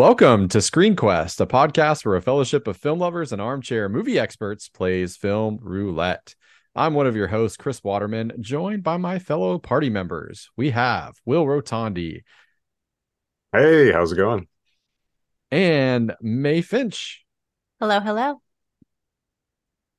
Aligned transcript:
Welcome 0.00 0.48
to 0.48 0.58
ScreenQuest, 0.58 1.40
a 1.40 1.46
podcast 1.46 2.06
where 2.06 2.16
a 2.16 2.22
fellowship 2.22 2.66
of 2.66 2.78
film 2.78 3.00
lovers 3.00 3.32
and 3.32 3.42
armchair 3.42 3.86
movie 3.88 4.18
experts 4.18 4.68
plays 4.68 5.16
film 5.16 5.58
roulette. 5.60 6.34
I'm 6.74 6.94
one 6.94 7.06
of 7.06 7.16
your 7.16 7.26
hosts, 7.26 7.56
Chris 7.56 7.82
Waterman, 7.82 8.32
joined 8.40 8.84
by 8.84 8.96
my 8.96 9.18
fellow 9.18 9.58
party 9.58 9.90
members. 9.90 10.50
We 10.56 10.70
have 10.70 11.14
Will 11.24 11.44
Rotondi. 11.44 12.22
Hey, 13.52 13.90
how's 13.90 14.12
it 14.12 14.16
going? 14.16 14.46
And 15.50 16.14
Mae 16.20 16.62
Finch. 16.62 17.24
Hello, 17.80 17.98
hello. 17.98 18.40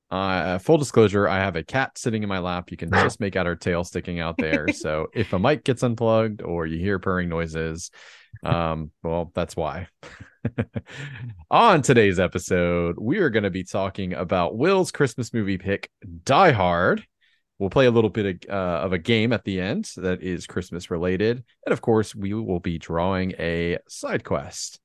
Uh, 0.09 0.59
full 0.59 0.77
disclosure, 0.77 1.27
I 1.27 1.39
have 1.39 1.57
a 1.57 1.63
cat 1.63 1.97
sitting 1.97 2.23
in 2.23 2.30
my 2.30 2.39
lap. 2.39 2.72
You 2.72 2.77
can 2.77 2.89
just 2.94 3.19
make 3.19 3.35
out 3.35 3.45
her 3.45 3.55
tail 3.58 3.83
sticking 3.83 4.22
out 4.22 4.38
there. 4.38 4.69
so 4.69 5.08
if 5.13 5.33
a 5.33 5.39
mic 5.39 5.66
gets 5.66 5.83
unplugged 5.83 6.41
or 6.41 6.66
you 6.66 6.80
hear 6.80 6.99
purring 6.99 7.27
noises, 7.27 7.91
um, 8.44 8.91
well, 9.03 9.31
that's 9.35 9.58
why. 9.58 9.88
On 11.52 11.81
today's 11.81 12.20
episode, 12.20 12.95
we 13.00 13.20
are 13.20 13.30
going 13.30 13.44
to 13.44 13.50
be 13.50 13.63
talking 13.63 14.13
about 14.13 14.58
Will's 14.58 14.91
Christmas 14.91 15.34
movie 15.34 15.58
pick, 15.58 15.90
Die 16.23 16.52
Hard. 16.52 17.05
We'll 17.59 17.70
play 17.70 17.86
a 17.86 17.91
little 17.91 18.09
bit 18.09 18.44
of, 18.45 18.50
uh, 18.50 18.86
of 18.86 18.94
a 18.94 18.98
game 18.98 19.33
at 19.33 19.44
the 19.44 19.59
end 19.61 19.92
that 19.98 20.23
is 20.23 20.48
Christmas 20.48 20.89
related. 20.89 21.44
And 21.66 21.73
of 21.73 21.81
course, 21.81 22.16
we 22.16 22.33
will 22.33 22.59
be 22.59 22.80
drawing 22.80 23.33
a 23.38 23.78
side 23.88 24.23
quest. 24.23 24.80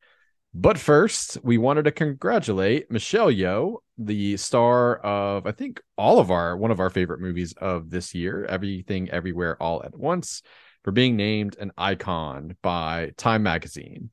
But 0.52 0.78
first, 0.78 1.38
we 1.42 1.58
wanted 1.58 1.84
to 1.84 1.92
congratulate 1.92 2.90
Michelle 2.90 3.30
Yeoh, 3.30 3.76
the 3.98 4.36
star 4.36 4.96
of 4.96 5.46
I 5.46 5.52
think 5.52 5.80
all 5.96 6.18
of 6.18 6.30
our 6.30 6.56
one 6.56 6.70
of 6.70 6.80
our 6.80 6.90
favorite 6.90 7.20
movies 7.20 7.54
of 7.58 7.90
this 7.90 8.14
year, 8.14 8.44
Everything 8.46 9.10
Everywhere 9.10 9.62
All 9.62 9.82
at 9.82 9.96
Once 9.96 10.42
for 10.82 10.92
being 10.92 11.16
named 11.16 11.56
an 11.58 11.72
icon 11.76 12.56
by 12.62 13.12
Time 13.16 13.42
Magazine. 13.42 14.10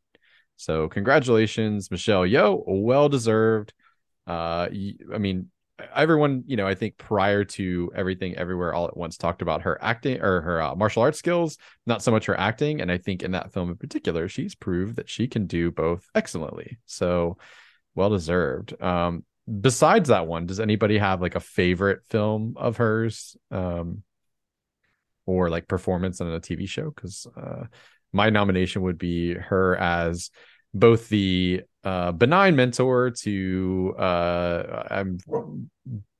So 0.57 0.87
congratulations, 0.87 1.91
Michelle 1.91 2.23
Yeoh, 2.23 2.63
well 2.65 3.09
deserved. 3.09 3.73
Uh, 4.27 4.69
I 5.13 5.17
mean, 5.17 5.49
everyone, 5.95 6.43
you 6.47 6.55
know, 6.55 6.67
I 6.67 6.75
think 6.75 6.97
prior 6.97 7.43
to 7.43 7.91
everything, 7.95 8.35
everywhere, 8.35 8.73
all 8.73 8.87
at 8.87 8.95
once, 8.95 9.17
talked 9.17 9.41
about 9.41 9.63
her 9.63 9.77
acting 9.83 10.21
or 10.21 10.41
her 10.41 10.61
uh, 10.61 10.75
martial 10.75 11.01
arts 11.01 11.19
skills, 11.19 11.57
not 11.85 12.01
so 12.01 12.11
much 12.11 12.25
her 12.27 12.39
acting. 12.39 12.81
And 12.81 12.91
I 12.91 12.97
think 12.97 13.23
in 13.23 13.31
that 13.31 13.51
film 13.51 13.69
in 13.69 13.77
particular, 13.77 14.29
she's 14.29 14.55
proved 14.55 14.95
that 14.97 15.09
she 15.09 15.27
can 15.27 15.47
do 15.47 15.71
both 15.71 16.07
excellently. 16.15 16.77
So 16.85 17.38
well 17.95 18.09
deserved. 18.09 18.81
Um, 18.81 19.25
besides 19.59 20.09
that 20.09 20.27
one, 20.27 20.45
does 20.45 20.59
anybody 20.59 20.97
have 20.97 21.21
like 21.21 21.35
a 21.35 21.41
favorite 21.41 22.05
film 22.05 22.55
of 22.57 22.77
hers? 22.77 23.35
Um, 23.51 24.03
or 25.25 25.49
like 25.49 25.67
performance 25.67 26.21
on 26.21 26.27
a 26.27 26.39
TV 26.39 26.67
show 26.67 26.91
because 26.91 27.27
uh, 27.38 27.63
my 28.14 28.30
nomination 28.30 28.83
would 28.83 28.97
be 28.97 29.33
her 29.33 29.75
as 29.75 30.30
both 30.73 31.09
the 31.09 31.61
uh, 31.83 32.11
benign 32.14 32.56
mentor 32.56 33.11
to 33.11 33.95
uh, 33.97 34.83
I'm 34.89 35.17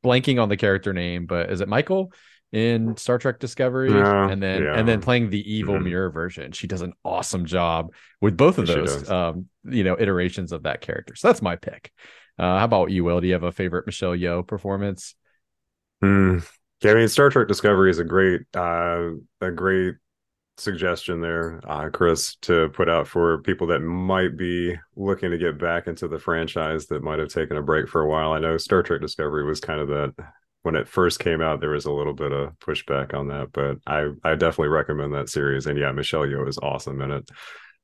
blanking 0.04 0.42
on 0.42 0.50
the 0.50 0.58
character 0.58 0.94
name, 0.94 1.26
but 1.26 1.50
is 1.52 1.62
it 1.62 1.70
Michael 1.70 2.12
in 2.52 2.98
Star 2.98 3.18
Trek 3.18 3.40
Discovery? 3.40 3.92
Yeah, 3.92 4.30
and 4.30 4.44
then 4.44 4.64
yeah. 4.64 4.78
and 4.78 4.88
then 4.88 5.02
playing 5.02 5.30
the 5.30 5.52
evil 5.52 5.76
Mhm. 5.76 5.84
mirror 5.86 6.10
version. 6.12 6.52
She 6.52 6.68
does 6.68 6.82
an 6.82 6.94
awesome 7.03 7.46
job 7.46 7.94
with 8.22 8.36
both 8.38 8.58
of 8.58 8.68
those 8.68 9.09
um, 9.09 9.48
you 9.64 9.84
know 9.84 9.96
iterations 9.98 10.52
of 10.52 10.64
that 10.64 10.82
character. 10.82 11.16
So 11.16 11.30
that's 11.30 11.42
my 11.42 11.56
pick. 11.56 11.92
Uh, 12.38 12.59
how 12.59 12.66
about 12.66 12.92
you, 12.92 13.03
Will? 13.03 13.22
Do 13.22 13.28
you 13.28 13.34
have 13.34 13.44
a 13.44 13.52
favorite 13.52 13.86
Michelle 13.86 14.16
Yeoh 14.16 14.46
performance? 14.46 15.16
Hmm. 16.02 16.40
Yeah, 16.82 16.92
I 16.92 16.96
mean, 16.96 17.08
Star 17.08 17.30
Trek 17.30 17.48
Discovery 17.48 17.90
is 17.90 18.00
a 18.00 18.03
great, 18.03 18.42
uh, 18.56 19.12
a 19.40 19.52
great 19.52 19.96
suggestion 20.58 21.22
there, 21.22 21.59
uh, 21.68 21.90
Chris, 21.90 22.36
to 22.44 22.69
put 22.69 22.90
out 22.90 23.08
for 23.08 23.41
people 23.41 23.68
that 23.68 23.80
might 23.80 24.38
be 24.38 24.75
looking 24.96 25.31
to 25.31 25.38
get 25.38 25.58
back 25.58 25.88
into 25.88 26.08
the 26.08 26.19
franchise 26.19 26.88
that 26.88 27.03
might 27.03 27.19
have 27.19 27.30
taken 27.30 27.58
a 27.58 27.62
break 27.62 27.88
for 27.90 28.02
a 28.02 28.08
while. 28.08 28.31
I 28.34 28.40
know 28.40 28.58
Star 28.58 28.84
Trek 28.84 29.02
Discovery 29.02 29.46
was 29.46 29.59
kind 29.59 29.80
of 29.80 29.88
that 29.90 30.14
when 30.62 30.75
it 30.75 30.88
first 30.88 31.19
came 31.19 31.41
out. 31.41 31.59
There 31.59 31.72
was 31.72 31.86
a 31.86 31.91
little 31.91 32.14
bit 32.14 32.31
of 32.31 32.53
pushback 32.59 33.14
on 33.14 33.28
that, 33.30 33.52
but 33.52 33.78
I, 33.88 34.09
I 34.24 34.36
definitely 34.36 34.69
recommend 34.69 35.14
that 35.14 35.30
series. 35.30 35.66
And 35.66 35.78
yeah, 35.78 35.91
Michelle 35.91 36.22
Yeoh 36.22 36.47
is 36.47 36.59
awesome 36.59 37.02
in 37.02 37.12
it. 37.12 37.30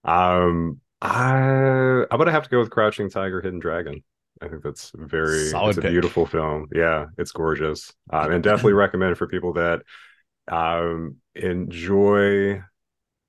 Um, 0.03 0.80
I, 1.01 2.06
I'm 2.12 2.18
gonna 2.18 2.31
have 2.31 2.44
to 2.44 2.50
go 2.50 2.59
with 2.59 2.69
Crouching 2.69 3.09
Tiger, 3.09 3.41
Hidden 3.41 3.59
Dragon. 3.59 4.03
I 4.41 4.47
think 4.47 4.63
that's 4.63 4.91
very 4.96 5.51
Solid 5.51 5.68
it's 5.68 5.78
a 5.78 5.81
pick. 5.81 5.91
beautiful 5.91 6.25
film. 6.25 6.68
Yeah, 6.74 7.07
it's 7.18 7.31
gorgeous. 7.31 7.91
Um, 8.12 8.31
and 8.31 8.44
definitely 8.44 8.74
recommend 8.74 9.18
for 9.18 9.28
people 9.28 9.53
that 9.53 9.81
um 10.50 11.18
enjoy 11.36 12.62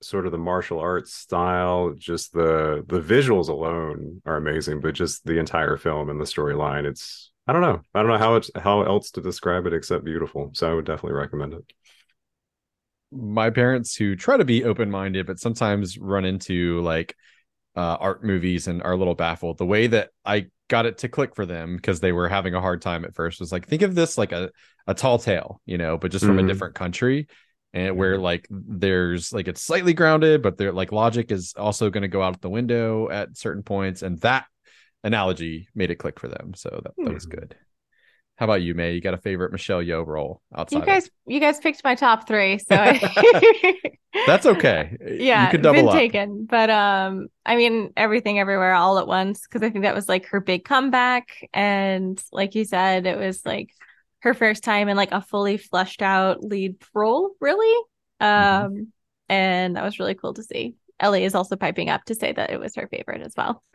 sort 0.03 0.27
of 0.27 0.33
the 0.33 0.39
martial 0.39 0.79
arts 0.81 1.13
style. 1.15 1.95
Just 1.97 2.33
the 2.33 2.85
the 2.87 3.01
visuals 3.01 3.49
alone 3.49 4.23
are 4.25 4.37
amazing 4.37 4.81
but 4.81 4.95
just 4.95 5.25
the 5.25 5.39
entire 5.39 5.77
film 5.77 6.09
and 6.09 6.21
the 6.21 6.25
storyline 6.25 6.87
it's 6.87 7.31
i 7.47 7.53
don't 7.53 7.63
know. 7.63 7.81
I 7.95 8.01
don't 8.01 8.09
know 8.09 8.19
how 8.19 8.37
it's 8.37 8.51
how 8.57 8.83
else 8.83 9.11
to 9.13 9.21
describe 9.21 9.67
it 9.67 9.75
except 9.75 10.05
beautiful. 10.05 10.51
So 10.55 10.71
i 10.71 10.75
would 10.75 10.87
definitely 10.87 11.19
recommend 11.19 11.55
it. 11.55 11.65
My 13.13 13.51
parents 13.51 13.95
who 13.97 14.17
try 14.17 14.37
to 14.37 14.45
be 14.45 14.65
open-minded 14.65 15.27
but 15.27 15.41
sometimes 15.41 15.99
run 15.99 16.25
into 16.25 16.81
like 16.81 17.17
uh, 17.77 17.97
art 18.01 18.25
movies 18.25 18.67
and 18.67 18.83
are 18.83 18.93
a 18.93 18.97
little 18.97 19.15
baffled 19.15 19.59
the 19.59 19.67
way 19.67 19.87
that 19.87 20.11
i 20.25 20.47
got 20.69 20.87
it 20.87 20.99
to 20.99 21.09
click 21.09 21.35
for 21.35 21.47
them 21.47 21.77
because 21.77 22.01
they 22.01 22.13
were 22.13 22.29
having 22.29 22.55
a 22.55 22.61
hard 22.61 22.81
time 22.83 23.05
at 23.05 23.15
first 23.15 23.41
was 23.41 23.53
like 23.53 23.67
think 23.67 23.83
of 23.83 23.95
this 23.95 24.17
like 24.19 24.33
a, 24.33 24.51
a 24.87 24.95
tall 24.95 25.19
tale 25.19 25.61
you 25.67 25.79
know 25.79 25.97
but 25.99 26.11
just 26.11 26.25
from 26.25 26.39
a 26.39 26.43
Mhm. 26.43 26.47
different 26.47 26.75
country 26.75 27.27
and 27.73 27.97
where 27.97 28.19
like 28.19 28.47
there's 28.51 29.33
like 29.33 29.49
it's 29.49 29.63
slightly 29.63 29.95
grounded 29.95 30.43
but 30.43 30.59
there 30.59 30.73
like 30.73 30.93
logic 30.93 31.31
is 31.33 31.55
also 31.57 31.91
going 31.91 32.03
to 32.03 32.09
go 32.09 32.23
out 32.23 32.41
the 32.41 32.51
window 32.51 33.09
at 33.11 33.37
certain 33.37 33.63
points 33.63 34.03
and 34.03 34.21
that 34.21 34.47
analogy 35.05 35.69
made 35.75 35.91
it 35.91 35.97
click 35.97 36.19
for 36.21 36.29
them 36.29 36.53
so 36.55 36.81
that, 36.85 36.93
that 37.05 37.15
was 37.15 37.25
Hmm. 37.25 37.31
good 37.31 37.57
how 38.41 38.47
about 38.47 38.63
you 38.63 38.75
Mae 38.75 38.95
you 38.95 39.01
got 39.03 39.15
a 39.15 39.19
favorite 39.19 39.53
michelle 39.53 39.81
Yeoh 39.83 40.05
role 40.07 40.41
outside 40.57 40.77
You 40.79 40.81
of- 40.83 40.87
guys, 40.89 41.11
you 41.27 41.39
guys 41.41 41.61
picked 41.61 41.85
my 41.85 41.95
top 41.95 42.27
three, 42.27 42.59
so 42.59 42.75
that's 44.27 44.47
okay 44.47 44.97
yeah, 45.19 45.45
you 45.45 45.51
can 45.53 45.61
double 45.63 45.81
been 45.81 45.89
up 45.89 45.95
taken. 45.95 46.47
But 46.47 46.71
um, 46.71 47.29
I 47.47 47.55
mean, 47.57 47.93
everything, 47.97 48.39
everywhere, 48.41 48.73
all 48.75 48.99
at 48.99 49.07
once, 49.07 49.43
because 49.47 49.63
I 49.63 49.71
think 49.71 49.85
that 49.85 49.95
was 49.95 50.09
like 50.09 50.27
her 50.29 50.41
big 50.41 50.65
comeback, 50.65 51.29
and 51.53 52.21
like 52.33 52.55
you 52.55 52.65
said, 52.65 53.07
it 53.07 53.19
was 53.19 53.45
like 53.45 53.71
her 54.21 54.35
first 54.35 54.65
time 54.65 54.89
in 54.89 54.97
like 54.97 55.13
a 55.13 55.21
fully 55.23 55.57
fleshed 55.59 56.03
out 56.03 56.43
lead 56.43 56.77
role, 56.95 57.33
really. 57.41 57.75
Um, 58.21 58.31
Mm-hmm. 58.31 58.83
and 59.29 59.77
that 59.77 59.85
was 59.85 59.99
really 59.99 60.15
cool 60.15 60.35
to 60.35 60.43
see. 60.43 60.75
Ellie 60.99 61.25
is 61.25 61.35
also 61.35 61.57
piping 61.57 61.89
up 61.89 62.05
to 62.07 62.15
say 62.15 62.33
that 62.33 62.51
it 62.51 62.59
was 62.61 62.75
her 62.75 62.89
favorite 62.89 63.23
as 63.23 63.33
well. 63.37 63.63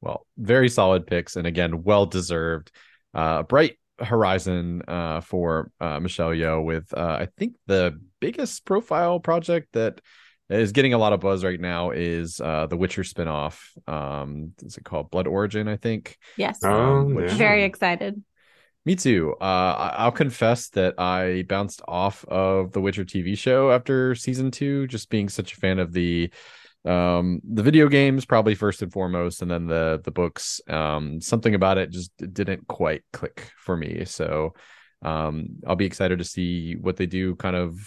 Well, 0.00 0.26
very 0.36 0.68
solid 0.68 1.06
picks, 1.06 1.36
and 1.36 1.46
again, 1.46 1.82
well 1.82 2.06
deserved. 2.06 2.70
Uh, 3.14 3.42
bright 3.42 3.78
horizon 3.98 4.82
uh, 4.86 5.20
for 5.20 5.70
uh, 5.80 5.98
Michelle 5.98 6.30
Yeoh 6.30 6.64
with 6.64 6.92
uh, 6.96 7.16
I 7.20 7.28
think 7.36 7.56
the 7.66 7.98
biggest 8.20 8.64
profile 8.64 9.18
project 9.18 9.68
that 9.72 10.00
is 10.50 10.72
getting 10.72 10.94
a 10.94 10.98
lot 10.98 11.12
of 11.12 11.20
buzz 11.20 11.44
right 11.44 11.60
now 11.60 11.90
is 11.90 12.40
uh, 12.40 12.66
the 12.66 12.76
Witcher 12.76 13.02
spinoff. 13.02 13.60
Um, 13.88 14.52
is 14.62 14.76
it 14.76 14.84
called 14.84 15.10
Blood 15.10 15.26
Origin? 15.26 15.68
I 15.68 15.76
think. 15.76 16.16
yes, 16.36 16.60
oh 16.62 17.04
which- 17.04 17.32
yeah. 17.32 17.36
very 17.36 17.64
excited. 17.64 18.22
Me 18.86 18.94
too. 18.94 19.34
Uh, 19.38 19.44
I- 19.44 19.94
I'll 19.98 20.12
confess 20.12 20.68
that 20.70 20.94
I 20.98 21.44
bounced 21.46 21.82
off 21.86 22.24
of 22.26 22.72
the 22.72 22.80
Witcher 22.80 23.04
TV 23.04 23.36
show 23.36 23.70
after 23.70 24.14
season 24.14 24.50
two, 24.50 24.86
just 24.86 25.10
being 25.10 25.28
such 25.28 25.52
a 25.52 25.56
fan 25.56 25.78
of 25.78 25.92
the 25.92 26.30
um 26.84 27.40
the 27.44 27.62
video 27.62 27.88
games 27.88 28.24
probably 28.24 28.54
first 28.54 28.82
and 28.82 28.92
foremost 28.92 29.42
and 29.42 29.50
then 29.50 29.66
the 29.66 30.00
the 30.04 30.10
books. 30.10 30.60
Um 30.68 31.20
something 31.20 31.54
about 31.54 31.78
it 31.78 31.90
just 31.90 32.12
didn't 32.16 32.66
quite 32.68 33.02
click 33.12 33.50
for 33.58 33.76
me. 33.76 34.04
So 34.04 34.54
um 35.02 35.48
i'll 35.66 35.76
be 35.76 35.86
excited 35.86 36.18
to 36.18 36.24
see 36.24 36.74
what 36.74 36.96
they 36.96 37.06
do 37.06 37.36
kind 37.36 37.56
of 37.56 37.78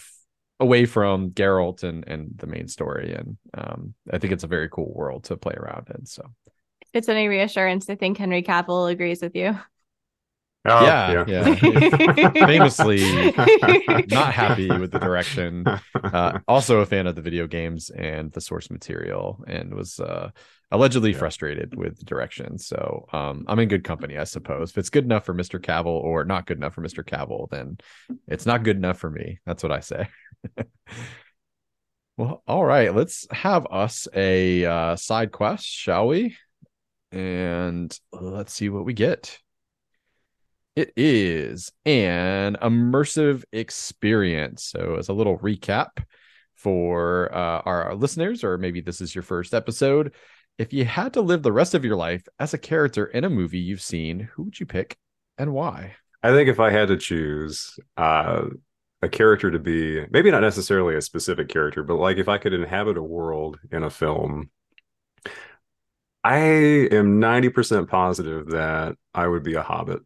away 0.60 0.86
from 0.86 1.30
Geralt 1.30 1.82
and 1.82 2.06
and 2.06 2.30
the 2.36 2.46
main 2.46 2.68
story. 2.68 3.14
And 3.14 3.36
um 3.54 3.94
i 4.12 4.18
think 4.18 4.32
it's 4.32 4.44
a 4.44 4.48
very 4.48 4.68
cool 4.68 4.92
world 4.94 5.24
to 5.24 5.36
play 5.36 5.54
around 5.54 5.88
in 5.96 6.06
so. 6.06 6.22
It's 6.92 7.08
any 7.08 7.26
reassurance, 7.26 7.88
I 7.88 7.94
think 7.94 8.18
Henry 8.18 8.42
Cavill 8.42 8.90
agrees 8.90 9.22
with 9.22 9.34
you. 9.34 9.58
Oh, 10.64 10.84
yeah 10.84 11.24
yeah, 11.26 11.54
famously 12.46 13.32
not 14.06 14.32
happy 14.32 14.76
with 14.78 14.92
the 14.92 14.98
direction 15.00 15.66
uh, 15.94 16.38
also 16.46 16.80
a 16.80 16.86
fan 16.86 17.06
of 17.08 17.16
the 17.16 17.22
video 17.22 17.46
games 17.48 17.90
and 17.90 18.30
the 18.32 18.40
source 18.40 18.70
material 18.70 19.42
and 19.48 19.74
was 19.74 19.98
uh, 19.98 20.30
allegedly 20.70 21.10
Yeah. 21.10 21.18
frustrated 21.18 21.74
with 21.76 21.98
the 21.98 22.04
direction 22.04 22.58
so 22.58 23.06
um, 23.12 23.44
i'm 23.48 23.58
in 23.58 23.68
good 23.68 23.82
company 23.82 24.16
i 24.18 24.24
suppose 24.24 24.70
if 24.70 24.78
it's 24.78 24.90
good 24.90 25.04
enough 25.04 25.24
for 25.24 25.34
mr 25.34 25.58
cavill 25.60 25.86
or 25.86 26.24
not 26.24 26.46
good 26.46 26.58
enough 26.58 26.74
for 26.74 26.82
mr 26.82 27.04
cavill 27.04 27.48
then 27.50 27.76
it's 28.28 28.46
not 28.46 28.62
good 28.62 28.76
enough 28.76 28.98
for 28.98 29.10
me 29.10 29.40
that's 29.44 29.64
what 29.64 29.72
i 29.72 29.80
say 29.80 30.06
well, 32.16 32.42
all 32.46 32.64
right. 32.64 32.94
Let's 32.94 33.26
have 33.30 33.66
us 33.70 34.06
a 34.14 34.64
uh, 34.64 34.96
side 34.96 35.32
quest, 35.32 35.64
shall 35.66 36.08
we? 36.08 36.36
And 37.10 37.96
let's 38.12 38.52
see 38.52 38.68
what 38.68 38.84
we 38.84 38.92
get. 38.92 39.38
It 40.74 40.92
is 40.96 41.70
an 41.84 42.56
immersive 42.62 43.44
experience. 43.52 44.64
So, 44.64 44.96
as 44.98 45.08
a 45.08 45.12
little 45.12 45.38
recap 45.38 46.02
for 46.54 47.34
uh, 47.34 47.62
our 47.64 47.94
listeners, 47.94 48.42
or 48.42 48.56
maybe 48.56 48.80
this 48.80 49.00
is 49.00 49.14
your 49.14 49.22
first 49.22 49.52
episode, 49.52 50.14
if 50.58 50.72
you 50.72 50.84
had 50.84 51.14
to 51.14 51.20
live 51.20 51.42
the 51.42 51.52
rest 51.52 51.74
of 51.74 51.84
your 51.84 51.96
life 51.96 52.26
as 52.38 52.54
a 52.54 52.58
character 52.58 53.06
in 53.06 53.24
a 53.24 53.30
movie 53.30 53.58
you've 53.58 53.82
seen, 53.82 54.20
who 54.20 54.44
would 54.44 54.60
you 54.60 54.66
pick 54.66 54.96
and 55.38 55.52
why? 55.52 55.96
I 56.22 56.30
think 56.30 56.48
if 56.48 56.60
I 56.60 56.70
had 56.70 56.88
to 56.88 56.96
choose 56.96 57.78
uh, 57.96 58.44
a 59.02 59.08
character 59.08 59.50
to 59.50 59.58
be, 59.58 60.06
maybe 60.10 60.30
not 60.30 60.42
necessarily 60.42 60.94
a 60.94 61.02
specific 61.02 61.48
character, 61.48 61.82
but 61.82 61.96
like 61.96 62.16
if 62.16 62.28
I 62.28 62.38
could 62.38 62.52
inhabit 62.52 62.96
a 62.96 63.02
world 63.02 63.58
in 63.70 63.82
a 63.82 63.90
film, 63.90 64.50
I 66.24 66.36
am 66.36 67.20
90% 67.20 67.88
positive 67.88 68.50
that 68.50 68.96
I 69.12 69.26
would 69.26 69.42
be 69.42 69.54
a 69.54 69.62
hobbit. 69.62 70.02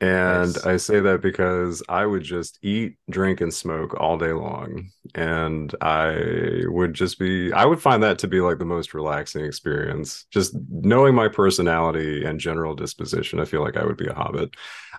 And 0.00 0.54
nice. 0.54 0.64
I 0.64 0.76
say 0.78 1.00
that 1.00 1.20
because 1.20 1.82
I 1.86 2.06
would 2.06 2.22
just 2.22 2.58
eat, 2.62 2.96
drink, 3.10 3.42
and 3.42 3.52
smoke 3.52 3.94
all 4.00 4.16
day 4.16 4.32
long. 4.32 4.90
And 5.14 5.74
I 5.82 6.62
would 6.64 6.94
just 6.94 7.18
be, 7.18 7.52
I 7.52 7.66
would 7.66 7.82
find 7.82 8.02
that 8.02 8.18
to 8.20 8.28
be 8.28 8.40
like 8.40 8.58
the 8.58 8.64
most 8.64 8.94
relaxing 8.94 9.44
experience. 9.44 10.24
Just 10.30 10.56
knowing 10.70 11.14
my 11.14 11.28
personality 11.28 12.24
and 12.24 12.40
general 12.40 12.74
disposition, 12.74 13.40
I 13.40 13.44
feel 13.44 13.62
like 13.62 13.76
I 13.76 13.84
would 13.84 13.98
be 13.98 14.06
a 14.06 14.14
hobbit. 14.14 14.54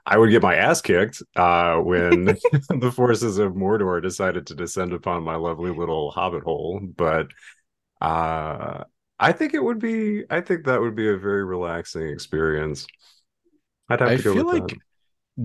I 0.06 0.19
would 0.19 0.30
get 0.30 0.44
my 0.44 0.53
ass 0.53 0.81
kicked 0.81 1.24
uh, 1.36 1.77
when 1.77 2.25
the 2.69 2.92
forces 2.95 3.39
of 3.39 3.54
Mordor 3.54 4.04
decided 4.04 4.45
to 4.47 4.56
descend 4.56 4.94
upon 4.94 5.24
my 5.24 5.36
lovely 5.36 5.71
little 5.71 6.12
hobbit 6.12 6.44
hole. 6.44 6.80
But 6.80 7.30
uh, 8.01 8.83
I 9.19 9.31
think 9.31 9.56
it 9.56 9.63
would 9.63 9.80
be, 9.80 10.25
I 10.30 10.42
think 10.42 10.65
that 10.65 10.80
would 10.80 10.95
be 10.95 11.09
a 11.09 11.18
very 11.18 11.44
relaxing 11.44 12.07
experience. 12.07 12.86
I'd 13.89 14.00
have 14.00 14.09
to 14.09 14.13
I 14.13 14.18
go 14.18 14.33
feel 14.36 14.45
like. 14.45 14.68
That 14.68 14.77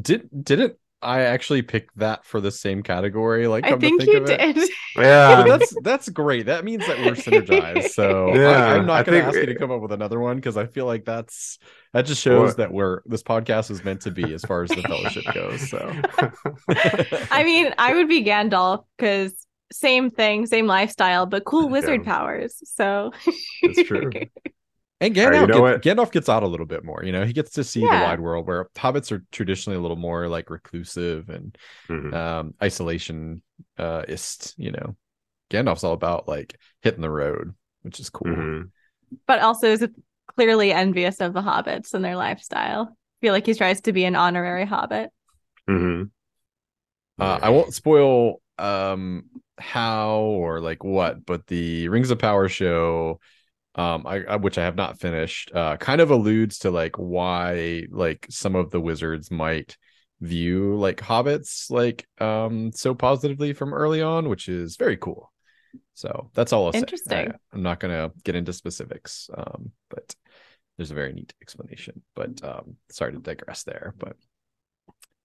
did 0.01 0.29
didn't 0.43 0.77
I 1.03 1.23
actually 1.23 1.63
pick 1.63 1.93
that 1.97 2.25
for 2.25 2.41
the 2.41 2.51
same 2.51 2.83
category? 2.83 3.47
Like, 3.47 3.65
I 3.65 3.77
think, 3.77 4.01
think 4.01 4.05
you 4.13 4.25
did. 4.25 4.59
Yeah, 4.97 5.43
but 5.43 5.59
that's 5.59 5.75
that's 5.83 6.09
great. 6.09 6.47
That 6.47 6.65
means 6.65 6.87
that 6.87 6.97
we're 6.99 7.13
synergized. 7.13 7.91
So 7.91 8.29
yeah, 8.35 8.49
I, 8.49 8.77
am 8.77 8.87
not 8.87 9.05
going 9.05 9.21
to 9.21 9.27
ask 9.27 9.37
you 9.37 9.45
to 9.45 9.55
come 9.55 9.71
up 9.71 9.83
with 9.83 9.93
another 9.93 10.19
one 10.19 10.37
because 10.37 10.57
I 10.57 10.65
feel 10.65 10.87
like 10.87 11.05
that's 11.05 11.59
that 11.93 12.07
just 12.07 12.23
shows 12.23 12.49
what? 12.49 12.57
that 12.57 12.73
we're 12.73 13.03
this 13.05 13.23
podcast 13.23 13.71
is 13.71 13.85
meant 13.85 14.01
to 14.03 14.11
be 14.11 14.33
as 14.33 14.43
far 14.43 14.63
as 14.63 14.71
the 14.71 14.81
fellowship 14.81 15.25
goes. 15.35 15.69
So, 15.69 15.93
I 17.31 17.45
mean, 17.45 17.75
I 17.77 17.93
would 17.93 18.09
be 18.09 18.25
Gandalf 18.25 18.85
because 18.97 19.35
same 19.71 20.11
thing, 20.11 20.47
same 20.47 20.67
lifestyle, 20.67 21.27
but 21.27 21.45
cool 21.45 21.69
wizard 21.69 22.07
yeah. 22.07 22.13
powers. 22.13 22.55
So 22.65 23.13
that's 23.63 23.83
true. 23.83 24.11
And 25.01 25.15
Gandalf, 25.15 25.31
right, 25.31 25.41
you 25.41 25.47
know 25.49 25.73
gets, 25.79 25.87
Gandalf 25.87 26.13
gets 26.13 26.29
out 26.29 26.43
a 26.43 26.47
little 26.47 26.65
bit 26.65 26.83
more. 26.83 27.03
You 27.05 27.13
know, 27.13 27.27
he 27.27 27.35
gets 27.35 27.51
to 27.53 27.65
see 27.65 27.81
yeah. 27.81 27.99
the 27.99 28.05
wide 28.07 28.21
world 28.21 28.47
where 28.47 28.69
hobbits 28.75 29.13
are 29.13 29.25
traditionally 29.31 29.77
a 29.77 29.81
little 29.81 29.97
more 29.97 30.27
like 30.29 30.49
reclusive 30.49 31.29
and 31.29 31.57
mm-hmm. 31.89 32.15
um, 32.15 32.55
isolationist. 32.61 33.41
Uh, 33.79 34.05
you 34.57 34.73
know, 34.73 34.97
Gandalf's 35.51 35.85
all 35.85 35.93
about 35.93 36.29
like 36.29 36.59
hitting 36.81 37.03
the 37.03 37.11
road, 37.11 37.55
which 37.83 38.01
is 38.01 38.09
cool. 38.09 38.29
Mm-hmm. 38.29 38.63
But 39.27 39.41
also 39.41 39.69
is 39.69 39.87
clearly 40.35 40.73
envious 40.73 41.21
of 41.21 41.35
the 41.35 41.43
hobbits 41.43 41.93
and 41.93 42.05
their 42.05 42.17
lifestyle. 42.17 42.89
I 42.91 43.17
feel 43.21 43.33
like 43.35 43.47
he 43.47 43.55
tries 43.55 43.83
to 43.83 43.93
be 43.93 44.05
an 44.05 44.17
honorary 44.17 44.65
hobbit. 44.65 45.11
Mm-hmm. 45.69 46.05
Uh, 47.23 47.39
I 47.43 47.51
won't 47.51 47.75
spoil 47.75 48.41
um 48.59 49.25
how 49.59 50.21
or 50.21 50.61
like 50.61 50.85
what, 50.85 51.27
but 51.27 51.47
the 51.49 51.89
Rings 51.89 52.11
of 52.11 52.19
Power 52.19 52.49
show 52.49 53.21
um 53.77 54.07
I, 54.07 54.25
I, 54.25 54.37
which 54.37 54.59
i 54.59 54.65
have 54.65 54.77
not 54.77 54.99
finished 54.99 55.53
uh 55.55 55.77
kind 55.77 56.01
of 56.01 56.11
alludes 56.11 56.59
to 56.61 56.71
like 56.71 56.97
why 56.97 57.85
like 57.91 58.27
some 58.31 58.55
of 58.55 58.71
the 58.71 58.81
wizards 58.81 59.31
might 59.31 59.77
view 60.21 60.75
like 60.77 60.99
hobbits 60.99 61.71
like 61.71 62.07
um 62.21 62.73
so 62.73 62.95
positively 62.95 63.53
from 63.53 63.75
early 63.75 64.03
on 64.03 64.29
which 64.29 64.49
is 64.49 64.77
very 64.77 64.97
cool 64.97 65.33
so 65.95 66.31
that's 66.35 66.53
all 66.53 66.67
I'll 66.67 66.77
interesting 66.77 67.33
I, 67.33 67.35
i'm 67.53 67.63
not 67.63 67.81
gonna 67.81 68.11
get 68.25 68.35
into 68.35 68.53
specifics 68.53 69.29
um 69.37 69.71
but 69.91 70.15
there's 70.77 70.91
a 70.91 70.95
very 70.95 71.13
neat 71.13 71.35
explanation 71.43 72.03
but 72.15 72.43
um 72.43 72.77
sorry 72.91 73.13
to 73.13 73.19
digress 73.19 73.63
there 73.63 73.95
but 73.99 74.17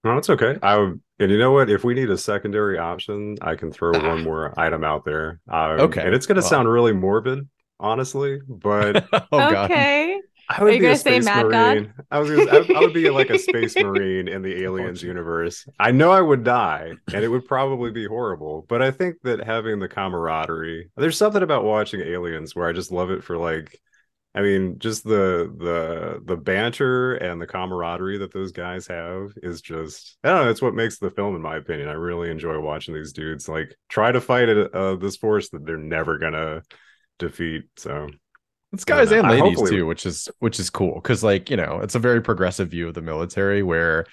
no, 0.03 0.17
it's 0.17 0.29
okay. 0.31 0.57
I 0.63 0.77
would, 0.77 0.99
and 1.19 1.31
you 1.31 1.37
know 1.37 1.51
what? 1.51 1.69
If 1.69 1.83
we 1.83 1.93
need 1.93 2.09
a 2.09 2.17
secondary 2.17 2.79
option, 2.79 3.37
I 3.41 3.55
can 3.55 3.71
throw 3.71 3.91
ah. 3.93 4.07
one 4.07 4.23
more 4.23 4.59
item 4.59 4.83
out 4.83 5.05
there. 5.05 5.39
Um, 5.47 5.79
okay, 5.81 6.01
and 6.03 6.15
it's 6.15 6.25
going 6.25 6.37
to 6.37 6.41
well. 6.41 6.49
sound 6.49 6.69
really 6.69 6.91
morbid, 6.91 7.47
honestly, 7.81 8.39
but 8.47 9.07
oh, 9.31 9.63
okay. 9.65 10.19
I 10.49 10.63
would 10.63 10.79
be 10.79 10.85
a 10.85 10.97
space 10.97 11.25
marine. 11.25 11.93
I 12.09 12.19
was 12.19 12.29
gonna, 12.29 12.51
I, 12.51 12.77
I, 12.77 12.79
would 12.81 12.93
be 12.93 13.09
like 13.09 13.29
a 13.29 13.39
space 13.39 13.75
marine 13.77 14.27
in 14.27 14.41
the 14.41 14.63
aliens 14.63 15.01
universe. 15.01 15.65
I 15.79 15.91
know 15.91 16.11
I 16.11 16.19
would 16.19 16.43
die, 16.43 16.91
and 17.13 17.23
it 17.23 17.29
would 17.29 17.45
probably 17.45 17.91
be 17.91 18.05
horrible. 18.05 18.65
But 18.67 18.81
I 18.81 18.91
think 18.91 19.17
that 19.23 19.45
having 19.45 19.79
the 19.79 19.87
camaraderie, 19.87 20.91
there's 20.97 21.17
something 21.17 21.43
about 21.43 21.63
watching 21.63 22.01
aliens 22.01 22.55
where 22.55 22.67
I 22.67 22.73
just 22.73 22.91
love 22.91 23.11
it 23.11 23.23
for 23.23 23.37
like, 23.37 23.79
I 24.35 24.41
mean, 24.41 24.77
just 24.79 25.05
the 25.05 25.53
the 25.57 26.21
the 26.25 26.37
banter 26.37 27.15
and 27.15 27.41
the 27.41 27.47
camaraderie 27.47 28.17
that 28.17 28.33
those 28.33 28.51
guys 28.51 28.87
have 28.87 29.31
is 29.37 29.61
just 29.61 30.17
I 30.23 30.29
don't 30.29 30.45
know. 30.45 30.51
It's 30.51 30.61
what 30.61 30.75
makes 30.75 30.99
the 30.99 31.11
film, 31.11 31.35
in 31.35 31.41
my 31.41 31.57
opinion. 31.57 31.87
I 31.87 31.93
really 31.93 32.29
enjoy 32.29 32.59
watching 32.59 32.93
these 32.93 33.13
dudes 33.13 33.47
like 33.47 33.73
try 33.89 34.11
to 34.11 34.19
fight 34.19 34.49
uh, 34.49 34.95
this 34.95 35.15
force 35.15 35.49
that 35.49 35.65
they're 35.65 35.77
never 35.77 36.17
gonna 36.17 36.63
defeat. 37.27 37.63
So 37.77 38.09
it's 38.73 38.85
guys 38.85 39.11
and 39.11 39.27
ladies 39.27 39.61
too, 39.69 39.85
which 39.85 40.05
is 40.05 40.29
which 40.39 40.59
is 40.59 40.69
cool 40.69 40.95
because 40.95 41.23
like 41.23 41.49
you 41.49 41.57
know 41.57 41.79
it's 41.81 41.95
a 41.95 41.99
very 41.99 42.21
progressive 42.21 42.69
view 42.69 42.87
of 42.87 42.93
the 42.93 43.01
military 43.01 43.63
where 43.63 44.05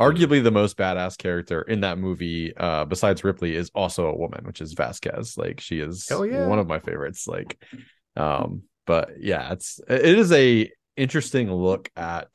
arguably 0.00 0.42
the 0.42 0.50
most 0.50 0.76
badass 0.76 1.16
character 1.16 1.62
in 1.62 1.80
that 1.80 1.96
movie 1.98 2.54
uh 2.58 2.84
besides 2.84 3.24
ripley 3.24 3.56
is 3.56 3.70
also 3.74 4.08
a 4.08 4.16
woman 4.16 4.44
which 4.44 4.60
is 4.60 4.74
vasquez 4.74 5.38
like 5.38 5.58
she 5.58 5.80
is 5.80 6.06
yeah. 6.10 6.46
one 6.46 6.58
of 6.58 6.66
my 6.66 6.78
favorites 6.78 7.26
like 7.26 7.58
um 8.14 8.62
but 8.86 9.12
yeah 9.20 9.52
it's 9.52 9.80
it 9.88 10.18
is 10.18 10.30
a 10.32 10.70
interesting 10.98 11.50
look 11.50 11.90
at 11.96 12.28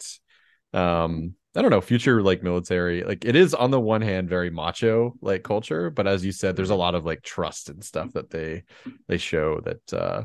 um 0.74 1.35
I 1.55 1.61
don't 1.61 1.71
know, 1.71 1.81
future 1.81 2.21
like 2.21 2.43
military, 2.43 3.03
like 3.03 3.25
it 3.25 3.35
is 3.35 3.53
on 3.53 3.71
the 3.71 3.79
one 3.79 4.01
hand 4.01 4.29
very 4.29 4.49
macho 4.49 5.13
like 5.21 5.43
culture, 5.43 5.89
but 5.89 6.07
as 6.07 6.23
you 6.23 6.31
said, 6.31 6.55
there's 6.55 6.69
a 6.69 6.75
lot 6.75 6.95
of 6.95 7.05
like 7.05 7.21
trust 7.23 7.69
and 7.69 7.83
stuff 7.83 8.13
that 8.13 8.29
they 8.29 8.63
they 9.07 9.17
show 9.17 9.59
that 9.61 9.93
uh 9.93 10.23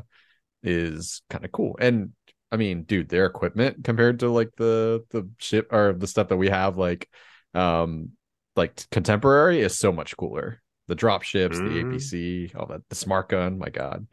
is 0.63 1.21
kind 1.29 1.43
of 1.43 1.51
cool. 1.51 1.75
And 1.79 2.13
I 2.51 2.55
mean, 2.55 2.83
dude, 2.83 3.09
their 3.09 3.25
equipment 3.25 3.83
compared 3.83 4.19
to 4.19 4.29
like 4.29 4.51
the 4.55 5.03
the 5.09 5.29
ship 5.37 5.73
or 5.73 5.93
the 5.93 6.07
stuff 6.07 6.29
that 6.29 6.37
we 6.37 6.49
have 6.49 6.77
like 6.77 7.09
um 7.53 8.11
like 8.55 8.89
contemporary 8.89 9.61
is 9.61 9.77
so 9.77 9.91
much 9.91 10.15
cooler. 10.15 10.61
The 10.87 10.95
drop 10.95 11.23
ships, 11.23 11.57
mm. 11.57 11.67
the 11.67 11.83
APC, 11.83 12.55
all 12.55 12.67
that, 12.67 12.81
the 12.87 12.95
smart 12.95 13.29
gun, 13.29 13.57
my 13.57 13.69
god. 13.69 14.07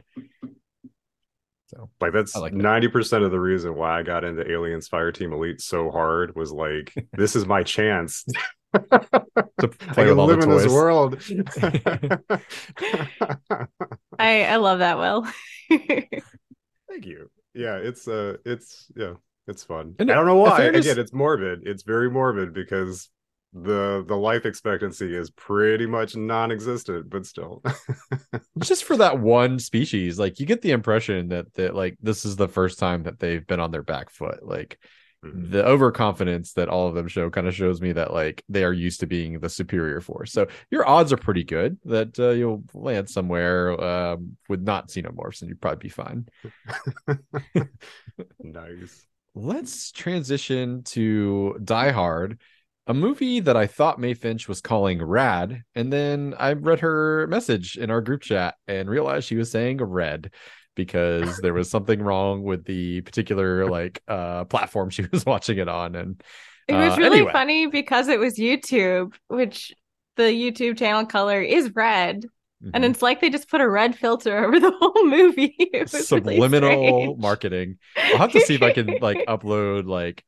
So 1.75 1.91
like 2.01 2.13
that's 2.13 2.37
ninety 2.37 2.89
percent 2.89 3.25
of 3.25 3.31
the 3.31 3.41
reason 3.41 3.75
why 3.75 3.99
I 3.99 4.03
got 4.03 4.25
into 4.25 4.51
Aliens 4.51 4.89
Fireteam 4.89 5.33
Elite 5.33 5.61
so 5.61 5.91
hard 5.91 6.35
was 6.37 6.53
like 6.53 6.93
this 7.13 7.37
is 7.37 7.47
my 7.47 7.63
chance 7.63 8.25
to 8.75 9.69
play 9.69 10.05
I 10.05 10.09
can 10.09 10.17
live 10.17 10.41
in 10.41 10.51
this 10.51 10.69
world. 10.69 11.23
I 14.19 14.45
I 14.45 14.57
love 14.57 14.79
that. 14.81 14.99
Will. 14.99 15.27
Thank 15.69 17.07
you. 17.07 17.31
Yeah, 17.55 17.77
it's 17.77 18.07
uh, 18.09 18.37
it's 18.45 18.87
yeah, 18.97 19.15
it's 19.47 19.65
fun. 19.65 19.95
And 19.99 20.11
I 20.11 20.15
don't 20.15 20.27
know 20.27 20.37
why. 20.37 20.57
Fairness... 20.59 20.87
Again, 20.87 20.99
it's 20.99 21.13
morbid. 21.13 21.67
It's 21.67 21.83
very 21.83 22.11
morbid 22.11 22.53
because 22.55 23.09
the 23.55 24.05
the 24.07 24.17
life 24.17 24.45
expectancy 24.45 25.17
is 25.17 25.31
pretty 25.31 25.87
much 25.87 26.17
non-existent 26.17 27.09
but 27.09 27.25
still. 27.25 27.63
Just 28.59 28.85
for 28.85 28.97
that 28.97 29.21
one 29.21 29.59
species 29.59 30.19
like 30.19 30.41
you 30.41 30.47
get 30.47 30.61
the 30.63 30.73
impression 30.73 31.29
that 31.29 31.53
that 31.55 31.75
like 31.75 31.97
this 32.03 32.25
is 32.25 32.37
the 32.37 32.49
first 32.49 32.79
time 32.79 33.05
that 33.05 33.21
they've 33.21 33.47
been 33.47 33.61
on 33.61 33.71
their 33.71 33.83
back 33.83 34.11
foot. 34.11 34.45
Like 34.45 34.79
mm-hmm. 35.25 35.53
the 35.53 35.65
overconfidence 35.65 36.55
that 36.55 36.69
all 36.69 36.89
of 36.89 36.95
them 36.95 37.07
show 37.07 37.31
kind 37.31 37.47
of 37.47 37.55
shows 37.55 37.81
me 37.81 37.93
that 37.93 38.13
like 38.13 38.43
they 38.49 38.65
are 38.65 38.73
used 38.73 39.01
to 39.01 39.07
being 39.07 39.39
the 39.39 39.49
superior 39.49 40.01
force. 40.01 40.33
So 40.33 40.49
your 40.71 40.89
odds 40.89 41.13
are 41.13 41.17
pretty 41.17 41.45
good 41.45 41.79
that 41.85 42.19
uh, 42.19 42.31
you'll 42.31 42.65
land 42.75 43.09
somewhere 43.09 43.81
um, 43.81 44.37
with 44.49 44.63
not 44.63 44.89
xenomorphs 44.89 45.43
and 45.43 45.49
you'd 45.49 45.61
probably 45.61 45.85
be 45.85 45.89
fine. 45.91 46.27
Nice. 48.45 49.07
Let's 49.35 49.91
transition 49.91 50.85
to 50.85 51.59
die 51.65 51.91
hard 51.91 52.41
a 52.87 52.95
movie 52.95 53.41
that 53.41 53.57
I 53.57 53.67
thought 53.67 53.99
Mae 53.99 54.15
Finch 54.15 54.49
was 54.49 54.61
calling 54.61 55.03
rad, 55.03 55.63
and 55.75 55.93
then 55.93 56.35
I 56.39 56.53
read 56.53 56.81
her 56.81 57.27
message 57.29 57.77
in 57.79 57.91
our 57.91 58.01
group 58.01 58.23
chat 58.23 58.57
and 58.69 58.89
realized 58.91 59.27
she 59.27 59.37
was 59.37 59.51
saying 59.51 59.79
red 59.79 60.31
because 60.77 61.41
there 61.41 61.55
was 61.55 61.71
something 61.71 62.03
wrong 62.03 62.43
with 62.43 62.65
the 62.65 63.01
particular 63.03 63.67
like 63.67 64.03
uh 64.09 64.45
platform 64.47 64.91
she 64.91 65.07
was 65.13 65.25
watching 65.25 65.59
it 65.59 65.69
on 65.69 65.95
and 65.95 66.23
it 66.67 66.75
was 66.77 66.97
uh, 66.97 67.01
really 67.01 67.19
anyway. 67.19 67.33
funny 67.33 67.67
because 67.67 68.09
it 68.09 68.19
was 68.19 68.39
YouTube, 68.39 69.15
which 69.29 69.73
the 70.17 70.23
YouTube 70.25 70.79
channel 70.79 71.05
color 71.07 71.41
is 71.41 71.71
red. 71.75 72.25
And 72.73 72.85
Mhm. 72.85 72.91
it's 72.91 73.03
like 73.03 73.21
they 73.21 73.31
just 73.31 73.49
put 73.51 73.61
a 73.61 73.69
red 73.69 73.97
filter 73.97 74.45
over 74.45 74.59
the 74.59 74.71
whole 74.81 75.05
movie. 75.07 75.55
Was 75.93 76.11
really 76.13 76.41
subliminal 76.41 77.17
marketing. 77.17 77.79
I'll 78.11 78.21
have 78.21 78.33
to 78.33 78.41
see 78.41 78.55
if 78.55 78.63
I 78.63 78.71
can 78.71 78.99
like 79.01 79.25
upload 79.29 79.87
like 79.87 80.25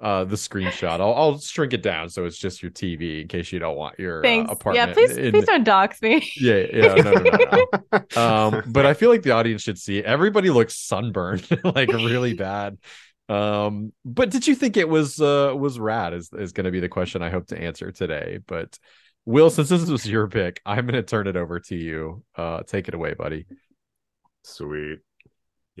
uh 0.00 0.24
the 0.24 0.36
screenshot. 0.36 1.00
I'll 1.00 1.14
I'll 1.14 1.38
shrink 1.38 1.72
it 1.72 1.82
down 1.82 2.08
so 2.08 2.24
it's 2.24 2.38
just 2.38 2.62
your 2.62 2.70
TV 2.70 3.22
in 3.22 3.28
case 3.28 3.52
you 3.52 3.58
don't 3.58 3.76
want 3.76 3.98
your 3.98 4.20
uh, 4.20 4.22
Thanks. 4.22 4.50
apartment. 4.50 4.88
yeah, 4.88 4.94
please 4.94 5.16
in- 5.16 5.32
please 5.32 5.44
don't 5.44 5.64
dox 5.64 6.00
me. 6.02 6.30
Yeah, 6.36 6.66
yeah, 6.72 6.94
no, 6.94 7.12
no, 7.12 7.22
no, 7.22 7.66
no. 8.16 8.20
um 8.22 8.62
but 8.68 8.86
i 8.86 8.94
feel 8.94 9.10
like 9.10 9.22
the 9.22 9.32
audience 9.32 9.62
should 9.62 9.78
see 9.78 9.98
it. 9.98 10.04
everybody 10.04 10.50
looks 10.50 10.76
sunburned 10.76 11.46
like 11.64 11.88
really 11.92 12.34
bad 12.34 12.78
um 13.28 13.92
but 14.04 14.30
did 14.30 14.46
you 14.46 14.54
think 14.54 14.76
it 14.76 14.88
was 14.88 15.20
uh 15.20 15.52
was 15.56 15.78
rad 15.78 16.14
is 16.14 16.30
is 16.32 16.52
going 16.52 16.64
to 16.64 16.70
be 16.70 16.80
the 16.80 16.88
question 16.88 17.22
i 17.22 17.30
hope 17.30 17.46
to 17.46 17.58
answer 17.60 17.92
today 17.92 18.38
but 18.46 18.78
will 19.26 19.50
since 19.50 19.68
this 19.68 19.88
was 19.88 20.06
your 20.06 20.26
pick 20.28 20.60
i'm 20.66 20.86
going 20.86 20.94
to 20.94 21.02
turn 21.02 21.26
it 21.26 21.36
over 21.36 21.60
to 21.60 21.76
you 21.76 22.22
uh 22.36 22.62
take 22.62 22.88
it 22.88 22.94
away 22.94 23.14
buddy 23.14 23.46
Sweet. 24.42 25.00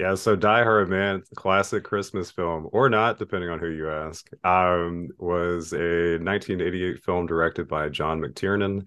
Yeah, 0.00 0.14
so 0.14 0.34
Die 0.34 0.62
Hard 0.62 0.88
Man, 0.88 1.22
classic 1.36 1.84
Christmas 1.84 2.30
film, 2.30 2.70
or 2.72 2.88
not, 2.88 3.18
depending 3.18 3.50
on 3.50 3.58
who 3.58 3.68
you 3.68 3.90
ask, 3.90 4.30
um, 4.42 5.10
was 5.18 5.74
a 5.74 6.16
1988 6.16 7.04
film 7.04 7.26
directed 7.26 7.68
by 7.68 7.90
John 7.90 8.18
McTiernan, 8.18 8.84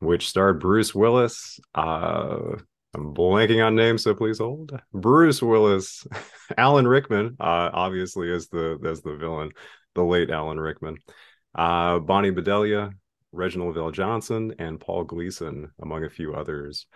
which 0.00 0.28
starred 0.28 0.58
Bruce 0.58 0.92
Willis. 0.92 1.60
Uh, 1.76 2.56
I'm 2.92 3.14
blanking 3.14 3.64
on 3.64 3.76
names, 3.76 4.02
so 4.02 4.16
please 4.16 4.38
hold. 4.38 4.72
Bruce 4.92 5.40
Willis, 5.40 6.04
Alan 6.58 6.88
Rickman, 6.88 7.36
uh, 7.38 7.70
obviously 7.72 8.32
as 8.32 8.48
the 8.48 8.80
as 8.84 9.00
the 9.00 9.14
villain, 9.14 9.52
the 9.94 10.02
late 10.02 10.28
Alan 10.28 10.58
Rickman, 10.58 10.96
uh, 11.54 12.00
Bonnie 12.00 12.32
Bedelia, 12.32 12.90
Reginald 13.30 13.76
VelJohnson, 13.76 14.56
and 14.58 14.80
Paul 14.80 15.04
Gleason, 15.04 15.70
among 15.80 16.02
a 16.02 16.10
few 16.10 16.34
others. 16.34 16.86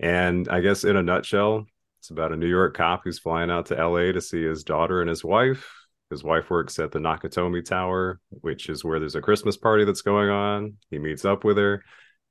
And 0.00 0.48
I 0.48 0.60
guess 0.60 0.84
in 0.84 0.96
a 0.96 1.02
nutshell, 1.02 1.66
it's 2.04 2.10
about 2.10 2.32
a 2.32 2.36
New 2.36 2.46
York 2.46 2.76
cop 2.76 3.00
who's 3.02 3.18
flying 3.18 3.50
out 3.50 3.64
to 3.64 3.76
LA 3.76 4.12
to 4.12 4.20
see 4.20 4.44
his 4.44 4.62
daughter 4.62 5.00
and 5.00 5.08
his 5.08 5.24
wife. 5.24 5.72
His 6.10 6.22
wife 6.22 6.50
works 6.50 6.78
at 6.78 6.92
the 6.92 6.98
Nakatomi 6.98 7.64
Tower, 7.64 8.20
which 8.28 8.68
is 8.68 8.84
where 8.84 9.00
there's 9.00 9.14
a 9.14 9.22
Christmas 9.22 9.56
party 9.56 9.86
that's 9.86 10.02
going 10.02 10.28
on. 10.28 10.74
He 10.90 10.98
meets 10.98 11.24
up 11.24 11.44
with 11.44 11.56
her. 11.56 11.82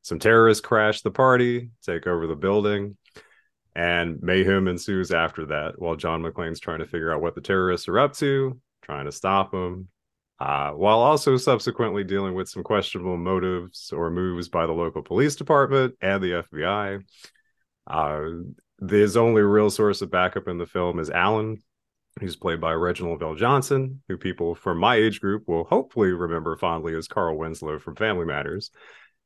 Some 0.04 0.20
terrorists 0.20 0.64
crash 0.64 1.02
the 1.02 1.10
party, 1.10 1.72
take 1.84 2.06
over 2.06 2.28
the 2.28 2.36
building, 2.36 2.98
and 3.76 4.22
mayhem 4.22 4.68
ensues 4.68 5.10
after 5.10 5.48
that 5.48 5.80
while 5.80 5.96
John 5.96 6.22
McClane's 6.22 6.60
trying 6.60 6.80
to 6.80 6.86
figure 6.86 7.12
out 7.12 7.24
what 7.24 7.34
the 7.34 7.42
terrorists 7.42 7.88
are 7.88 7.98
up 7.98 8.14
to, 8.18 8.62
trying 8.84 9.06
to 9.06 9.12
stop 9.12 9.50
them, 9.50 9.88
uh, 10.40 10.70
while 10.74 11.00
also 11.00 11.36
subsequently 11.36 12.04
dealing 12.04 12.36
with 12.36 12.48
some 12.48 12.62
questionable 12.62 13.18
motives 13.18 13.92
or 13.92 14.12
moves 14.12 14.50
by 14.50 14.68
the 14.68 14.72
local 14.72 15.02
police 15.02 15.36
department 15.36 15.96
and 16.00 16.22
the 16.22 16.44
FBI. 16.54 17.04
Uh, 17.88 18.30
his 18.80 19.18
only 19.18 19.42
real 19.42 19.70
source 19.70 20.02
of 20.02 20.12
backup 20.12 20.48
in 20.48 20.58
the 20.58 20.66
film 20.66 21.00
is 21.00 21.10
Alan, 21.10 21.62
who's 22.20 22.36
played 22.36 22.62
by 22.62 22.74
Reginald 22.74 23.22
VelJohnson, 23.22 23.98
who 24.08 24.18
people 24.18 24.56
from 24.56 24.78
my 24.78 24.96
age 24.96 25.20
group 25.20 25.48
will 25.48 25.64
hopefully 25.64 26.12
remember 26.12 26.56
fondly 26.56 26.96
as 26.96 27.08
Carl 27.08 27.38
Winslow 27.38 27.80
from 27.80 27.96
Family 27.96 28.26
Matters. 28.26 28.72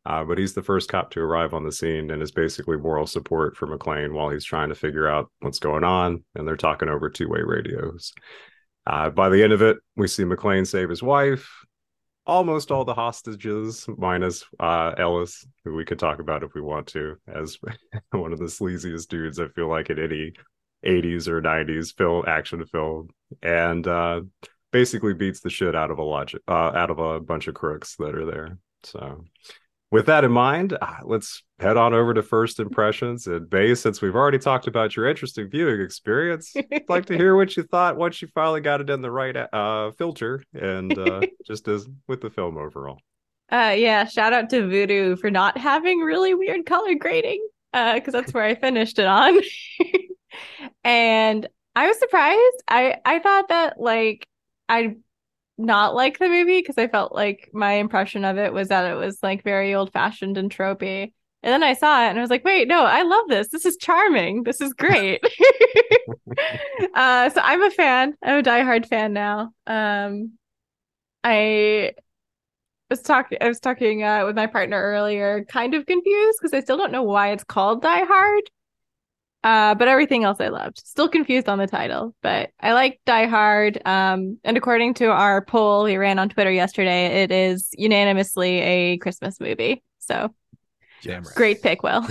Uh, 0.06 0.24
but 0.24 0.38
he's 0.38 0.54
the 0.54 0.64
first 0.64 0.90
cop 0.90 1.12
to 1.12 1.20
arrive 1.20 1.54
on 1.54 1.66
the 1.66 1.72
scene 1.72 2.12
and 2.12 2.24
is 2.24 2.32
basically 2.32 2.78
moral 2.78 3.06
support 3.06 3.58
for 3.58 3.68
McClane 3.68 4.14
while 4.14 4.30
he's 4.30 4.46
trying 4.46 4.70
to 4.70 4.76
figure 4.76 5.06
out 5.06 5.30
what's 5.42 5.60
going 5.60 5.84
on. 5.84 6.24
And 6.34 6.48
they're 6.48 6.56
talking 6.56 6.88
over 6.88 7.10
two 7.10 7.28
way 7.28 7.42
radios. 7.42 8.14
Uh, 8.86 9.10
by 9.10 9.28
the 9.28 9.44
end 9.44 9.52
of 9.52 9.62
it, 9.62 9.78
we 9.98 10.08
see 10.08 10.24
McClane 10.24 10.66
save 10.66 10.90
his 10.90 11.04
wife, 11.04 11.50
almost 12.28 12.72
all 12.72 12.86
the 12.86 12.94
hostages, 12.94 13.88
minus 13.98 14.44
uh, 14.60 14.94
Ellis, 14.98 15.48
who 15.64 15.74
we 15.74 15.86
could 15.86 15.98
talk 15.98 16.20
about 16.20 16.44
if 16.44 16.54
we 16.54 16.62
want 16.62 16.88
to, 16.88 17.16
as 17.28 17.58
one 18.12 18.34
of 18.34 18.40
the 18.40 18.46
sleaziest 18.46 19.08
dudes 19.08 19.40
I 19.40 19.48
feel 19.48 19.70
like 19.70 19.90
in 19.90 19.98
any 19.98 20.34
80s 20.86 21.28
or 21.28 21.42
90s 21.42 21.96
film 21.98 22.26
action 22.28 22.64
film, 22.66 23.10
and 23.42 23.88
uh, 23.88 24.22
basically 24.72 25.14
beats 25.14 25.40
the 25.40 25.50
shit 25.50 25.76
out 25.76 25.90
of 25.90 25.98
a 25.98 26.04
logic, 26.04 26.42
uh, 26.48 26.72
out 26.76 26.92
of 26.92 27.00
a 27.00 27.20
bunch 27.20 27.48
of 27.48 27.56
crooks 27.56 27.96
that 27.96 28.14
are 28.14 28.26
there. 28.26 28.60
So. 28.84 29.24
With 29.90 30.08
that 30.08 30.26
in 30.26 30.32
mind, 30.32 30.78
uh, 30.82 30.98
let's 31.04 31.44
head 31.60 31.78
on 31.78 31.94
over 31.94 32.14
to 32.14 32.22
first 32.22 32.60
impressions. 32.60 33.26
And 33.26 33.48
Mae, 33.52 33.74
since 33.74 34.02
we've 34.02 34.16
already 34.16 34.38
talked 34.38 34.68
about 34.68 34.96
your 34.96 35.08
interesting 35.08 35.50
viewing 35.50 35.80
experience, 35.80 36.54
I'd 36.58 36.90
like 36.90 37.06
to 37.06 37.18
hear 37.18 37.38
what 37.38 37.56
you 37.56 37.64
thought 37.64 37.96
once 37.96 38.22
you 38.22 38.28
finally 38.36 38.60
got 38.60 38.82
it 38.82 38.90
in 38.90 39.02
the 39.02 39.12
right 39.12 39.36
uh, 39.36 39.92
filter 39.92 40.44
and 40.54 40.98
uh, 40.98 41.22
just 41.48 41.68
as 41.70 41.88
with 42.08 42.22
the 42.22 42.30
film 42.30 42.58
overall. 42.58 43.00
Uh 43.50 43.74
yeah, 43.78 44.04
shout 44.04 44.34
out 44.34 44.50
to 44.50 44.64
Vudu 44.64 45.18
for 45.18 45.32
not 45.32 45.58
having 45.58 46.00
really 46.00 46.34
weird 46.34 46.66
color 46.66 46.96
grading. 46.96 47.48
Uh, 47.74 47.94
because 47.96 48.12
that's 48.12 48.34
where 48.34 48.44
I 48.44 48.56
finished 48.56 48.98
it 49.00 49.06
on. 49.06 49.40
and 50.84 51.48
I 51.76 51.88
was 51.88 52.00
surprised. 52.00 52.64
I 52.68 52.98
I 53.06 53.20
thought 53.20 53.50
that 53.50 53.80
like 53.80 54.28
I 54.68 54.96
not 55.58 55.96
like 55.96 56.20
the 56.20 56.30
movie 56.30 56.60
because 56.60 56.78
I 56.78 56.88
felt 56.88 57.14
like 57.14 57.50
my 57.54 57.74
impression 57.74 58.26
of 58.26 58.38
it 58.38 58.54
was 58.54 58.68
that 58.70 58.90
it 58.90 58.96
was 58.96 59.20
like 59.24 59.44
very 59.44 59.74
old 59.74 59.92
fashioned 59.92 60.38
and 60.38 60.52
tropey. 60.52 61.14
And 61.44 61.54
then 61.54 61.64
I 61.64 61.74
saw 61.74 62.06
it 62.06 62.10
and 62.10 62.18
I 62.18 62.22
was 62.22 62.30
like, 62.30 62.44
wait, 62.44 62.68
no, 62.68 62.84
I 62.84 63.04
love 63.04 63.28
this. 63.28 63.50
This 63.50 63.66
is 63.66 63.78
charming. 63.78 64.44
This 64.44 64.60
is 64.60 64.74
great. 64.74 65.24
uh, 66.94 67.30
so 67.30 67.42
I'm 67.42 67.64
a 67.64 67.72
fan. 67.72 68.16
I'm 68.24 68.40
a 68.40 68.44
diehard 68.44 68.88
fan 68.88 69.14
now. 69.14 69.52
Um, 69.66 70.34
I 71.24 71.94
was 72.90 73.02
talking. 73.02 73.38
I 73.42 73.48
was 73.48 73.60
talking 73.60 74.04
uh, 74.04 74.26
with 74.26 74.36
my 74.36 74.48
partner 74.48 74.82
earlier, 74.82 75.46
kind 75.46 75.74
of 75.74 75.86
confused 75.86 76.40
because 76.42 76.54
I 76.54 76.62
still 76.62 76.78
don't 76.78 76.92
know 76.92 77.04
why 77.04 77.32
it's 77.32 77.44
called 77.44 77.82
Die 77.82 78.06
Hard. 78.06 78.50
Uh, 79.48 79.74
but 79.76 79.88
everything 79.88 80.26
else 80.26 80.42
I 80.42 80.50
loved. 80.50 80.80
Still 80.86 81.08
confused 81.08 81.48
on 81.48 81.58
the 81.58 81.68
title, 81.68 82.14
but 82.22 82.50
I 82.60 82.74
like 82.74 83.00
Die 83.06 83.28
Hard. 83.28 83.82
Um, 83.86 84.40
and 84.44 84.58
according 84.58 84.96
to 84.96 85.06
our 85.06 85.46
poll 85.46 85.86
we 85.86 85.96
ran 85.96 86.20
on 86.20 86.28
Twitter 86.28 86.52
yesterday, 86.52 87.24
it 87.24 87.32
is 87.32 87.70
unanimously 87.72 88.60
a 88.60 88.98
Christmas 88.98 89.40
movie. 89.40 89.86
So 90.00 90.34
Damn 91.02 91.24
right. 91.24 91.34
great 91.34 91.62
pick, 91.62 91.82
Will. 91.82 92.02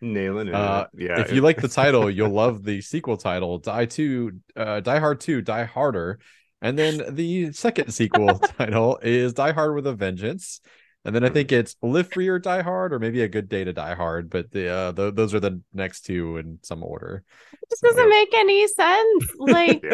Nailing 0.00 0.48
it. 0.48 0.54
Uh, 0.54 0.86
yeah. 0.94 1.20
if 1.20 1.30
you 1.30 1.42
like 1.42 1.60
the 1.60 1.68
title, 1.68 2.10
you'll 2.10 2.30
love 2.44 2.64
the 2.64 2.80
sequel 2.80 3.18
title, 3.18 3.58
Die 3.58 3.84
Two, 3.84 4.40
uh, 4.56 4.80
Die 4.80 4.98
Hard 4.98 5.20
Two, 5.20 5.42
Die 5.42 5.64
Harder, 5.64 6.18
and 6.62 6.78
then 6.78 7.14
the 7.14 7.52
second 7.52 7.92
sequel 7.92 8.38
title 8.58 8.98
is 9.02 9.34
Die 9.34 9.52
Hard 9.52 9.74
with 9.74 9.86
a 9.86 9.92
Vengeance, 9.92 10.62
and 11.06 11.14
then 11.14 11.24
I 11.24 11.28
think 11.28 11.52
it's 11.52 11.76
Live 11.82 12.12
Free 12.12 12.28
or 12.28 12.38
Die 12.38 12.62
Hard, 12.62 12.92
or 12.92 12.98
maybe 12.98 13.22
A 13.22 13.28
Good 13.28 13.48
Day 13.48 13.64
to 13.64 13.72
Die 13.72 13.94
Hard. 13.94 14.28
But 14.28 14.50
the 14.50 14.68
uh, 14.68 14.92
th- 14.92 15.14
those 15.14 15.34
are 15.34 15.40
the 15.40 15.60
next 15.72 16.02
two 16.02 16.36
in 16.36 16.58
some 16.62 16.82
order. 16.82 17.22
This 17.70 17.80
doesn't 17.80 18.08
make 18.08 18.34
any 18.34 18.66
sense. 18.68 19.24
Like 19.38 19.84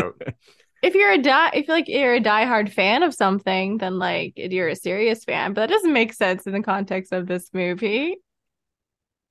if 0.83 0.95
you're 0.95 1.13
a 1.13 1.19
die, 1.19 1.51
if 1.55 1.69
like 1.69 1.89
you're 1.89 2.15
a 2.15 2.21
diehard 2.21 2.73
fan 2.73 3.03
of 3.03 3.15
something, 3.15 3.79
then 3.79 3.99
like 3.99 4.33
you're 4.37 4.69
a 4.69 4.77
serious 4.77 5.25
fan. 5.25 5.53
But 5.53 5.63
that 5.63 5.71
doesn't 5.71 5.93
make 5.93 6.13
sense 6.13 6.47
in 6.47 6.53
the 6.53 6.63
context 6.63 7.13
of 7.13 7.27
this 7.27 7.51
movie. 7.53 8.17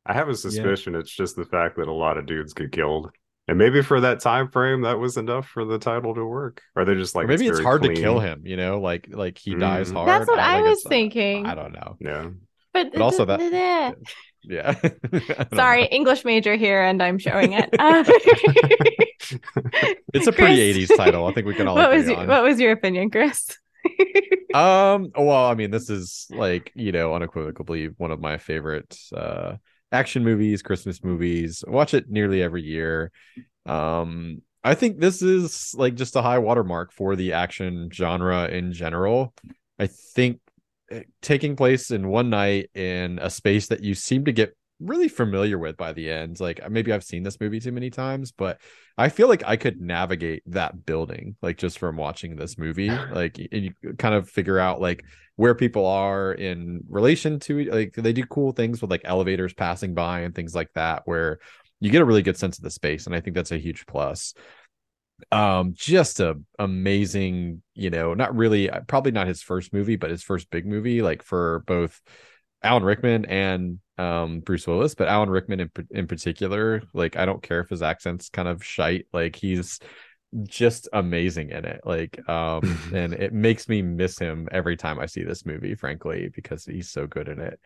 I 0.06 0.14
have 0.14 0.30
a 0.30 0.36
suspicion 0.36 0.96
it's 0.96 1.12
just 1.12 1.36
the 1.36 1.46
fact 1.46 1.78
that 1.78 1.88
a 1.88 1.94
lot 1.94 2.18
of 2.18 2.26
dudes 2.26 2.54
get 2.54 2.72
killed. 2.72 3.12
And 3.52 3.58
maybe 3.58 3.82
for 3.82 4.00
that 4.00 4.22
time 4.22 4.48
frame, 4.48 4.82
that 4.84 4.98
was 4.98 5.18
enough 5.18 5.46
for 5.46 5.66
the 5.66 5.78
title 5.78 6.16
to 6.16 6.26
work. 6.26 6.62
Or 6.74 6.86
they 6.86 6.96
just 6.96 7.16
like 7.16 7.26
or 7.26 7.28
maybe 7.28 7.48
it's, 7.48 7.58
very 7.58 7.64
hard 7.66 7.82
clean. 7.82 7.96
to 7.96 8.02
kill 8.02 8.20
him. 8.20 8.44
You 8.46 8.56
know, 8.56 8.80
like 8.80 9.10
like 9.12 9.38
he 9.38 9.56
dies 9.56 9.92
Mm. 9.92 9.96
hard. 9.96 10.08
That's 10.08 10.28
what 10.28 10.38
don't 10.38 10.46
I 10.46 10.62
was 10.62 10.80
it's- 10.80 10.88
thinking. 10.90 11.46
I 11.46 11.54
don't 11.54 11.74
know. 11.74 11.98
Yeah. 12.00 12.30
But, 12.74 12.94
But 12.94 13.02
also 13.02 13.26
that- 13.26 13.96
Yeah. 14.44 14.74
Sorry, 15.54 15.82
know. 15.82 15.88
English 15.92 16.24
major 16.26 16.56
here, 16.56 16.82
and 16.82 17.04
I'm 17.04 17.20
showing 17.20 17.52
it. 17.54 17.70
Uh, 17.78 18.04
It's 20.14 20.28
a 20.28 20.32
pretty 20.32 20.74
Chris, 20.74 20.90
80s 20.90 20.98
title. 20.98 21.28
I 21.28 21.34
think 21.34 21.46
we 21.48 21.54
can 21.54 21.68
all 21.68 21.76
what 21.76 21.86
agree 21.86 21.98
was 22.00 22.08
your, 22.10 22.18
on. 22.18 22.28
what 22.28 22.44
was 22.44 22.60
your 22.60 22.72
opinion, 22.72 23.10
Chris? 23.12 23.58
Um, 24.54 25.12
well, 25.18 25.46
I 25.46 25.54
mean, 25.56 25.72
this 25.72 25.90
is 25.90 26.28
like, 26.32 26.72
you 26.76 26.92
know, 26.92 27.14
unequivocally 27.14 27.88
one 27.98 28.12
of 28.12 28.20
my 28.20 28.38
favorite 28.38 28.98
uh 29.16 29.56
action 29.92 30.24
movies, 30.24 30.62
Christmas 30.62 31.04
movies. 31.04 31.64
I 31.68 31.72
watch 31.72 31.94
it 31.94 32.10
nearly 32.10 32.42
every 32.42 32.64
year. 32.64 33.12
Um, 33.66 34.42
I 34.64 34.76
think 34.76 35.00
this 35.00 35.22
is 35.22 35.74
like 35.76 35.96
just 35.96 36.16
a 36.16 36.22
high 36.22 36.40
watermark 36.40 36.92
for 36.92 37.16
the 37.16 37.34
action 37.34 37.90
genre 37.92 38.48
in 38.48 38.74
general. 38.74 39.34
I 39.80 39.88
think 39.88 40.40
eh, 40.92 41.04
taking 41.22 41.56
place 41.56 41.92
in 41.92 42.08
one 42.08 42.30
night 42.30 42.70
in 42.76 43.20
a 43.20 43.30
space 43.30 43.68
that 43.68 43.84
you 43.84 43.96
seem 43.96 44.26
to 44.26 44.32
get 44.32 44.56
really 44.80 45.08
familiar 45.08 45.58
with 45.58 45.78
by 45.78 45.94
the 45.94 46.10
end. 46.10 46.40
Like 46.40 46.68
maybe 46.70 46.94
I've 46.94 47.04
seen 47.04 47.24
this 47.24 47.40
movie 47.40 47.60
too 47.60 47.72
many 47.72 47.90
times, 47.90 48.32
but 48.32 48.60
I 48.98 49.10
feel 49.10 49.28
like 49.28 49.44
I 49.46 49.56
could 49.56 49.80
navigate 49.80 50.44
that 50.48 50.86
building 50.86 51.36
like 51.42 51.58
just 51.58 51.80
from 51.80 51.98
watching 51.98 52.36
this 52.36 52.58
movie. 52.58 52.90
Like 53.12 53.38
and 53.52 53.64
you 53.66 53.74
kind 53.98 54.16
of 54.16 54.30
figure 54.30 54.60
out 54.60 54.80
like 54.80 55.04
where 55.42 55.56
people 55.56 55.88
are 55.88 56.34
in 56.34 56.82
relation 56.88 57.40
to 57.40 57.64
like 57.72 57.94
they 57.96 58.14
do 58.14 58.24
cool 58.28 58.52
things 58.52 58.80
with 58.80 58.92
like 58.92 59.02
elevators 59.06 59.56
passing 59.56 59.96
by 59.96 60.20
and 60.20 60.36
things 60.36 60.54
like 60.54 60.70
that 60.76 61.02
where 61.06 61.40
you 61.80 61.90
get 61.90 62.04
a 62.04 62.06
really 62.06 62.22
good 62.22 62.38
sense 62.38 62.60
of 62.60 62.64
the 62.64 62.70
space 62.70 63.08
and 63.08 63.16
I 63.16 63.22
think 63.22 63.36
that's 63.36 63.52
a 63.52 63.58
huge 63.58 63.88
plus. 63.88 64.36
um 65.32 65.74
just 65.74 66.20
a 66.20 66.40
amazing 66.60 67.64
you 67.74 67.90
know 67.90 68.14
not 68.14 68.36
really 68.36 68.70
uh, 68.70 68.82
probably 68.82 69.12
not 69.12 69.26
his 69.26 69.42
first 69.42 69.74
movie 69.74 69.96
but 69.96 70.12
his 70.12 70.22
first 70.22 70.48
big 70.52 70.68
movie 70.68 71.02
like 71.02 71.24
for 71.24 71.64
both 71.66 72.00
alan 72.62 72.84
rickman 72.84 73.26
and 73.26 73.80
um 73.98 74.42
bruce 74.42 74.68
willis 74.68 74.94
but 74.94 75.08
alan 75.08 75.30
rickman 75.30 75.60
in, 75.60 75.72
in 75.90 76.06
particular 76.08 76.84
like 76.94 77.18
i 77.18 77.26
don't 77.26 77.42
care 77.42 77.62
if 77.62 77.70
his 77.70 77.82
accent's 77.82 78.30
kind 78.30 78.48
of 78.48 78.64
shite 78.64 79.08
like 79.12 79.36
he's 79.36 79.80
just 80.44 80.88
amazing 80.94 81.50
in 81.50 81.66
it 81.66 81.82
like 81.84 82.18
um 82.30 82.62
and 82.94 83.14
it 83.14 83.34
makes 83.34 83.68
me 83.68 83.82
miss 83.82 84.18
him 84.18 84.48
every 84.52 84.78
time 84.78 85.00
i 85.00 85.06
see 85.06 85.24
this 85.24 85.46
movie 85.46 85.76
frankly 85.76 86.30
because 86.34 86.66
he's 86.66 86.90
so 86.90 87.06
good 87.06 87.28
in 87.28 87.40
it 87.40 87.60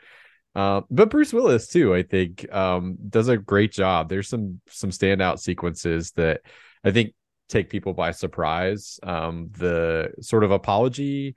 uh, 0.56 0.80
but 0.90 1.10
Bruce 1.10 1.34
Willis 1.34 1.68
too, 1.68 1.94
I 1.94 2.02
think, 2.04 2.50
um, 2.54 2.96
does 3.10 3.28
a 3.28 3.36
great 3.36 3.74
job. 3.74 4.08
There's 4.08 4.30
some 4.30 4.62
some 4.70 4.90
standout 4.90 5.40
sequences 5.40 6.12
that 6.12 6.42
I 6.82 6.92
think 6.92 7.14
take 7.50 7.70
people 7.70 7.94
by 7.94 8.12
surprise. 8.12 9.00
Um, 9.04 9.50
the 9.58 10.12
sort 10.22 10.44
of 10.44 10.52
apology 10.52 11.36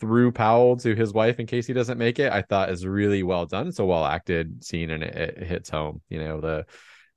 through 0.00 0.32
Powell 0.32 0.76
to 0.78 0.94
his 0.94 1.12
wife 1.12 1.38
in 1.38 1.46
case 1.46 1.66
he 1.66 1.72
doesn't 1.72 1.98
make 1.98 2.18
it, 2.18 2.32
I 2.32 2.42
thought 2.42 2.70
is 2.70 2.86
really 2.86 3.22
well 3.22 3.46
done. 3.46 3.68
It's 3.68 3.78
a 3.78 3.84
well 3.84 4.04
acted 4.04 4.64
scene 4.64 4.90
and 4.90 5.02
it, 5.02 5.14
it, 5.14 5.46
hits 5.46 5.70
home. 5.70 6.00
You 6.08 6.18
know, 6.18 6.40
the 6.40 6.66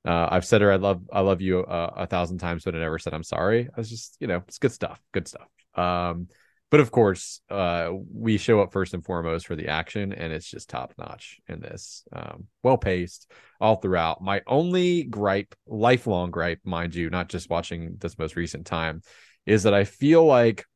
uh, 0.04 0.28
I've 0.30 0.44
said 0.44 0.60
her 0.60 0.72
I 0.72 0.76
love 0.76 1.02
I 1.12 1.20
love 1.20 1.40
you 1.40 1.60
uh, 1.60 1.92
a 1.96 2.06
thousand 2.06 2.38
times, 2.38 2.64
but 2.64 2.74
I 2.74 2.78
never 2.78 2.98
said 2.98 3.14
I'm 3.14 3.24
sorry. 3.24 3.68
I 3.74 3.80
was 3.80 3.90
just, 3.90 4.16
you 4.20 4.26
know, 4.26 4.42
it's 4.46 4.58
good 4.58 4.72
stuff. 4.72 5.00
Good 5.12 5.28
stuff. 5.28 5.48
Um, 5.74 6.28
but 6.70 6.80
of 6.80 6.90
course, 6.90 7.40
uh, 7.48 7.90
we 8.12 8.36
show 8.36 8.60
up 8.60 8.72
first 8.72 8.92
and 8.92 9.04
foremost 9.04 9.46
for 9.46 9.56
the 9.56 9.68
action, 9.68 10.12
and 10.12 10.32
it's 10.32 10.50
just 10.50 10.68
top 10.68 10.92
notch 10.98 11.40
in 11.48 11.60
this. 11.60 12.04
Um, 12.12 12.46
well 12.62 12.76
paced 12.76 13.30
all 13.58 13.76
throughout. 13.76 14.22
My 14.22 14.42
only 14.46 15.04
gripe, 15.04 15.54
lifelong 15.66 16.30
gripe, 16.30 16.60
mind 16.64 16.94
you, 16.94 17.08
not 17.08 17.28
just 17.28 17.48
watching 17.48 17.96
this 17.98 18.18
most 18.18 18.36
recent 18.36 18.66
time, 18.66 19.00
is 19.46 19.62
that 19.62 19.72
I 19.72 19.84
feel 19.84 20.24
like 20.24 20.66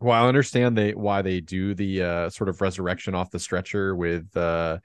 well, 0.00 0.20
I 0.20 0.26
understand 0.26 0.76
they 0.76 0.92
why 0.92 1.22
they 1.22 1.40
do 1.40 1.74
the 1.74 2.02
uh, 2.02 2.30
sort 2.30 2.48
of 2.48 2.60
resurrection 2.60 3.14
off 3.14 3.30
the 3.30 3.38
stretcher 3.38 3.94
with 3.94 4.36
uh, 4.36 4.78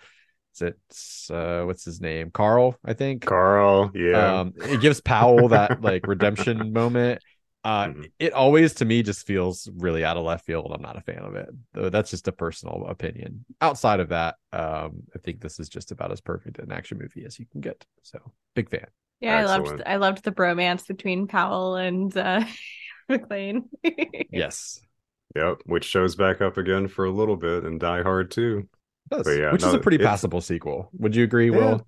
is 0.61 1.29
it 1.29 1.33
uh, 1.33 1.63
what's 1.65 1.85
his 1.85 2.01
name, 2.01 2.31
Carl? 2.31 2.77
I 2.83 2.93
think 2.93 3.25
Carl. 3.25 3.91
Yeah, 3.93 4.41
um, 4.41 4.53
it 4.57 4.81
gives 4.81 5.01
Powell 5.01 5.49
that 5.49 5.81
like 5.81 6.07
redemption 6.07 6.73
moment 6.73 7.21
uh, 7.67 7.87
mm-hmm. 7.87 8.03
It 8.17 8.31
always 8.31 8.75
to 8.75 8.85
me 8.85 9.03
just 9.03 9.27
feels 9.27 9.69
really 9.75 10.05
out 10.05 10.15
of 10.15 10.23
left 10.23 10.45
field. 10.45 10.71
I'm 10.73 10.81
not 10.81 10.95
a 10.95 11.01
fan 11.01 11.19
of 11.19 11.35
it. 11.35 11.49
Though 11.73 11.89
that's 11.89 12.09
just 12.09 12.29
a 12.29 12.31
personal 12.31 12.85
opinion. 12.87 13.43
Outside 13.59 13.99
of 13.99 14.07
that, 14.07 14.35
um, 14.53 15.03
I 15.13 15.19
think 15.21 15.41
this 15.41 15.59
is 15.59 15.67
just 15.67 15.91
about 15.91 16.13
as 16.13 16.21
perfect 16.21 16.59
an 16.59 16.71
action 16.71 16.97
movie 16.97 17.25
as 17.25 17.37
you 17.37 17.45
can 17.45 17.59
get. 17.59 17.85
So 18.03 18.19
big 18.55 18.69
fan. 18.69 18.87
Yeah, 19.19 19.41
Excellent. 19.41 19.65
I 19.65 19.69
loved 19.69 19.83
I 19.85 19.95
loved 19.97 20.23
the 20.23 20.31
bromance 20.31 20.87
between 20.87 21.27
Powell 21.27 21.75
and 21.75 22.15
uh, 22.15 22.45
McClane. 23.11 23.63
yes. 24.31 24.79
Yep, 25.35 25.63
which 25.65 25.83
shows 25.83 26.15
back 26.15 26.39
up 26.39 26.57
again 26.57 26.87
for 26.87 27.03
a 27.03 27.11
little 27.11 27.35
bit 27.35 27.65
in 27.65 27.79
Die 27.79 28.01
Hard 28.01 28.31
too. 28.31 28.69
Yeah, 29.11 29.51
which 29.51 29.61
no, 29.61 29.69
is 29.69 29.73
a 29.73 29.79
pretty 29.79 29.97
passable 29.97 30.41
sequel. 30.41 30.89
Would 30.93 31.15
you 31.15 31.23
agree, 31.23 31.49
yeah. 31.49 31.57
Will? 31.57 31.87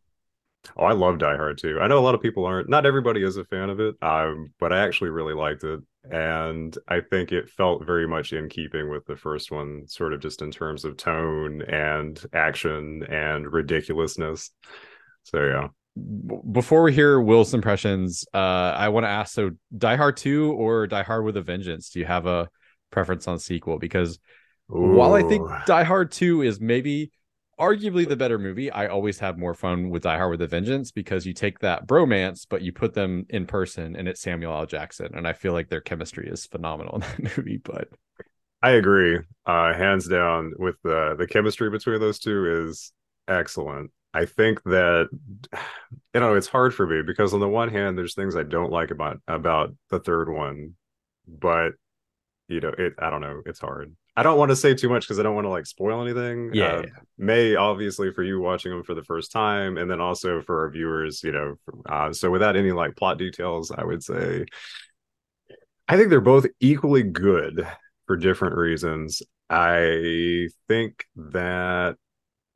Oh, 0.76 0.84
I 0.84 0.92
love 0.92 1.20
Die 1.20 1.36
Hard 1.38 1.58
too. 1.58 1.80
I 1.82 1.88
know 1.88 2.00
a 2.00 2.02
lot 2.02 2.16
of 2.16 2.22
people 2.22 2.46
aren't. 2.46 2.70
Not 2.70 2.86
everybody 2.86 3.24
is 3.24 3.38
a 3.38 3.46
fan 3.46 3.70
of 3.70 3.80
it, 3.80 3.96
um, 4.02 4.54
but 4.60 4.74
I 4.74 4.80
actually 4.80 5.10
really 5.10 5.34
liked 5.34 5.64
it, 5.64 5.80
and 6.12 6.78
I 6.88 7.00
think 7.00 7.32
it 7.32 7.50
felt 7.50 7.86
very 7.86 8.08
much 8.08 8.34
in 8.34 8.50
keeping 8.50 8.90
with 8.90 9.06
the 9.06 9.16
first 9.16 9.52
one, 9.52 9.88
sort 9.88 10.14
of 10.14 10.20
just 10.20 10.42
in 10.42 10.52
terms 10.52 10.84
of 10.84 10.98
tone 10.98 11.62
and 11.62 12.22
action 12.34 13.04
and 13.10 13.52
ridiculousness. 13.52 14.52
So 15.24 15.44
yeah. 15.46 15.68
Before 16.52 16.84
we 16.84 16.94
hear 16.94 17.20
Will's 17.20 17.54
impressions, 17.54 18.26
uh, 18.34 18.38
I 18.38 18.90
want 18.90 19.06
to 19.06 19.10
ask: 19.10 19.34
so 19.34 19.52
Die 19.78 19.96
Hard 19.96 20.18
two 20.18 20.54
or 20.54 20.88
Die 20.88 21.04
Hard 21.04 21.24
with 21.24 21.38
a 21.38 21.42
Vengeance? 21.42 21.90
Do 21.90 22.00
you 22.00 22.06
have 22.06 22.26
a 22.26 22.50
preference 22.92 23.28
on 23.28 23.40
sequel? 23.40 23.80
Because 23.80 24.20
Ooh. 24.72 24.94
while 24.96 25.14
I 25.14 25.24
think 25.24 25.50
Die 25.66 25.84
Hard 25.84 26.12
two 26.12 26.42
is 26.42 26.60
maybe 26.60 27.12
arguably 27.60 28.08
the 28.08 28.16
better 28.16 28.40
movie. 28.40 28.72
I 28.72 28.88
always 28.88 29.20
have 29.20 29.38
more 29.38 29.54
fun 29.54 29.90
with 29.90 30.04
Die 30.04 30.18
Hard 30.18 30.32
with 30.32 30.42
a 30.42 30.48
Vengeance 30.48 30.92
because 30.92 31.26
you 31.26 31.34
take 31.34 31.60
that 31.60 31.88
bromance, 31.88 32.46
but 32.50 32.62
you 32.62 32.72
put 32.72 32.94
them 32.94 33.26
in 33.30 33.46
person, 33.46 33.96
and 33.96 34.08
it's 34.08 34.22
Samuel 34.22 34.54
L. 34.54 34.66
Jackson, 34.66 35.10
and 35.14 35.28
I 35.28 35.34
feel 35.34 35.54
like 35.54 35.70
their 35.70 35.82
chemistry 35.82 36.30
is 36.30 36.46
phenomenal 36.46 36.96
in 36.96 37.02
that 37.24 37.38
movie. 37.38 37.58
But 37.58 37.90
I 38.62 38.72
agree, 38.72 39.20
uh, 39.46 39.74
hands 39.74 40.08
down, 40.08 40.54
with 40.58 40.76
the 40.84 41.16
the 41.18 41.28
chemistry 41.28 41.70
between 41.70 42.00
those 42.00 42.20
two 42.20 42.66
is 42.66 42.94
excellent. 43.28 43.92
I 44.14 44.26
think 44.26 44.64
that 44.64 45.10
you 46.14 46.20
know 46.20 46.36
it's 46.36 46.48
hard 46.48 46.74
for 46.74 46.88
me 46.88 47.02
because 47.06 47.34
on 47.34 47.40
the 47.42 47.50
one 47.50 47.70
hand, 47.70 47.98
there's 47.98 48.16
things 48.16 48.36
I 48.36 48.44
don't 48.44 48.72
like 48.72 48.92
about 48.92 49.20
about 49.28 49.76
the 49.90 50.00
third 50.00 50.30
one, 50.30 50.76
but 51.28 51.74
you 52.48 52.62
know 52.62 52.74
it. 52.78 52.94
I 53.00 53.10
don't 53.10 53.22
know. 53.22 53.42
It's 53.46 53.60
hard. 53.60 53.96
I 54.20 54.24
don't 54.24 54.38
want 54.38 54.50
to 54.50 54.56
say 54.58 54.74
too 54.74 54.90
much 54.90 55.06
because 55.06 55.18
I 55.18 55.24
don't 55.24 55.34
want 55.34 55.46
to 55.46 55.50
like 55.50 55.66
spoil 55.66 56.02
anything. 56.02 56.52
Yeah, 56.54 56.66
uh, 56.66 56.82
yeah, 56.82 56.90
Mae 57.18 57.56
obviously 57.56 58.12
for 58.12 58.22
you 58.22 58.42
watching 58.42 58.70
them 58.70 58.84
for 58.84 58.94
the 58.94 59.04
first 59.06 59.32
time, 59.32 59.78
and 59.78 59.90
then 59.90 60.02
also 60.02 60.42
for 60.42 60.60
our 60.60 60.70
viewers, 60.70 61.24
you 61.24 61.32
know. 61.32 61.56
Uh, 61.88 62.12
so 62.12 62.30
without 62.30 62.58
any 62.58 62.74
like 62.74 62.98
plot 62.98 63.18
details, 63.18 63.72
I 63.72 63.86
would 63.86 64.04
say 64.04 64.44
I 65.88 65.96
think 65.96 66.10
they're 66.10 66.20
both 66.20 66.48
equally 66.60 67.04
good 67.04 67.66
for 68.08 68.18
different 68.18 68.58
reasons. 68.58 69.22
I 69.50 70.50
think 70.68 71.06
that 71.16 71.96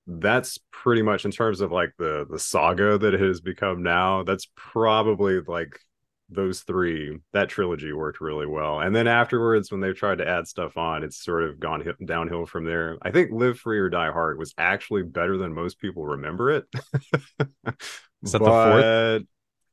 that's 0.05 0.59
pretty 0.69 1.01
much 1.01 1.23
in 1.23 1.31
terms 1.31 1.61
of 1.61 1.71
like 1.71 1.93
the 1.97 2.27
the 2.29 2.39
saga 2.39 2.97
that 2.97 3.13
it 3.13 3.21
has 3.21 3.39
become 3.39 3.83
now. 3.83 4.23
That's 4.23 4.49
probably 4.57 5.39
like 5.39 5.79
those 6.33 6.61
three 6.61 7.19
that 7.33 7.49
trilogy 7.49 7.93
worked 7.93 8.21
really 8.21 8.45
well. 8.47 8.79
And 8.79 8.95
then 8.95 9.07
afterwards 9.07 9.71
when 9.71 9.81
they've 9.81 9.95
tried 9.95 10.19
to 10.19 10.27
add 10.27 10.47
stuff 10.47 10.77
on 10.77 11.03
it's 11.03 11.23
sort 11.23 11.43
of 11.43 11.59
gone 11.59 11.83
downhill 12.05 12.45
from 12.45 12.65
there. 12.65 12.97
I 13.01 13.11
think 13.11 13.31
live 13.31 13.59
free 13.59 13.79
or 13.79 13.89
die 13.89 14.11
hard 14.11 14.37
was 14.37 14.53
actually 14.57 15.03
better 15.03 15.37
than 15.37 15.53
most 15.53 15.79
people 15.79 16.05
remember 16.05 16.51
it. 16.51 16.65
Is 18.23 18.31
that 18.31 18.39
but, 18.39 18.39
the 18.39 18.81
fourth? 18.81 19.27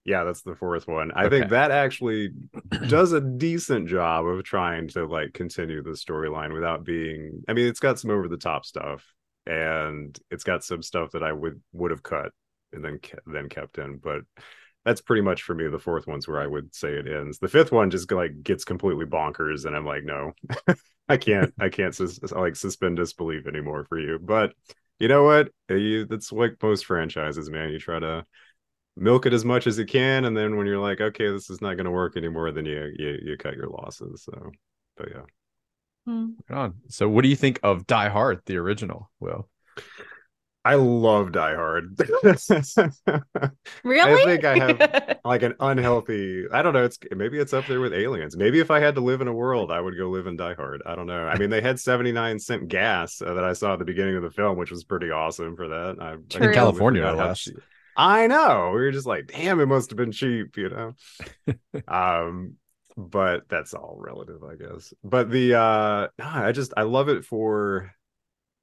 Yeah 0.04 0.24
that's 0.24 0.42
the 0.42 0.56
fourth 0.56 0.88
one. 0.88 1.12
I 1.14 1.28
think 1.28 1.50
that 1.50 1.70
actually 1.70 2.30
does 2.88 3.12
a 3.12 3.20
decent 3.20 3.88
job 3.88 4.26
of 4.26 4.42
trying 4.44 4.88
to 4.88 5.06
like 5.06 5.32
continue 5.34 5.82
the 5.82 5.90
storyline 5.90 6.52
without 6.52 6.84
being 6.84 7.42
i 7.48 7.52
mean 7.52 7.66
it's 7.66 7.80
got 7.80 7.98
some 7.98 8.10
over 8.10 8.28
the 8.28 8.36
top 8.36 8.64
stuff 8.64 9.04
and 9.46 10.18
it's 10.30 10.44
got 10.44 10.64
some 10.64 10.82
stuff 10.82 11.12
that 11.12 11.22
i 11.22 11.32
would 11.32 11.60
would 11.72 11.90
have 11.90 12.02
cut 12.02 12.32
and 12.72 12.84
then 12.84 13.00
then 13.26 13.48
kept 13.48 13.78
in 13.78 13.98
but 13.98 14.22
that's 14.84 15.00
pretty 15.00 15.22
much 15.22 15.42
for 15.42 15.54
me 15.54 15.68
the 15.68 15.78
fourth 15.78 16.06
one's 16.06 16.26
where 16.26 16.40
i 16.40 16.46
would 16.46 16.74
say 16.74 16.90
it 16.94 17.08
ends. 17.08 17.38
The 17.38 17.48
fifth 17.48 17.72
one 17.72 17.90
just 17.90 18.10
like 18.10 18.42
gets 18.42 18.64
completely 18.64 19.06
bonkers 19.06 19.64
and 19.64 19.76
i'm 19.76 19.84
like 19.84 20.04
no 20.04 20.32
i 21.08 21.16
can't 21.16 21.52
i 21.58 21.68
can't 21.68 21.94
sus- 21.94 22.20
like 22.32 22.56
suspend 22.56 22.96
disbelief 22.96 23.46
anymore 23.46 23.84
for 23.88 23.98
you. 23.98 24.18
But 24.18 24.54
you 24.98 25.08
know 25.08 25.24
what? 25.24 25.50
You 25.68 26.06
that's 26.06 26.32
like 26.32 26.56
most 26.62 26.86
franchises 26.86 27.50
man. 27.50 27.70
You 27.70 27.78
try 27.78 27.98
to 27.98 28.24
milk 28.96 29.26
it 29.26 29.32
as 29.32 29.44
much 29.44 29.66
as 29.66 29.78
you 29.78 29.86
can 29.86 30.24
and 30.24 30.36
then 30.36 30.56
when 30.56 30.66
you're 30.66 30.78
like 30.78 31.00
okay 31.00 31.30
this 31.30 31.48
is 31.48 31.62
not 31.62 31.74
going 31.74 31.84
to 31.84 31.90
work 31.90 32.16
anymore 32.16 32.50
then 32.50 32.66
you, 32.66 32.92
you 32.98 33.18
you 33.22 33.36
cut 33.36 33.54
your 33.54 33.68
losses 33.68 34.24
so 34.24 34.50
but 34.96 35.08
yeah. 35.10 35.22
Hmm. 36.06 36.26
on. 36.50 36.74
So 36.88 37.08
what 37.08 37.22
do 37.22 37.28
you 37.28 37.36
think 37.36 37.60
of 37.62 37.86
die 37.86 38.08
hard 38.08 38.40
the 38.46 38.56
original 38.56 39.10
will 39.20 39.48
I 40.70 40.74
love 40.74 41.32
Die 41.32 41.54
Hard. 41.56 41.98
really? 43.82 44.22
I 44.22 44.24
think 44.24 44.44
I 44.44 44.56
have 44.56 45.18
like 45.24 45.42
an 45.42 45.54
unhealthy. 45.58 46.44
I 46.52 46.62
don't 46.62 46.74
know. 46.74 46.84
It's 46.84 46.96
maybe 47.10 47.40
it's 47.40 47.52
up 47.52 47.66
there 47.66 47.80
with 47.80 47.92
Aliens. 47.92 48.36
Maybe 48.36 48.60
if 48.60 48.70
I 48.70 48.78
had 48.78 48.94
to 48.94 49.00
live 49.00 49.20
in 49.20 49.26
a 49.26 49.32
world, 49.32 49.72
I 49.72 49.80
would 49.80 49.98
go 49.98 50.08
live 50.10 50.28
in 50.28 50.36
Die 50.36 50.54
Hard. 50.54 50.80
I 50.86 50.94
don't 50.94 51.08
know. 51.08 51.26
I 51.26 51.36
mean, 51.38 51.50
they 51.50 51.60
had 51.60 51.80
seventy 51.80 52.12
nine 52.12 52.38
cent 52.38 52.68
gas 52.68 53.20
uh, 53.20 53.34
that 53.34 53.42
I 53.42 53.52
saw 53.52 53.72
at 53.72 53.80
the 53.80 53.84
beginning 53.84 54.14
of 54.14 54.22
the 54.22 54.30
film, 54.30 54.58
which 54.58 54.70
was 54.70 54.84
pretty 54.84 55.10
awesome 55.10 55.56
for 55.56 55.66
that. 55.66 55.96
I, 56.00 56.12
in 56.12 56.54
California, 56.54 57.02
I 57.02 57.14
I 57.96 58.28
know. 58.28 58.70
We 58.72 58.82
were 58.82 58.92
just 58.92 59.06
like, 59.06 59.26
damn, 59.26 59.58
it 59.58 59.66
must 59.66 59.90
have 59.90 59.96
been 59.96 60.12
cheap, 60.12 60.56
you 60.56 60.68
know. 60.68 60.94
um, 61.88 62.54
but 62.96 63.48
that's 63.48 63.74
all 63.74 63.96
relative, 63.98 64.44
I 64.44 64.54
guess. 64.54 64.94
But 65.02 65.32
the 65.32 65.54
uh, 65.54 66.08
I 66.22 66.52
just 66.52 66.74
I 66.76 66.82
love 66.82 67.08
it 67.08 67.24
for 67.24 67.90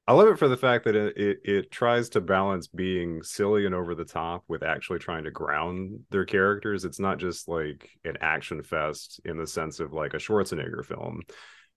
I 0.09 0.13
love 0.13 0.29
it 0.29 0.39
for 0.39 0.47
the 0.47 0.55
fact 0.55 0.85
that 0.85 0.95
it, 0.95 1.17
it, 1.17 1.37
it 1.43 1.71
tries 1.71 2.07
to 2.09 2.21
balance 2.21 2.67
being 2.67 3.21
silly 3.23 3.65
and 3.65 3.75
over 3.75 3.93
the 3.93 4.05
top 4.05 4.45
with 4.47 4.63
actually 4.63 4.99
trying 4.99 5.25
to 5.25 5.31
ground 5.31 5.99
their 6.11 6.23
characters. 6.23 6.85
It's 6.85 6.99
not 6.99 7.17
just 7.17 7.49
like 7.49 7.89
an 8.05 8.15
action 8.21 8.63
fest 8.63 9.19
in 9.25 9.37
the 9.37 9.45
sense 9.45 9.81
of 9.81 9.91
like 9.91 10.13
a 10.13 10.17
Schwarzenegger 10.17 10.85
film. 10.85 11.23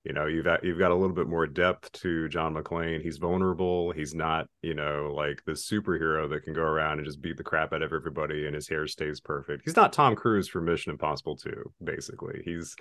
You 0.04 0.12
know, 0.12 0.26
you've 0.26 0.46
you've 0.62 0.78
got 0.78 0.92
a 0.92 0.94
little 0.94 1.14
bit 1.14 1.26
more 1.26 1.46
depth 1.46 1.90
to 1.92 2.28
John 2.28 2.54
McClane. 2.54 3.02
He's 3.02 3.18
vulnerable. 3.18 3.90
He's 3.90 4.14
not, 4.14 4.46
you 4.62 4.74
know, 4.74 5.12
like 5.14 5.42
the 5.44 5.52
superhero 5.52 6.30
that 6.30 6.44
can 6.44 6.54
go 6.54 6.62
around 6.62 6.98
and 6.98 7.06
just 7.06 7.20
beat 7.20 7.36
the 7.36 7.42
crap 7.42 7.72
out 7.72 7.82
of 7.82 7.92
everybody 7.92 8.46
and 8.46 8.54
his 8.54 8.68
hair 8.68 8.86
stays 8.86 9.20
perfect. 9.20 9.62
He's 9.64 9.76
not 9.76 9.92
Tom 9.92 10.14
Cruise 10.14 10.48
for 10.48 10.60
Mission 10.60 10.92
Impossible 10.92 11.36
2, 11.36 11.72
basically. 11.82 12.42
He's 12.44 12.76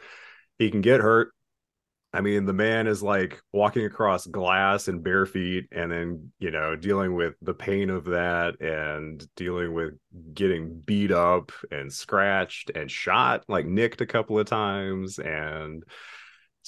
he 0.60 0.70
can 0.70 0.82
get 0.82 1.02
hurt 1.02 1.32
I 2.12 2.22
mean, 2.22 2.46
the 2.46 2.54
man 2.54 2.88
is 2.88 3.04
like 3.04 3.40
walking 3.54 3.86
across 3.86 4.26
glass 4.26 4.88
and 4.88 5.04
bare 5.04 5.28
feet, 5.28 5.68
and 5.72 5.92
then, 5.92 6.32
you 6.40 6.50
know, 6.50 6.76
dealing 6.76 7.14
with 7.14 7.36
the 7.42 7.54
pain 7.54 7.92
of 7.92 8.06
that 8.06 8.60
and 8.60 9.24
dealing 9.36 9.74
with 9.74 9.94
getting 10.34 10.80
beat 10.80 11.12
up 11.12 11.52
and 11.72 11.94
scratched 11.94 12.72
and 12.74 12.90
shot, 12.90 13.44
like 13.48 13.68
nicked 13.68 14.02
a 14.02 14.08
couple 14.08 14.40
of 14.40 14.48
times. 14.48 15.20
And 15.20 15.84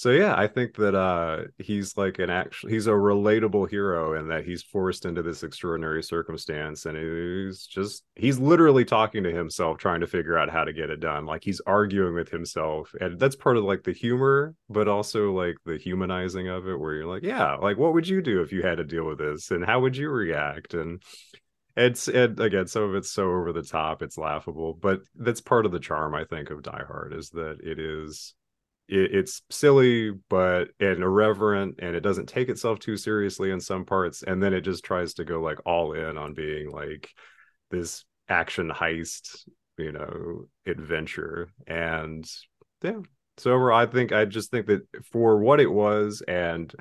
so 0.02 0.10
yeah, 0.10 0.34
I 0.36 0.48
think 0.48 0.78
that 0.78 0.96
uh 0.96 1.44
he's 1.60 1.96
like 1.96 2.18
an 2.18 2.32
actual 2.32 2.72
he's 2.72 2.88
a 2.88 2.90
relatable 2.90 3.70
hero 3.70 4.16
and 4.16 4.32
that 4.32 4.46
he's 4.46 4.64
forced 4.64 5.06
into 5.06 5.22
this 5.22 5.44
extraordinary 5.44 6.02
circumstance 6.02 6.88
and 6.88 6.98
he's 6.98 7.68
just 7.68 8.04
he's 8.16 8.40
literally 8.40 8.84
talking 8.84 9.22
to 9.22 9.32
himself 9.32 9.78
trying 9.78 10.02
to 10.02 10.08
figure 10.08 10.40
out 10.40 10.50
how 10.50 10.64
to 10.64 10.74
get 10.74 10.90
it 10.90 11.02
done. 11.02 11.28
Like 11.28 11.44
he's 11.44 11.62
arguing 11.68 12.16
with 12.16 12.30
himself. 12.30 12.92
And 13.00 13.20
that's 13.20 13.36
part 13.36 13.58
of 13.58 13.64
like 13.64 13.84
the 13.84 13.94
humor, 13.94 14.56
but 14.70 14.88
also 14.88 15.34
like 15.34 15.58
the 15.66 15.78
humanizing 15.78 16.48
of 16.48 16.68
it 16.68 16.80
where 16.80 16.96
you're 16.96 17.06
like, 17.06 17.22
yeah, 17.22 17.54
like 17.58 17.78
what 17.78 17.94
would 17.94 18.08
you 18.08 18.24
do 18.24 18.42
if 18.42 18.52
you 18.52 18.64
had 18.64 18.80
to 18.80 18.84
deal 18.84 19.06
with 19.06 19.20
this 19.20 19.52
and 19.52 19.64
how 19.64 19.82
would 19.82 19.96
you 19.96 20.10
react? 20.10 20.74
And 20.74 21.04
it's 21.78 22.08
and 22.08 22.40
again 22.40 22.66
some 22.66 22.82
of 22.82 22.96
it's 22.96 23.12
so 23.12 23.26
over 23.26 23.54
the 23.54 23.64
top 23.64 24.02
it's 24.02 24.18
laughable 24.18 24.74
but 24.74 25.00
that's 25.16 25.40
part 25.40 25.66
of 25.66 25.72
the 25.72 25.80
charm 25.80 26.14
i 26.14 26.26
think 26.26 26.50
of 26.50 26.62
die 26.62 26.84
hard 26.86 27.14
is 27.14 27.30
that 27.30 27.58
it 27.64 27.80
is 27.80 28.36
it, 28.92 29.16
it's 29.16 29.42
silly 29.50 30.12
but 30.30 30.70
and 30.80 31.02
irreverent 31.02 31.80
and 31.80 31.96
it 31.96 32.02
doesn't 32.02 32.28
take 32.28 32.50
itself 32.50 32.80
too 32.80 32.98
seriously 32.98 33.50
in 33.50 33.60
some 33.60 33.86
parts 33.86 34.22
and 34.22 34.44
then 34.44 34.54
it 34.54 34.62
just 34.62 34.84
tries 34.84 35.16
to 35.16 35.24
go 35.24 35.42
like 35.42 35.60
all 35.66 35.94
in 35.94 36.18
on 36.18 36.34
being 36.34 36.70
like 36.70 37.10
this 37.72 38.04
action 38.30 38.70
heist 38.70 39.48
you 39.78 39.92
know 39.92 40.46
adventure. 40.66 41.48
And 41.66 42.30
yeah 42.84 43.00
so 43.38 43.72
i 43.72 43.86
think 43.86 44.12
i 44.12 44.26
just 44.26 44.52
think 44.52 44.68
that 44.68 44.82
for 45.12 45.38
what 45.38 45.60
it 45.60 45.72
was 45.72 46.22
and 46.28 46.74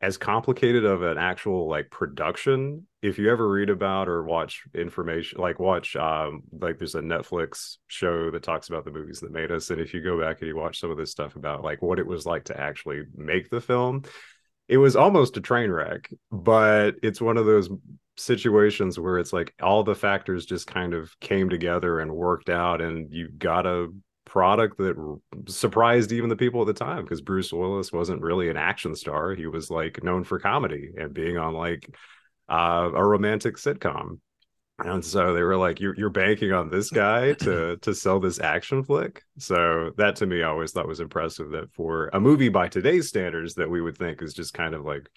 as 0.00 0.16
complicated 0.16 0.84
of 0.84 1.02
an 1.02 1.18
actual 1.18 1.68
like 1.68 1.90
production 1.90 2.86
if 3.02 3.18
you 3.18 3.30
ever 3.30 3.48
read 3.48 3.70
about 3.70 4.08
or 4.08 4.22
watch 4.22 4.62
information 4.74 5.40
like 5.40 5.58
watch 5.58 5.94
um 5.96 6.42
like 6.60 6.78
there's 6.78 6.94
a 6.94 7.00
netflix 7.00 7.76
show 7.86 8.30
that 8.30 8.42
talks 8.42 8.68
about 8.68 8.84
the 8.84 8.90
movies 8.90 9.20
that 9.20 9.32
made 9.32 9.50
us 9.50 9.70
and 9.70 9.80
if 9.80 9.92
you 9.92 10.02
go 10.02 10.18
back 10.18 10.40
and 10.40 10.48
you 10.48 10.56
watch 10.56 10.80
some 10.80 10.90
of 10.90 10.96
this 10.96 11.10
stuff 11.10 11.36
about 11.36 11.62
like 11.62 11.82
what 11.82 11.98
it 11.98 12.06
was 12.06 12.24
like 12.24 12.44
to 12.44 12.58
actually 12.58 13.02
make 13.14 13.50
the 13.50 13.60
film 13.60 14.02
it 14.68 14.78
was 14.78 14.96
almost 14.96 15.36
a 15.36 15.40
train 15.40 15.70
wreck 15.70 16.10
but 16.30 16.94
it's 17.02 17.20
one 17.20 17.36
of 17.36 17.46
those 17.46 17.68
situations 18.16 18.98
where 18.98 19.18
it's 19.18 19.32
like 19.32 19.54
all 19.62 19.82
the 19.82 19.94
factors 19.94 20.44
just 20.44 20.66
kind 20.66 20.94
of 20.94 21.18
came 21.20 21.48
together 21.48 22.00
and 22.00 22.14
worked 22.14 22.50
out 22.50 22.80
and 22.80 23.12
you 23.12 23.28
got 23.28 23.66
a 23.66 23.88
product 24.30 24.78
that 24.78 25.18
surprised 25.48 26.12
even 26.12 26.30
the 26.30 26.36
people 26.36 26.60
at 26.60 26.68
the 26.68 26.72
time 26.72 27.02
because 27.02 27.20
Bruce 27.20 27.52
Willis 27.52 27.92
wasn't 27.92 28.22
really 28.22 28.48
an 28.48 28.56
action 28.56 28.94
star. 28.94 29.34
He 29.34 29.46
was 29.46 29.70
like 29.70 30.04
known 30.04 30.22
for 30.22 30.38
comedy 30.38 30.92
and 30.96 31.12
being 31.12 31.36
on 31.36 31.52
like 31.52 31.92
uh, 32.48 32.90
a 32.94 33.04
romantic 33.04 33.56
sitcom. 33.56 34.20
And 34.78 35.04
so 35.04 35.34
they 35.34 35.42
were 35.42 35.56
like, 35.56 35.80
"You're 35.80 35.96
you're 35.96 36.10
banking 36.10 36.52
on 36.52 36.70
this 36.70 36.90
guy 36.90 37.32
to 37.44 37.76
to 37.78 37.94
sell 37.94 38.20
this 38.20 38.40
action 38.40 38.84
flick." 38.84 39.24
So 39.36 39.90
that 39.98 40.16
to 40.16 40.26
me, 40.26 40.42
I 40.42 40.48
always 40.48 40.70
thought 40.70 40.86
was 40.86 41.00
impressive. 41.00 41.50
That 41.50 41.72
for 41.74 42.08
a 42.12 42.20
movie 42.20 42.48
by 42.48 42.68
today's 42.68 43.08
standards, 43.08 43.54
that 43.54 43.68
we 43.68 43.82
would 43.82 43.98
think 43.98 44.22
is 44.22 44.32
just 44.32 44.54
kind 44.54 44.74
of 44.74 44.84
like 44.84 45.10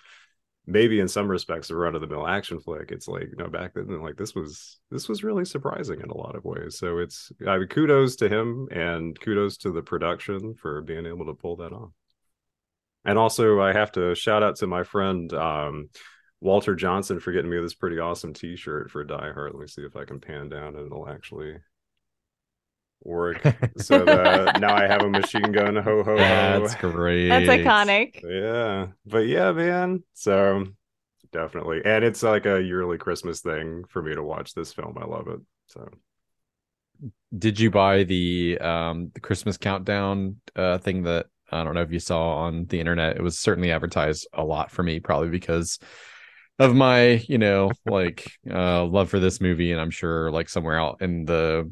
maybe 0.66 1.00
in 1.00 1.08
some 1.08 1.28
respects 1.28 1.70
a 1.70 1.76
run 1.76 1.96
of 1.96 2.02
the 2.02 2.08
mill 2.08 2.28
action 2.28 2.60
flick. 2.60 2.92
It's 2.92 3.08
like 3.08 3.24
you 3.24 3.38
know 3.38 3.50
back 3.50 3.74
then 3.74 4.02
like 4.02 4.16
this 4.16 4.34
was 4.34 4.80
this 4.90 5.10
was 5.10 5.24
really 5.24 5.46
surprising 5.46 6.00
in 6.02 6.10
a 6.10 6.18
lot 6.18 6.36
of 6.36 6.46
ways. 6.46 6.78
So 6.78 7.00
it's 7.00 7.32
i 7.48 7.58
mean 7.58 7.68
kudos 7.68 8.16
to 8.18 8.30
him 8.30 8.68
and 8.72 9.20
kudos 9.20 9.58
to 9.58 9.72
the 9.72 9.82
production 9.82 10.56
for 10.56 10.82
being 10.82 11.06
able 11.06 11.26
to 11.26 11.34
pull 11.34 11.58
that 11.58 11.74
off. 11.74 11.92
And 13.06 13.18
also 13.18 13.60
i 13.60 13.74
have 13.74 13.92
to 13.94 14.16
shout 14.16 14.44
out 14.44 14.58
to 14.58 14.68
my 14.68 14.84
friend 14.84 15.34
um, 15.34 15.90
walter 16.40 16.76
johnson 16.76 17.20
for 17.20 17.32
getting 17.32 17.50
me 17.50 17.60
this 17.62 17.74
pretty 17.74 18.00
awesome 18.00 18.34
t-shirt 18.34 18.92
for 18.92 19.04
die 19.04 19.32
hard. 19.34 19.54
Let 19.54 19.62
me 19.62 19.68
see 19.68 19.84
if 19.84 19.96
i 19.96 20.06
can 20.06 20.20
pan 20.20 20.50
down 20.50 20.76
and 20.76 20.86
it'll 20.86 21.10
actually 21.10 21.56
work. 23.06 23.42
So 23.78 24.06
the, 24.06 24.58
now 24.60 24.76
I 24.76 24.88
have 24.88 25.02
a 25.02 25.10
machine 25.10 25.52
gun. 25.52 25.76
Ho 25.76 26.04
ho 26.04 26.16
That's 26.16 26.76
great. 26.76 27.30
That's 27.30 27.50
iconic. 27.50 28.22
Yeah, 28.24 28.88
but 29.06 29.28
yeah, 29.28 29.52
man. 29.52 30.04
So 30.14 30.66
definitely, 31.32 31.82
and 31.84 32.04
it's 32.06 32.24
like 32.24 32.46
a 32.46 32.62
yearly 32.62 32.98
Christmas 32.98 33.42
thing 33.42 33.84
for 33.90 34.02
me 34.02 34.16
to 34.16 34.24
watch 34.24 34.54
this 34.54 34.72
film. 34.72 34.98
I 35.00 35.06
love 35.06 35.28
it. 35.28 35.40
So. 35.68 35.90
Did 37.38 37.60
you 37.60 37.72
buy 37.72 38.04
the 38.04 38.60
um 38.60 39.12
the 39.14 39.20
Christmas 39.20 39.58
countdown 39.58 40.38
uh 40.56 40.78
thing 40.78 41.04
that 41.04 41.26
I 41.52 41.64
don't 41.64 41.74
know 41.74 41.82
if 41.82 41.92
you 41.92 42.00
saw 42.00 42.38
on 42.38 42.66
the 42.68 42.80
internet? 42.80 43.18
It 43.18 43.24
was 43.24 43.40
certainly 43.40 43.72
advertised 43.72 44.28
a 44.34 44.44
lot 44.44 44.72
for 44.72 44.84
me, 44.84 45.00
probably 45.00 45.30
because 45.30 45.80
of 46.60 46.76
my 46.76 47.24
you 47.28 47.38
know 47.38 47.72
like 47.86 48.32
uh 48.50 48.84
love 48.86 49.10
for 49.10 49.20
this 49.20 49.42
movie 49.42 49.72
and 49.72 49.82
i'm 49.82 49.90
sure 49.90 50.32
like 50.32 50.48
somewhere 50.48 50.80
out 50.80 51.02
in 51.02 51.26
the 51.26 51.70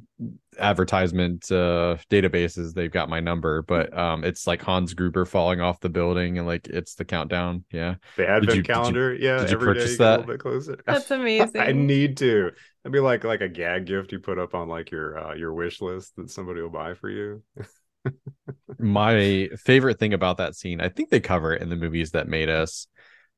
advertisement 0.62 1.52
uh 1.52 1.98
databases 2.10 2.74
they've 2.74 2.92
got 2.92 3.10
my 3.10 3.20
number 3.20 3.62
but 3.64 3.96
um 3.98 4.24
it's 4.24 4.48
like 4.48 4.62
hans 4.62 4.94
gruber 4.94 5.26
falling 5.26 5.62
off 5.62 5.80
the 5.80 5.90
building 5.90 6.38
and 6.38 6.48
like 6.48 6.68
it's 6.68 6.96
the 6.96 7.06
countdown. 7.06 7.64
Yeah. 7.72 7.96
The 8.18 8.28
advent 8.28 8.58
you, 8.58 8.64
calendar 8.64 9.14
did 9.14 9.22
you, 9.22 9.30
yeah 9.30 9.40
did 9.42 9.52
you 9.52 9.58
purchase 9.58 9.98
that 9.98 10.08
a 10.08 10.20
little 10.20 10.34
bit 10.34 10.40
closer. 10.40 10.80
That's 10.86 11.12
amazing. 11.12 11.62
i 11.62 11.72
need 11.72 12.18
to. 12.18 12.52
It'd 12.84 12.94
be 12.94 13.00
like 13.00 13.24
like 13.24 13.42
a 13.42 13.50
gag 13.50 13.86
gift 13.86 14.12
you 14.12 14.20
put 14.20 14.40
up 14.40 14.54
on 14.54 14.68
like 14.68 14.92
your 14.92 15.18
uh 15.18 15.36
your 15.36 15.54
wish 15.54 15.82
list 15.82 16.16
that 16.18 16.30
somebody 16.30 16.62
will 16.62 16.70
buy 16.70 16.94
for 16.94 17.10
you. 17.10 17.44
My 18.80 19.50
favorite 19.58 20.00
thing 20.00 20.14
about 20.14 20.38
that 20.38 20.56
scene 20.56 20.82
i 20.82 20.90
think 20.90 21.12
they 21.12 21.20
cover 21.20 21.54
it 21.54 21.62
in 21.62 21.70
the 21.70 21.76
movies 21.76 22.12
that 22.12 22.28
made 22.28 22.50
us 22.50 22.88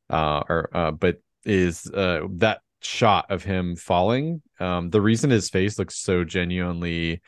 uh 0.09 0.41
or 0.47 0.69
uh 0.73 0.91
but 0.91 1.17
is 1.43 1.85
uh 1.93 2.21
that 2.35 2.61
shot 2.85 3.25
of 3.29 3.43
him 3.43 3.75
falling. 3.75 4.41
Um, 4.63 4.89
the 4.89 5.01
reason 5.01 5.29
his 5.29 5.49
face 5.49 5.77
looks 5.77 5.97
so 5.97 6.23
genuinely 6.23 7.21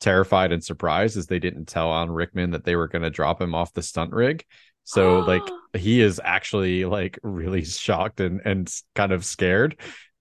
terrified 0.00 0.52
and 0.52 0.62
surprised 0.64 1.16
is 1.16 1.26
they 1.26 1.38
didn't 1.38 1.66
tell 1.66 1.92
Alan 1.92 2.10
Rickman 2.10 2.50
that 2.52 2.64
they 2.64 2.76
were 2.76 2.88
going 2.88 3.02
to 3.02 3.10
drop 3.10 3.40
him 3.40 3.54
off 3.54 3.74
the 3.74 3.82
stunt 3.82 4.12
rig. 4.12 4.44
So 4.84 5.20
like 5.20 5.42
he 5.76 6.00
is 6.00 6.20
actually 6.24 6.84
like 6.84 7.18
really 7.22 7.64
shocked 7.64 8.20
and 8.20 8.40
and 8.44 8.72
kind 8.94 9.12
of 9.12 9.24
scared 9.24 9.78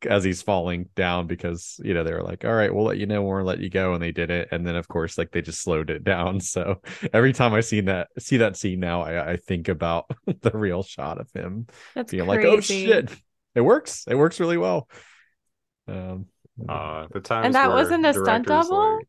as 0.07 0.23
he's 0.23 0.41
falling 0.41 0.89
down 0.95 1.25
because 1.25 1.79
you 1.83 1.93
know 1.93 2.03
they 2.03 2.13
were 2.13 2.21
like 2.21 2.45
all 2.45 2.53
right 2.53 2.71
we'll 2.71 2.85
let 2.85 2.99
you 2.99 3.07
know 3.07 3.23
when 3.23 3.37
we'll 3.37 3.45
let 3.45 3.59
you 3.59 3.69
go 3.69 3.93
and 3.93 4.03
they 4.03 4.11
did 4.11 4.29
it 4.29 4.47
and 4.51 4.65
then 4.67 4.75
of 4.75 4.87
course 4.87 5.17
like 5.17 5.31
they 5.31 5.41
just 5.41 5.59
slowed 5.59 5.89
it 5.89 6.03
down 6.03 6.39
so 6.53 6.79
every 7.13 7.33
time 7.33 7.51
i 7.55 7.61
see 7.61 7.81
that 7.81 8.07
see 8.19 8.37
that 8.37 8.55
scene 8.55 8.79
now 8.79 9.01
i, 9.01 9.31
I 9.31 9.37
think 9.37 9.69
about 9.69 10.05
the 10.41 10.51
real 10.53 10.83
shot 10.83 11.19
of 11.19 11.31
him 11.33 11.65
That's 11.95 12.11
being 12.11 12.25
crazy. 12.25 12.47
like 12.47 12.57
oh 12.57 12.61
shit 12.61 13.11
it 13.55 13.61
works 13.61 14.05
it 14.07 14.13
works 14.13 14.39
really 14.39 14.57
well 14.57 14.87
um 15.87 16.27
uh 16.67 17.07
the 17.11 17.19
time 17.19 17.45
And 17.45 17.55
that 17.55 17.71
wasn't 17.71 18.05
a 18.05 18.13
stunt 18.13 18.47
double? 18.47 18.97
like, 18.97 19.07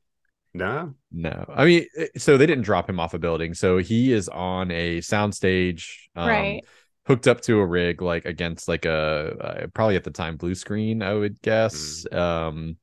no. 0.55 0.95
No. 1.13 1.45
I 1.49 1.65
mean 1.65 1.87
so 2.17 2.37
they 2.37 2.47
didn't 2.47 2.65
drop 2.65 2.89
him 2.89 3.01
off 3.01 3.15
a 3.15 3.19
building. 3.19 3.55
So 3.55 3.79
he 3.79 4.13
is 4.13 4.29
on 4.29 4.71
a 4.71 4.99
soundstage 4.99 5.87
um, 6.17 6.29
right. 6.29 6.65
hooked 7.07 7.29
up 7.29 7.41
to 7.43 7.59
a 7.61 7.67
rig 7.67 8.03
like 8.03 8.25
against 8.25 8.69
like 8.69 8.85
a 8.85 9.63
uh, 9.65 9.67
probably 9.69 9.97
at 9.97 10.05
the 10.05 10.11
time 10.11 10.37
blue 10.37 10.55
screen 10.55 11.03
i 11.03 11.15
would 11.15 11.41
guess. 11.43 12.07
Um 12.13 12.77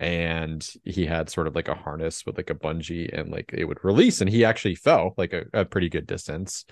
and 0.00 0.68
he 0.84 1.06
had 1.06 1.28
sort 1.28 1.46
of 1.46 1.54
like 1.56 1.68
a 1.68 1.74
harness 1.74 2.24
with 2.24 2.36
like 2.36 2.50
a 2.50 2.54
bungee 2.54 3.12
and 3.12 3.30
like 3.30 3.50
it 3.52 3.64
would 3.64 3.84
release. 3.84 4.20
And 4.20 4.30
he 4.30 4.44
actually 4.44 4.76
fell 4.76 5.14
like 5.16 5.32
a, 5.32 5.44
a 5.52 5.64
pretty 5.64 5.88
good 5.88 6.06
distance 6.06 6.64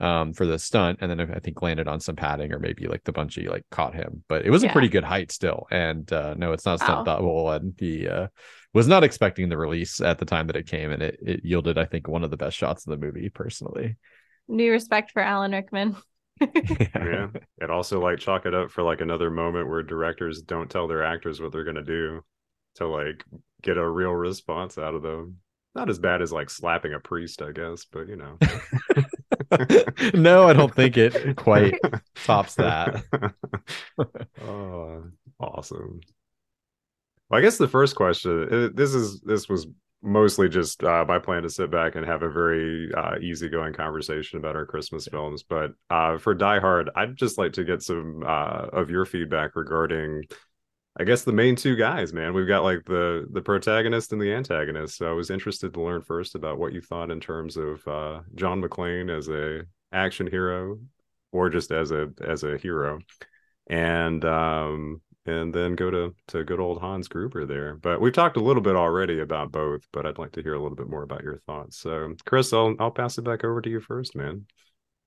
um 0.00 0.32
for 0.32 0.46
the 0.46 0.58
stunt 0.58 0.98
and 1.00 1.10
then 1.10 1.20
i 1.34 1.38
think 1.40 1.60
landed 1.60 1.88
on 1.88 1.98
some 2.00 2.14
padding 2.16 2.52
or 2.52 2.58
maybe 2.58 2.86
like 2.86 3.02
the 3.04 3.12
bungee 3.12 3.48
like 3.48 3.64
caught 3.70 3.94
him 3.94 4.22
but 4.28 4.44
it 4.46 4.50
was 4.50 4.62
a 4.62 4.68
pretty 4.68 4.88
good 4.88 5.04
height 5.04 5.32
still 5.32 5.66
and 5.70 6.12
uh 6.12 6.34
no 6.34 6.52
it's 6.52 6.64
not 6.64 6.76
a 6.76 6.78
stunt 6.78 7.04
Wow. 7.06 7.16
double 7.16 7.50
and 7.50 7.74
he 7.78 8.06
uh 8.08 8.28
was 8.74 8.86
not 8.86 9.02
expecting 9.02 9.48
the 9.48 9.56
release 9.58 10.00
at 10.00 10.18
the 10.18 10.24
time 10.24 10.46
that 10.46 10.56
it 10.56 10.66
came 10.68 10.92
and 10.92 11.02
it, 11.02 11.18
it 11.22 11.40
yielded 11.44 11.78
i 11.78 11.84
think 11.84 12.06
one 12.06 12.22
of 12.22 12.30
the 12.30 12.36
best 12.36 12.56
shots 12.56 12.86
in 12.86 12.90
the 12.92 12.96
movie 12.96 13.28
personally 13.28 13.96
New 14.50 14.70
respect 14.72 15.10
for 15.10 15.20
Alan 15.20 15.52
Rickman. 15.52 15.96
yeah 16.40 17.26
it 17.60 17.70
also 17.70 18.00
like 18.00 18.18
chalk 18.18 18.46
it 18.46 18.54
up 18.54 18.70
for 18.70 18.82
like 18.84 19.00
another 19.00 19.30
moment 19.30 19.68
where 19.68 19.82
directors 19.82 20.40
don't 20.42 20.70
tell 20.70 20.86
their 20.86 21.02
actors 21.02 21.40
what 21.40 21.50
they're 21.52 21.64
going 21.64 21.74
to 21.76 21.82
do 21.82 22.22
to 22.76 22.86
like 22.86 23.24
get 23.62 23.76
a 23.76 23.88
real 23.88 24.12
response 24.12 24.78
out 24.78 24.94
of 24.94 25.02
them 25.02 25.36
not 25.74 25.90
as 25.90 25.98
bad 25.98 26.22
as 26.22 26.32
like 26.32 26.48
slapping 26.48 26.94
a 26.94 27.00
priest 27.00 27.42
i 27.42 27.50
guess 27.50 27.84
but 27.86 28.06
you 28.08 28.16
know 28.16 28.38
no 30.14 30.48
i 30.48 30.52
don't 30.52 30.74
think 30.74 30.96
it 30.96 31.36
quite 31.36 31.74
tops 32.24 32.54
that. 32.56 33.02
Oh 34.40 35.04
awesome. 35.40 36.00
Well, 37.28 37.38
i 37.38 37.42
guess 37.42 37.58
the 37.58 37.68
first 37.68 37.96
question 37.96 38.48
uh, 38.52 38.68
this 38.74 38.94
is 38.94 39.20
this 39.20 39.48
was 39.48 39.66
mostly 40.00 40.48
just 40.48 40.84
uh, 40.84 41.04
my 41.08 41.18
plan 41.18 41.42
to 41.42 41.50
sit 41.50 41.72
back 41.72 41.96
and 41.96 42.06
have 42.06 42.22
a 42.22 42.30
very 42.30 42.88
uh, 42.96 43.16
easygoing 43.20 43.72
conversation 43.72 44.38
about 44.38 44.54
our 44.54 44.64
christmas 44.66 45.08
films. 45.08 45.42
But 45.42 45.72
uh, 45.90 46.18
for 46.18 46.34
die 46.34 46.60
hard 46.60 46.90
i'd 46.96 47.16
just 47.16 47.38
like 47.38 47.52
to 47.54 47.64
get 47.64 47.82
some 47.82 48.22
uh, 48.26 48.66
of 48.72 48.90
your 48.90 49.04
feedback 49.04 49.56
regarding 49.56 50.24
I 50.96 51.04
guess 51.04 51.22
the 51.22 51.32
main 51.32 51.54
two 51.54 51.76
guys, 51.76 52.12
man. 52.12 52.34
We've 52.34 52.48
got 52.48 52.64
like 52.64 52.84
the 52.84 53.26
the 53.30 53.42
protagonist 53.42 54.12
and 54.12 54.20
the 54.20 54.32
antagonist. 54.32 54.96
So 54.96 55.08
I 55.08 55.12
was 55.12 55.30
interested 55.30 55.72
to 55.74 55.82
learn 55.82 56.02
first 56.02 56.34
about 56.34 56.58
what 56.58 56.72
you 56.72 56.80
thought 56.80 57.10
in 57.10 57.20
terms 57.20 57.56
of 57.56 57.86
uh, 57.86 58.20
John 58.34 58.60
McClane 58.60 59.16
as 59.16 59.28
a 59.28 59.62
action 59.92 60.26
hero 60.26 60.78
or 61.32 61.50
just 61.50 61.70
as 61.70 61.90
a 61.92 62.08
as 62.20 62.42
a 62.42 62.58
hero 62.58 62.98
and 63.68 64.24
um 64.24 65.00
and 65.26 65.54
then 65.54 65.74
go 65.74 65.90
to 65.90 66.14
to 66.28 66.42
good 66.42 66.58
old 66.58 66.80
Hans 66.80 67.06
Gruber 67.06 67.44
there. 67.44 67.74
But 67.74 68.00
we've 68.00 68.12
talked 68.12 68.38
a 68.38 68.42
little 68.42 68.62
bit 68.62 68.76
already 68.76 69.20
about 69.20 69.52
both, 69.52 69.82
but 69.92 70.06
I'd 70.06 70.18
like 70.18 70.32
to 70.32 70.42
hear 70.42 70.54
a 70.54 70.62
little 70.62 70.76
bit 70.76 70.88
more 70.88 71.02
about 71.02 71.22
your 71.22 71.36
thoughts. 71.36 71.78
So, 71.78 72.14
Chris, 72.24 72.52
I'll 72.52 72.74
I'll 72.80 72.90
pass 72.90 73.18
it 73.18 73.22
back 73.22 73.44
over 73.44 73.60
to 73.60 73.70
you 73.70 73.80
first, 73.80 74.16
man. 74.16 74.46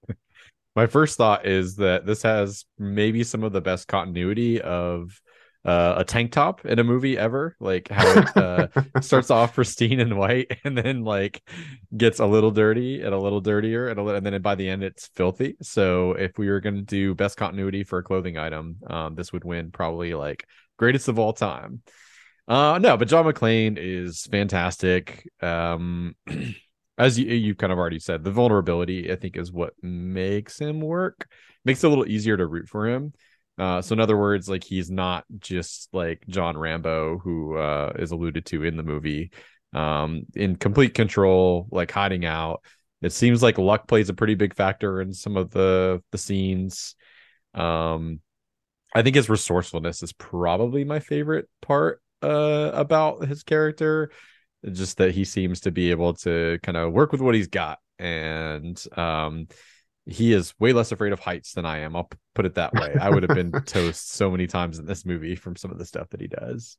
My 0.76 0.86
first 0.86 1.18
thought 1.18 1.48
is 1.48 1.76
that 1.78 2.06
this 2.06 2.22
has 2.22 2.66
maybe 2.78 3.24
some 3.24 3.44
of 3.44 3.52
the 3.52 3.62
best 3.62 3.88
continuity 3.88 4.62
of 4.62 5.20
uh, 5.64 5.96
a 5.98 6.04
tank 6.04 6.32
top 6.32 6.66
in 6.66 6.80
a 6.80 6.84
movie 6.84 7.18
ever. 7.18 7.56
Like 7.60 7.90
how 7.90 8.20
it 8.20 8.38
uh, 8.38 8.68
starts 9.02 9.30
off 9.30 9.56
pristine 9.56 10.00
and 10.00 10.18
white, 10.18 10.60
and 10.64 10.78
then 10.78 11.04
like 11.04 11.42
gets 11.96 12.20
a 12.20 12.26
little 12.26 12.52
dirty 12.52 13.02
and 13.02 13.14
a 13.14 13.20
little 13.20 13.42
dirtier, 13.42 13.88
and, 13.88 14.00
a 14.00 14.04
little, 14.04 14.18
and 14.18 14.26
then 14.26 14.42
by 14.42 14.56
the 14.56 14.70
end 14.70 14.84
it's 14.84 15.08
filthy. 15.16 15.56
So 15.62 16.14
if 16.14 16.38
we 16.38 16.50
were 16.50 16.62
going 16.62 16.76
to 16.76 16.82
do 16.82 17.14
best 17.14 17.38
continuity 17.38 17.84
for 17.84 18.00
a 18.00 18.04
clothing 18.04 18.38
item, 18.38 18.78
um, 18.88 19.16
this 19.16 19.32
would 19.34 19.44
win 19.44 19.72
probably 19.72 20.14
like 20.14 20.46
greatest 20.78 21.08
of 21.08 21.20
all 21.20 21.34
time. 21.34 21.82
Uh, 22.48 22.80
no, 22.80 22.98
but 22.98 23.08
John 23.08 23.26
McClane 23.26 23.78
is 23.78 24.26
fantastic. 24.26 25.30
Um, 25.42 26.16
as 26.98 27.18
you 27.20 27.28
you 27.28 27.56
kind 27.56 27.72
of 27.72 27.78
already 27.78 28.00
said, 28.00 28.24
the 28.24 28.32
vulnerability 28.32 29.12
I 29.12 29.16
think 29.16 29.38
is 29.38 29.52
what 29.52 29.74
makes 29.84 30.60
him 30.60 30.82
work. 30.82 31.28
Makes 31.64 31.84
it 31.84 31.88
a 31.88 31.90
little 31.90 32.08
easier 32.08 32.38
to 32.38 32.48
root 32.48 32.68
for 32.68 32.88
him 32.88 33.14
uh, 33.58 33.82
so 33.82 33.94
in 33.94 34.00
other 34.00 34.18
words, 34.18 34.50
like 34.50 34.64
he's 34.64 34.90
not 34.90 35.26
just 35.40 35.90
like 35.94 36.24
John 36.28 36.58
Rambo, 36.58 37.20
who 37.20 37.58
uh, 37.58 37.94
is 38.00 38.12
alluded 38.12 38.46
to 38.48 38.64
in 38.64 38.78
the 38.78 38.84
movie, 38.84 39.32
um, 39.74 40.24
in 40.36 40.56
complete 40.56 40.94
control, 40.94 41.68
like 41.72 41.92
hiding 41.92 42.26
out. 42.26 42.64
It 43.02 43.14
seems 43.14 43.42
like 43.42 43.58
luck 43.58 43.88
plays 43.88 44.10
a 44.10 44.14
pretty 44.14 44.36
big 44.36 44.56
factor 44.56 45.02
in 45.02 45.14
some 45.14 45.38
of 45.38 45.52
the 45.52 46.02
the 46.12 46.18
scenes. 46.18 46.96
Um, 47.54 48.20
I 48.94 49.02
think 49.02 49.16
his 49.16 49.30
resourcefulness 49.30 50.04
is 50.04 50.14
probably 50.14 50.84
my 50.84 51.00
favorite 51.00 51.50
part 51.62 52.02
uh, 52.22 52.72
about 52.74 53.26
his 53.28 53.44
character. 53.44 54.12
Just 54.72 54.98
that 54.98 55.16
he 55.16 55.26
seems 55.26 55.62
to 55.62 55.72
be 55.72 55.90
able 55.90 56.14
to 56.16 56.60
kind 56.62 56.78
of 56.78 56.94
work 56.94 57.12
with 57.12 57.22
what 57.22 57.34
he's 57.34 57.48
got 57.48 57.80
and 57.98 58.84
um 58.98 59.48
he 60.06 60.34
is 60.34 60.54
way 60.60 60.74
less 60.74 60.92
afraid 60.92 61.14
of 61.14 61.20
heights 61.20 61.54
than 61.54 61.66
I 61.66 61.80
am. 61.80 61.96
I'll 61.96 62.10
put 62.34 62.46
it 62.46 62.56
that 62.56 62.74
way. 62.74 62.96
I 63.00 63.10
would 63.10 63.24
have 63.24 63.36
been 63.36 63.52
toast 63.66 64.12
so 64.12 64.32
many 64.32 64.48
times 64.48 64.80
in 64.80 64.86
this 64.86 65.06
movie 65.06 65.36
from 65.36 65.56
some 65.56 65.72
of 65.72 65.78
the 65.78 65.86
stuff 65.86 66.10
that 66.10 66.22
he 66.22 66.28
does. 66.28 66.78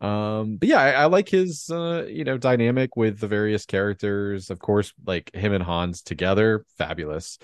Um, 0.00 0.56
but 0.56 0.68
yeah, 0.68 0.80
I, 0.80 0.90
I 0.90 1.04
like 1.06 1.28
his 1.28 1.70
uh, 1.70 2.04
you 2.08 2.24
know, 2.24 2.36
dynamic 2.36 2.96
with 2.96 3.20
the 3.20 3.28
various 3.28 3.64
characters. 3.64 4.50
Of 4.50 4.58
course, 4.58 4.92
like 5.06 5.34
him 5.34 5.52
and 5.52 5.62
Hans 5.62 6.02
together, 6.02 6.64
fabulous. 6.76 7.38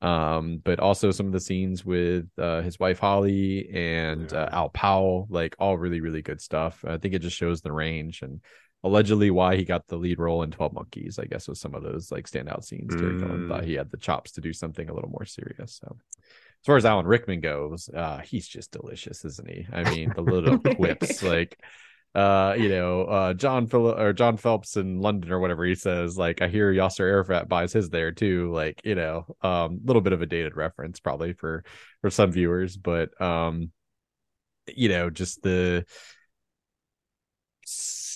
Um, 0.00 0.60
but 0.62 0.80
also 0.80 1.10
some 1.10 1.26
of 1.26 1.32
the 1.32 1.40
scenes 1.40 1.84
with 1.84 2.26
uh, 2.38 2.60
his 2.60 2.78
wife 2.78 2.98
Holly 2.98 3.70
and 3.72 4.30
yeah. 4.30 4.42
uh, 4.42 4.48
Al 4.52 4.68
Powell, 4.68 5.26
like 5.30 5.56
all 5.58 5.78
really, 5.78 6.00
really 6.00 6.22
good 6.22 6.40
stuff. 6.40 6.84
I 6.86 6.98
think 6.98 7.14
it 7.14 7.20
just 7.20 7.36
shows 7.36 7.62
the 7.62 7.72
range 7.72 8.22
and 8.22 8.40
allegedly 8.84 9.30
why 9.30 9.56
he 9.56 9.64
got 9.64 9.86
the 9.88 9.96
lead 9.96 10.18
role 10.18 10.42
in 10.42 10.50
12 10.50 10.72
monkeys 10.74 11.18
i 11.18 11.24
guess 11.24 11.48
was 11.48 11.58
some 11.58 11.74
of 11.74 11.82
those 11.82 12.12
like 12.12 12.30
standout 12.30 12.62
scenes 12.62 12.94
terry 12.94 13.14
mm. 13.14 13.48
thought 13.48 13.64
he 13.64 13.74
had 13.74 13.90
the 13.90 13.96
chops 13.96 14.30
to 14.30 14.40
do 14.40 14.52
something 14.52 14.88
a 14.88 14.94
little 14.94 15.10
more 15.10 15.24
serious 15.24 15.80
so 15.82 15.96
as 16.20 16.66
far 16.66 16.76
as 16.76 16.84
alan 16.84 17.06
rickman 17.06 17.40
goes 17.40 17.88
uh 17.96 18.18
he's 18.18 18.46
just 18.46 18.70
delicious 18.70 19.24
isn't 19.24 19.48
he 19.48 19.66
i 19.72 19.82
mean 19.90 20.12
the 20.14 20.22
little 20.22 20.58
quips 20.76 21.22
like 21.22 21.58
uh 22.14 22.54
you 22.56 22.68
know 22.68 23.02
uh 23.04 23.34
john 23.34 23.66
Phil- 23.66 23.98
or 23.98 24.12
john 24.12 24.36
phelps 24.36 24.76
in 24.76 25.00
london 25.00 25.32
or 25.32 25.40
whatever 25.40 25.64
he 25.64 25.74
says 25.74 26.16
like 26.16 26.42
i 26.42 26.48
hear 26.48 26.72
yasser 26.72 27.00
arafat 27.00 27.48
buys 27.48 27.72
his 27.72 27.88
there 27.88 28.12
too 28.12 28.52
like 28.52 28.82
you 28.84 28.94
know 28.94 29.24
um 29.42 29.80
a 29.82 29.86
little 29.86 30.02
bit 30.02 30.12
of 30.12 30.22
a 30.22 30.26
dated 30.26 30.56
reference 30.56 31.00
probably 31.00 31.32
for 31.32 31.64
for 32.02 32.10
some 32.10 32.30
viewers 32.30 32.76
but 32.76 33.18
um 33.20 33.72
you 34.68 34.88
know 34.88 35.10
just 35.10 35.42
the 35.42 35.84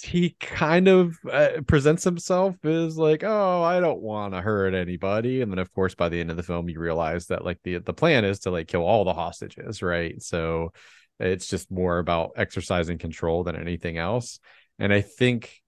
he 0.04 0.36
kind 0.40 0.88
of 0.88 1.16
uh, 1.30 1.60
presents 1.66 2.04
himself 2.04 2.56
as 2.64 2.96
like, 2.96 3.22
oh, 3.24 3.62
I 3.62 3.80
don't 3.80 4.00
want 4.00 4.34
to 4.34 4.40
hurt 4.40 4.74
anybody, 4.74 5.42
and 5.42 5.50
then 5.50 5.58
of 5.58 5.72
course 5.72 5.94
by 5.94 6.08
the 6.08 6.20
end 6.20 6.30
of 6.30 6.36
the 6.36 6.42
film 6.42 6.68
you 6.68 6.80
realize 6.80 7.26
that 7.26 7.44
like 7.44 7.58
the 7.64 7.78
the 7.78 7.92
plan 7.92 8.24
is 8.24 8.40
to 8.40 8.50
like 8.50 8.68
kill 8.68 8.82
all 8.82 9.04
the 9.04 9.14
hostages, 9.14 9.82
right? 9.82 10.20
So 10.22 10.72
it's 11.20 11.48
just 11.48 11.70
more 11.70 11.98
about 11.98 12.32
exercising 12.36 12.98
control 12.98 13.44
than 13.44 13.56
anything 13.56 13.98
else. 13.98 14.38
And 14.78 14.92
I 14.92 15.00
think 15.00 15.60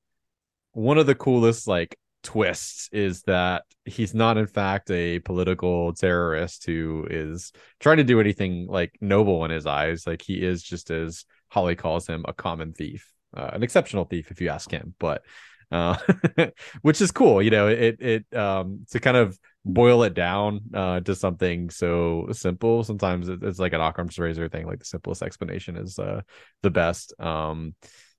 one 0.73 0.99
of 0.99 1.07
the 1.07 1.15
coolest 1.15 1.67
like 1.67 1.97
twists 2.23 2.89
is 2.93 3.23
that 3.23 3.65
he's 3.85 4.15
not 4.15 4.37
in 4.37 4.47
fact 4.47 4.91
a 4.91 5.19
political 5.21 5.93
terrorist 5.95 6.67
who 6.67 7.07
is 7.09 7.53
trying 7.79 7.97
to 7.97 8.05
do 8.05 8.21
anything 8.21 8.67
like 8.67 8.95
noble 9.01 9.45
in 9.45 9.51
his 9.51 9.67
eyes 9.67 10.07
like 10.07 10.21
he 10.21 10.35
is 10.35 10.63
just 10.63 10.91
as 10.91 11.25
holly 11.49 11.75
calls 11.75 12.07
him 12.07 12.25
a 12.29 12.33
common 12.35 12.75
thief 12.75 13.11
uh, 13.37 13.51
an 13.53 13.63
exceptional 13.63 14.05
thief 14.05 14.31
if 14.31 14.41
you 14.41 14.49
ask 14.49 14.71
him, 14.71 14.95
but 14.99 15.23
uh, 15.71 15.97
which 16.83 17.01
is 17.01 17.13
cool. 17.13 17.43
You 17.43 17.51
know, 17.51 17.69
it 17.69 17.97
it 18.01 18.37
um 18.37 18.87
to 18.91 19.01
kind 19.01 19.17
of 19.17 19.39
boil 19.65 20.03
it 20.03 20.15
down 20.15 20.61
uh, 20.75 21.01
to 21.01 21.15
something 21.15 21.71
so 21.71 22.29
simple. 22.33 22.83
Sometimes 22.83 23.29
it's 23.29 23.59
like 23.59 23.73
an 23.73 23.81
Occam's 23.81 24.19
razor 24.19 24.49
thing. 24.49 24.67
Like 24.67 24.79
the 24.81 24.85
simplest 24.85 25.23
explanation 25.23 25.77
is 25.77 25.99
uh, 25.99 26.23
the 26.63 26.71
best. 26.71 27.13
Um, 27.21 27.75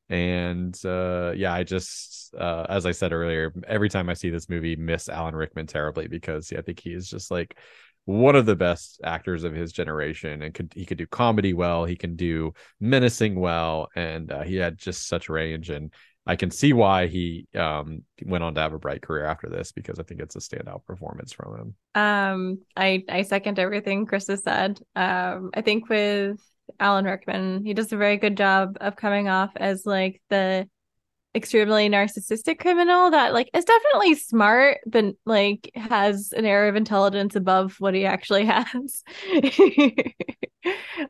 and 0.09 0.77
uh, 0.85 1.31
yeah, 1.35 1.53
I 1.53 1.63
just 1.63 2.33
uh, 2.37 2.65
as 2.69 2.85
I 2.85 2.91
said 2.91 3.13
earlier, 3.13 3.53
every 3.67 3.89
time 3.89 4.09
I 4.09 4.13
see 4.13 4.29
this 4.29 4.49
movie, 4.49 4.75
miss 4.75 5.09
Alan 5.09 5.35
Rickman 5.35 5.67
terribly 5.67 6.07
because 6.07 6.51
yeah, 6.51 6.59
I 6.59 6.61
think 6.61 6.79
he 6.79 6.91
is 6.91 7.09
just 7.09 7.31
like 7.31 7.57
one 8.05 8.35
of 8.35 8.45
the 8.45 8.55
best 8.55 8.99
actors 9.03 9.43
of 9.43 9.53
his 9.53 9.71
generation 9.71 10.41
and 10.41 10.53
could 10.53 10.71
he 10.75 10.85
could 10.85 10.97
do 10.97 11.05
comedy 11.05 11.53
well 11.53 11.85
he 11.85 11.95
can 11.95 12.15
do 12.15 12.53
menacing 12.79 13.39
well 13.39 13.89
and 13.95 14.31
uh, 14.31 14.41
he 14.41 14.55
had 14.55 14.77
just 14.77 15.07
such 15.07 15.29
range 15.29 15.69
and 15.69 15.93
i 16.25 16.35
can 16.35 16.49
see 16.49 16.73
why 16.73 17.07
he 17.07 17.47
um, 17.55 18.03
went 18.25 18.43
on 18.43 18.55
to 18.55 18.61
have 18.61 18.73
a 18.73 18.79
bright 18.79 19.01
career 19.01 19.25
after 19.25 19.49
this 19.49 19.71
because 19.71 19.99
i 19.99 20.03
think 20.03 20.19
it's 20.19 20.35
a 20.35 20.39
standout 20.39 20.85
performance 20.85 21.31
from 21.31 21.57
him. 21.57 21.75
Um 22.01 22.59
i 22.75 23.03
i 23.07 23.21
second 23.21 23.59
everything 23.59 24.05
chris 24.05 24.27
has 24.27 24.43
said. 24.43 24.79
Um 24.95 25.51
i 25.53 25.61
think 25.61 25.87
with 25.89 26.39
alan 26.79 27.05
rickman 27.05 27.65
he 27.65 27.73
does 27.73 27.91
a 27.91 27.97
very 27.97 28.17
good 28.17 28.37
job 28.37 28.77
of 28.81 28.95
coming 28.95 29.27
off 29.27 29.51
as 29.57 29.85
like 29.85 30.21
the 30.29 30.67
extremely 31.33 31.89
narcissistic 31.89 32.59
criminal 32.59 33.09
that 33.09 33.33
like 33.33 33.49
is 33.53 33.63
definitely 33.63 34.15
smart 34.15 34.79
but 34.85 35.15
like 35.25 35.71
has 35.75 36.33
an 36.33 36.45
air 36.45 36.67
of 36.67 36.75
intelligence 36.75 37.35
above 37.35 37.75
what 37.79 37.93
he 37.93 38.05
actually 38.05 38.45
has 38.45 39.03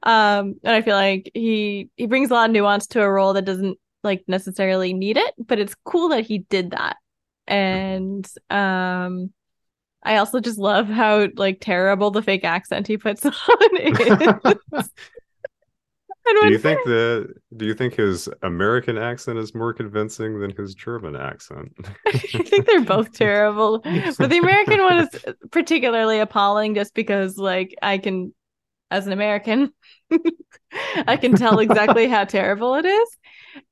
um 0.04 0.56
and 0.64 0.76
i 0.76 0.82
feel 0.82 0.96
like 0.96 1.32
he 1.34 1.90
he 1.96 2.06
brings 2.06 2.30
a 2.30 2.34
lot 2.36 2.50
of 2.50 2.54
nuance 2.54 2.86
to 2.86 3.02
a 3.02 3.12
role 3.12 3.34
that 3.34 3.46
doesn't 3.46 3.78
like 4.04 4.24
necessarily 4.28 4.94
need 4.94 5.18
it 5.18 5.34
but 5.40 5.58
it's 5.58 5.76
cool 5.86 6.10
that 6.10 6.26
he 6.26 6.40
did 6.50 6.72
that 6.72 6.98
and 7.48 8.28
um 8.50 9.32
I 10.04 10.18
also 10.18 10.40
just 10.40 10.58
love 10.58 10.88
how 10.88 11.28
like 11.36 11.60
terrible 11.62 12.10
the 12.12 12.24
fake 12.24 12.44
accent 12.44 12.88
he 12.88 12.98
puts 12.98 13.24
on 13.26 13.34
is. 13.78 14.90
do 16.26 16.50
you 16.50 16.58
think 16.58 16.80
the 16.86 17.34
do 17.58 17.66
you 17.66 17.74
think 17.74 17.96
his 17.96 18.30
American 18.44 18.98
accent 18.98 19.38
is 19.38 19.56
more 19.56 19.74
convincing 19.74 20.40
than 20.40 20.56
his 20.56 20.76
German 20.76 21.16
accent? 21.16 21.74
I 22.08 22.12
think 22.12 22.66
they're 22.66 22.82
both 22.82 23.14
terrible. 23.14 23.80
But 23.80 24.30
the 24.30 24.38
American 24.38 24.82
one 24.82 25.00
is 25.00 25.10
particularly 25.52 26.20
appalling 26.20 26.76
just 26.76 26.94
because 26.94 27.38
like 27.38 27.76
I 27.82 27.98
can 27.98 28.34
as 28.90 29.08
an 29.08 29.14
American 29.14 29.72
I 31.08 31.18
can 31.18 31.36
tell 31.36 31.60
exactly 31.60 32.08
how 32.08 32.26
terrible 32.26 32.76
it 32.76 32.86
is. 32.86 33.18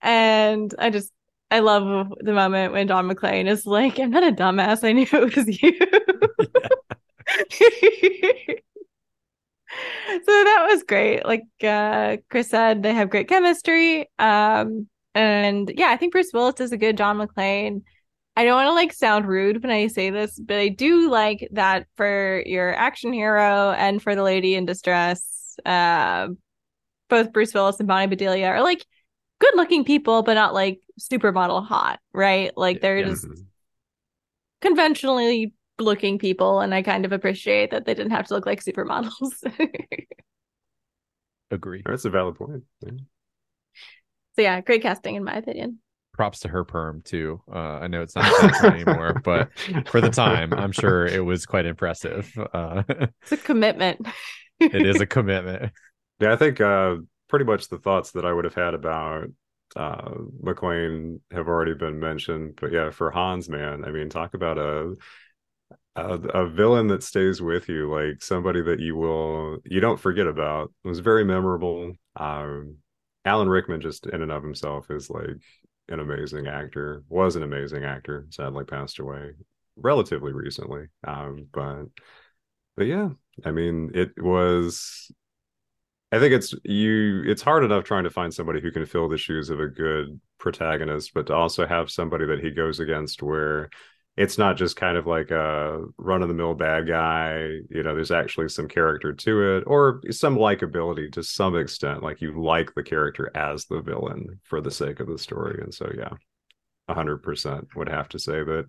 And 0.01 0.73
I 0.79 0.89
just 0.89 1.11
I 1.51 1.59
love 1.59 2.13
the 2.19 2.33
moment 2.33 2.73
when 2.73 2.87
Don 2.87 3.09
McClane 3.09 3.47
is 3.47 3.65
like, 3.65 3.99
I'm 3.99 4.11
not 4.11 4.23
a 4.23 4.31
dumbass, 4.31 4.83
I 4.83 4.91
knew 4.91 5.07
it 5.11 5.35
was 5.35 5.61
you. 5.61 5.73
so 10.25 10.43
that 10.43 10.67
was 10.69 10.83
great. 10.83 11.25
Like 11.25 11.43
uh, 11.63 12.17
Chris 12.29 12.49
said, 12.49 12.83
they 12.83 12.93
have 12.93 13.09
great 13.09 13.27
chemistry. 13.27 14.09
Um, 14.19 14.87
and 15.15 15.71
yeah, 15.75 15.89
I 15.89 15.97
think 15.97 16.11
Bruce 16.11 16.31
Willis 16.33 16.55
does 16.55 16.71
a 16.71 16.77
good 16.77 16.97
John 16.97 17.17
McClane. 17.17 17.81
I 18.35 18.45
don't 18.45 18.55
want 18.55 18.67
to 18.67 18.73
like 18.73 18.93
sound 18.93 19.27
rude 19.27 19.61
when 19.61 19.71
I 19.71 19.87
say 19.87 20.11
this, 20.11 20.39
but 20.39 20.57
I 20.57 20.69
do 20.69 21.09
like 21.09 21.47
that 21.51 21.87
for 21.97 22.41
your 22.45 22.73
action 22.73 23.11
hero 23.11 23.71
and 23.71 24.01
for 24.01 24.15
the 24.15 24.23
lady 24.23 24.55
in 24.55 24.65
distress. 24.65 25.57
Uh, 25.65 26.29
both 27.09 27.33
Bruce 27.33 27.53
Willis 27.53 27.79
and 27.79 27.87
Bonnie 27.87 28.07
Bedelia 28.07 28.47
are 28.47 28.63
like 28.63 28.85
good 29.39 29.55
looking 29.55 29.83
people, 29.83 30.23
but 30.23 30.35
not 30.35 30.53
like 30.53 30.79
supermodel 30.99 31.65
hot, 31.65 31.99
right? 32.13 32.55
Like 32.55 32.81
they're 32.81 32.99
yeah. 32.99 33.07
just 33.07 33.27
conventionally 34.61 35.53
looking 35.79 36.19
people 36.19 36.59
and 36.61 36.73
I 36.73 36.81
kind 36.81 37.05
of 37.05 37.11
appreciate 37.11 37.71
that 37.71 37.85
they 37.85 37.93
didn't 37.93 38.11
have 38.11 38.27
to 38.27 38.33
look 38.33 38.45
like 38.45 38.63
supermodels. 38.63 39.33
Agree. 41.51 41.81
That's 41.85 42.05
a 42.05 42.09
valid 42.09 42.35
point. 42.35 42.63
Yeah. 42.81 42.91
So 44.35 44.41
yeah, 44.41 44.61
great 44.61 44.81
casting 44.81 45.15
in 45.15 45.23
my 45.23 45.35
opinion. 45.35 45.79
props 46.13 46.39
to 46.41 46.47
her 46.49 46.63
perm 46.63 47.01
too. 47.03 47.41
Uh, 47.51 47.79
I 47.79 47.87
know 47.87 48.01
it's 48.01 48.15
not 48.15 48.35
that 48.41 48.63
anymore, 48.63 49.13
but 49.23 49.49
for 49.87 50.01
the 50.01 50.09
time, 50.09 50.53
I'm 50.57 50.71
sure 50.71 51.05
it 51.05 51.23
was 51.23 51.45
quite 51.45 51.65
impressive. 51.65 52.31
Uh, 52.53 52.83
it's 53.21 53.31
a 53.31 53.37
commitment. 53.37 54.05
it 54.71 54.85
is 54.85 54.99
a 55.01 55.05
commitment. 55.05 55.71
Yeah, 56.19 56.33
I 56.33 56.35
think 56.35 56.59
uh, 56.61 56.97
pretty 57.29 57.45
much 57.45 57.69
the 57.69 57.77
thoughts 57.79 58.11
that 58.11 58.25
I 58.25 58.33
would 58.33 58.45
have 58.45 58.55
had 58.55 58.73
about 58.73 59.27
uh, 59.75 60.11
McClane 60.43 61.19
have 61.31 61.47
already 61.47 61.73
been 61.73 61.99
mentioned. 61.99 62.57
But 62.59 62.71
yeah, 62.73 62.89
for 62.89 63.11
Hans, 63.11 63.47
man, 63.49 63.85
I 63.85 63.91
mean, 63.91 64.09
talk 64.09 64.33
about 64.33 64.57
a 64.57 64.95
a, 65.99 66.43
a, 66.43 66.49
villain 66.49 66.87
that 66.87 67.03
stays 67.03 67.41
with 67.41 67.69
you, 67.69 67.91
like 67.91 68.21
somebody 68.23 68.61
that 68.61 68.79
you 68.79 68.95
will 68.95 69.59
you 69.65 69.79
don't 69.79 69.99
forget 69.99 70.27
about. 70.27 70.71
It 70.83 70.87
was 70.87 70.99
very 70.99 71.23
memorable. 71.23 71.93
Um, 72.15 72.77
Alan 73.25 73.49
Rickman, 73.49 73.81
just 73.81 74.05
in 74.07 74.21
and 74.21 74.31
of 74.31 74.43
himself, 74.43 74.89
is 74.89 75.09
like 75.09 75.41
an 75.87 75.99
amazing 75.99 76.47
actor. 76.47 77.03
Was 77.09 77.35
an 77.35 77.43
amazing 77.43 77.83
actor. 77.83 78.25
Sadly, 78.29 78.65
passed 78.65 78.99
away 78.99 79.31
relatively 79.75 80.33
recently. 80.33 80.87
Um, 81.05 81.47
but 81.51 81.85
but 82.75 82.87
yeah, 82.87 83.09
I 83.45 83.51
mean, 83.51 83.91
it 83.93 84.11
was. 84.21 85.11
I 86.11 86.19
think 86.19 86.33
it's 86.33 86.53
you. 86.63 87.23
It's 87.25 87.41
hard 87.41 87.63
enough 87.63 87.83
trying 87.83 88.05
to 88.05 88.09
find 88.09 88.33
somebody 88.33 88.61
who 88.61 88.71
can 88.71 88.85
fill 88.85 89.09
the 89.09 89.17
shoes 89.17 89.49
of 89.49 89.59
a 89.59 89.67
good 89.67 90.19
protagonist, 90.39 91.13
but 91.13 91.27
to 91.27 91.35
also 91.35 91.67
have 91.67 91.91
somebody 91.91 92.25
that 92.25 92.39
he 92.39 92.51
goes 92.51 92.79
against 92.79 93.21
where 93.21 93.69
it's 94.17 94.37
not 94.37 94.57
just 94.57 94.75
kind 94.75 94.97
of 94.97 95.07
like 95.07 95.31
a 95.31 95.81
run 95.97 96.21
of 96.21 96.27
the 96.27 96.33
mill 96.33 96.53
bad 96.53 96.87
guy. 96.87 97.37
You 97.69 97.83
know, 97.83 97.95
there's 97.95 98.11
actually 98.11 98.49
some 98.49 98.67
character 98.67 99.13
to 99.13 99.57
it 99.57 99.63
or 99.65 100.01
some 100.11 100.35
likability 100.35 101.11
to 101.13 101.23
some 101.23 101.55
extent. 101.55 102.03
Like 102.03 102.21
you 102.21 102.41
like 102.41 102.73
the 102.75 102.83
character 102.83 103.31
as 103.33 103.65
the 103.65 103.81
villain 103.81 104.39
for 104.43 104.59
the 104.59 104.71
sake 104.71 104.99
of 104.99 105.07
the 105.07 105.17
story. 105.17 105.61
And 105.63 105.73
so, 105.73 105.89
yeah, 105.95 106.09
100% 106.89 107.67
would 107.75 107.89
have 107.89 108.09
to 108.09 108.19
say 108.19 108.43
that 108.43 108.65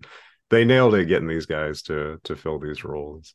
they 0.49 0.63
nailed 0.63 0.95
it 0.95 1.05
getting 1.05 1.27
these 1.27 1.45
guys 1.45 1.81
to 1.83 2.19
to 2.23 2.35
fill 2.35 2.59
these 2.59 2.83
roles. 2.83 3.33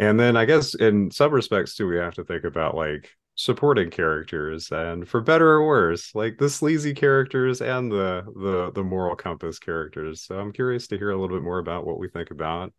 And 0.00 0.18
then 0.18 0.36
I 0.36 0.46
guess 0.46 0.74
in 0.74 1.10
some 1.10 1.32
respects 1.32 1.76
too, 1.76 1.86
we 1.86 1.96
have 1.96 2.14
to 2.14 2.24
think 2.24 2.44
about 2.44 2.74
like 2.74 3.08
supporting 3.36 3.90
characters 3.90 4.72
and 4.72 5.06
for 5.06 5.20
better 5.20 5.46
or 5.50 5.66
worse 5.66 6.14
like 6.14 6.38
the 6.38 6.48
sleazy 6.48 6.94
characters 6.94 7.60
and 7.60 7.92
the 7.92 8.24
the 8.34 8.72
the 8.72 8.82
moral 8.82 9.14
compass 9.14 9.58
characters. 9.58 10.22
So 10.22 10.38
i'm 10.38 10.52
curious 10.52 10.86
to 10.88 10.98
hear 10.98 11.10
a 11.10 11.20
little 11.20 11.36
bit 11.36 11.44
more 11.44 11.58
about 11.58 11.86
what 11.86 11.98
we 11.98 12.08
think 12.08 12.30
about 12.30 12.72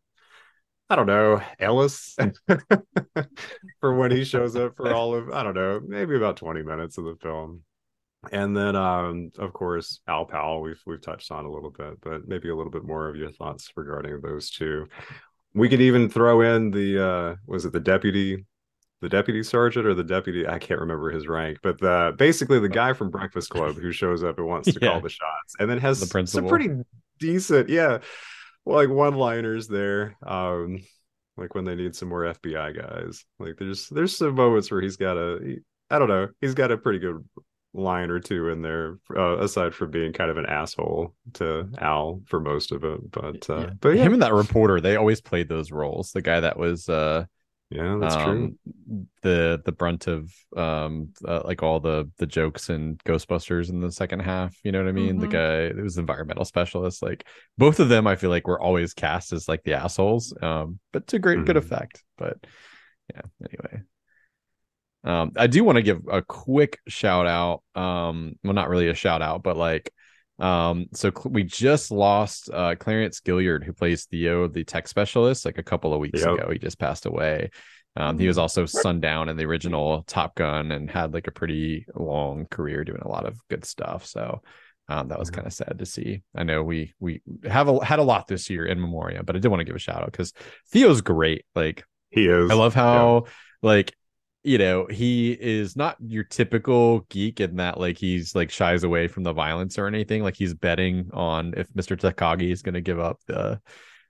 i 0.89 0.95
don't 0.95 1.05
know 1.05 1.39
ellis 1.59 2.17
for 3.79 3.93
when 3.93 4.09
he 4.09 4.23
shows 4.23 4.55
up 4.55 4.75
for 4.75 4.91
all 4.91 5.13
of 5.13 5.29
i 5.29 5.43
don't 5.43 5.53
know 5.53 5.79
maybe 5.85 6.15
about 6.15 6.37
20 6.37 6.63
minutes 6.63 6.97
of 6.97 7.05
the 7.05 7.15
film. 7.21 7.61
And 8.31 8.57
then 8.57 8.75
um 8.75 9.29
of 9.37 9.53
course 9.53 10.01
al 10.07 10.25
powell 10.25 10.61
we've 10.61 10.81
we've 10.87 11.01
touched 11.01 11.31
on 11.31 11.45
a 11.45 11.51
little 11.51 11.69
bit 11.69 12.01
but 12.01 12.27
maybe 12.27 12.49
a 12.49 12.55
little 12.55 12.71
bit 12.71 12.83
more 12.83 13.07
of 13.07 13.15
your 13.15 13.31
thoughts 13.31 13.71
regarding 13.75 14.19
those 14.21 14.49
two. 14.49 14.87
We 15.53 15.69
could 15.69 15.81
even 15.81 16.09
throw 16.09 16.41
in 16.41 16.71
the 16.71 17.05
uh 17.05 17.35
was 17.45 17.65
it 17.65 17.73
the 17.73 17.79
deputy 17.79 18.43
the 19.01 19.09
deputy 19.09 19.43
sergeant 19.43 19.85
or 19.85 19.93
the 19.93 20.03
deputy 20.03 20.47
i 20.47 20.57
can't 20.57 20.79
remember 20.79 21.11
his 21.11 21.27
rank 21.27 21.57
but 21.61 21.79
the 21.79 22.13
basically 22.17 22.59
the 22.59 22.69
guy 22.69 22.93
from 22.93 23.09
breakfast 23.09 23.49
club 23.49 23.75
who 23.75 23.91
shows 23.91 24.23
up 24.23 24.37
and 24.37 24.47
wants 24.47 24.71
to 24.73 24.79
yeah. 24.81 24.89
call 24.89 25.01
the 25.01 25.09
shots 25.09 25.55
and 25.59 25.69
then 25.69 25.77
has 25.77 25.99
the 25.99 26.07
principal. 26.07 26.49
some 26.49 26.57
pretty 26.57 26.73
decent 27.19 27.69
yeah 27.69 27.99
like 28.65 28.89
one 28.89 29.15
liners 29.15 29.67
there 29.67 30.15
um 30.25 30.79
like 31.37 31.53
when 31.55 31.65
they 31.65 31.75
need 31.75 31.95
some 31.95 32.09
more 32.09 32.23
fbi 32.23 32.75
guys 32.75 33.25
like 33.39 33.55
there's 33.57 33.87
there's 33.89 34.15
some 34.15 34.35
moments 34.35 34.71
where 34.71 34.81
he's 34.81 34.97
got 34.97 35.17
a 35.17 35.57
i 35.89 35.99
don't 35.99 36.09
know 36.09 36.27
he's 36.41 36.53
got 36.53 36.71
a 36.71 36.77
pretty 36.77 36.99
good 36.99 37.23
line 37.73 38.09
or 38.09 38.19
two 38.19 38.49
in 38.49 38.61
there 38.61 38.97
uh, 39.15 39.37
aside 39.37 39.73
from 39.73 39.91
being 39.91 40.11
kind 40.11 40.31
of 40.31 40.37
an 40.37 40.47
asshole 40.47 41.13
to 41.33 41.69
al 41.77 42.21
for 42.25 42.39
most 42.39 42.71
of 42.71 42.83
it 42.83 43.11
but 43.11 43.47
uh 43.49 43.59
yeah. 43.59 43.69
but 43.79 43.89
yeah. 43.89 44.03
him 44.03 44.13
and 44.13 44.21
that 44.21 44.33
reporter 44.33 44.81
they 44.81 44.95
always 44.95 45.21
played 45.21 45.47
those 45.47 45.71
roles 45.71 46.11
the 46.11 46.21
guy 46.21 46.39
that 46.39 46.57
was 46.57 46.89
uh 46.89 47.23
yeah, 47.69 47.97
that's 47.99 48.15
um, 48.15 48.23
true. 48.23 49.05
The 49.23 49.61
the 49.65 49.71
brunt 49.73 50.07
of 50.07 50.33
um 50.55 51.09
uh, 51.27 51.41
like 51.43 51.63
all 51.63 51.81
the 51.81 52.09
the 52.17 52.25
jokes 52.25 52.69
and 52.69 52.97
Ghostbusters 53.03 53.69
in 53.69 53.81
the 53.81 53.91
second 53.91 54.21
half. 54.21 54.55
You 54.63 54.71
know 54.71 54.79
what 54.79 54.87
I 54.87 54.93
mean? 54.93 55.17
Mm-hmm. 55.17 55.19
The 55.19 55.27
guy 55.27 55.55
it 55.63 55.81
was 55.81 55.97
environmental 55.97 56.45
specialist. 56.45 57.03
Like 57.03 57.25
both 57.57 57.79
of 57.81 57.89
them, 57.89 58.07
I 58.07 58.15
feel 58.15 58.29
like 58.29 58.47
were 58.47 58.61
always 58.61 58.93
cast 58.93 59.33
as 59.33 59.49
like 59.49 59.63
the 59.63 59.73
assholes. 59.73 60.33
Um, 60.41 60.79
but 60.93 61.07
to 61.07 61.19
great 61.19 61.37
mm-hmm. 61.37 61.45
good 61.45 61.57
effect. 61.57 62.03
But 62.17 62.37
yeah. 63.13 63.21
Anyway, 63.41 63.83
um, 65.03 65.31
I 65.35 65.47
do 65.47 65.65
want 65.65 65.75
to 65.75 65.83
give 65.83 66.01
a 66.09 66.21
quick 66.21 66.79
shout 66.87 67.27
out. 67.27 67.63
Um, 67.75 68.35
well, 68.45 68.53
not 68.53 68.69
really 68.69 68.87
a 68.87 68.93
shout 68.93 69.21
out, 69.21 69.43
but 69.43 69.57
like 69.57 69.91
um, 70.39 70.87
so 70.93 71.11
cl- 71.11 71.31
we 71.31 71.43
just 71.43 71.91
lost 71.91 72.49
uh 72.51 72.75
Clarence 72.75 73.21
Gilyard, 73.21 73.63
who 73.63 73.73
plays 73.73 74.05
Theo, 74.05 74.47
the 74.47 74.63
tech 74.63 74.87
specialist, 74.87 75.45
like 75.45 75.57
a 75.57 75.63
couple 75.63 75.93
of 75.93 75.99
weeks 75.99 76.21
yep. 76.21 76.29
ago. 76.29 76.49
He 76.51 76.59
just 76.59 76.79
passed 76.79 77.05
away. 77.05 77.49
Um, 77.95 78.19
he 78.19 78.27
was 78.27 78.37
also 78.37 78.67
Sundown 78.67 79.27
in 79.27 79.37
the 79.37 79.45
original 79.45 80.03
Top 80.03 80.35
Gun 80.35 80.71
and 80.71 80.89
had 80.89 81.13
like 81.13 81.25
a 81.25 81.31
pretty 81.31 81.87
long 81.95 82.45
career 82.45 82.83
doing 82.83 83.01
a 83.01 83.07
lot 83.07 83.25
of 83.25 83.39
good 83.49 83.65
stuff. 83.65 84.05
So 84.05 84.43
um, 84.87 85.07
that 85.07 85.17
was 85.17 85.29
mm-hmm. 85.29 85.35
kind 85.35 85.47
of 85.47 85.53
sad 85.53 85.79
to 85.79 85.85
see. 85.85 86.21
I 86.35 86.43
know 86.43 86.63
we 86.63 86.93
we 86.99 87.21
have 87.43 87.67
a, 87.67 87.83
had 87.83 87.99
a 87.99 88.03
lot 88.03 88.27
this 88.27 88.49
year 88.49 88.65
in 88.65 88.79
Memoria, 88.79 89.23
but 89.23 89.35
I 89.35 89.39
did 89.39 89.47
want 89.47 89.61
to 89.61 89.65
give 89.65 89.75
a 89.75 89.79
shout 89.79 90.03
out 90.03 90.11
because 90.11 90.33
Theo's 90.71 91.01
great. 91.01 91.45
Like 91.55 91.83
he 92.11 92.27
is. 92.27 92.51
I 92.51 92.53
love 92.53 92.75
how 92.75 93.23
yeah. 93.25 93.31
like 93.63 93.95
you 94.47 94.57
know, 94.57 94.85
he 94.85 95.33
is 95.33 95.75
not 95.75 95.97
your 95.99 96.23
typical 96.23 97.01
geek 97.09 97.41
in 97.41 97.57
that 97.57 97.77
like 97.77 97.97
he's 97.97 98.33
like 98.33 98.49
shies 98.49 98.85
away 98.85 99.09
from 99.09 99.23
the 99.23 99.33
violence 99.33 99.77
or 99.77 99.87
anything. 99.87 100.23
Like 100.23 100.37
he's 100.37 100.53
betting 100.53 101.09
on 101.11 101.53
if 101.57 101.67
Mr. 101.73 101.97
Takagi 101.97 102.49
is 102.49 102.61
going 102.61 102.75
to 102.75 102.81
give 102.81 102.97
up 102.97 103.19
the 103.27 103.59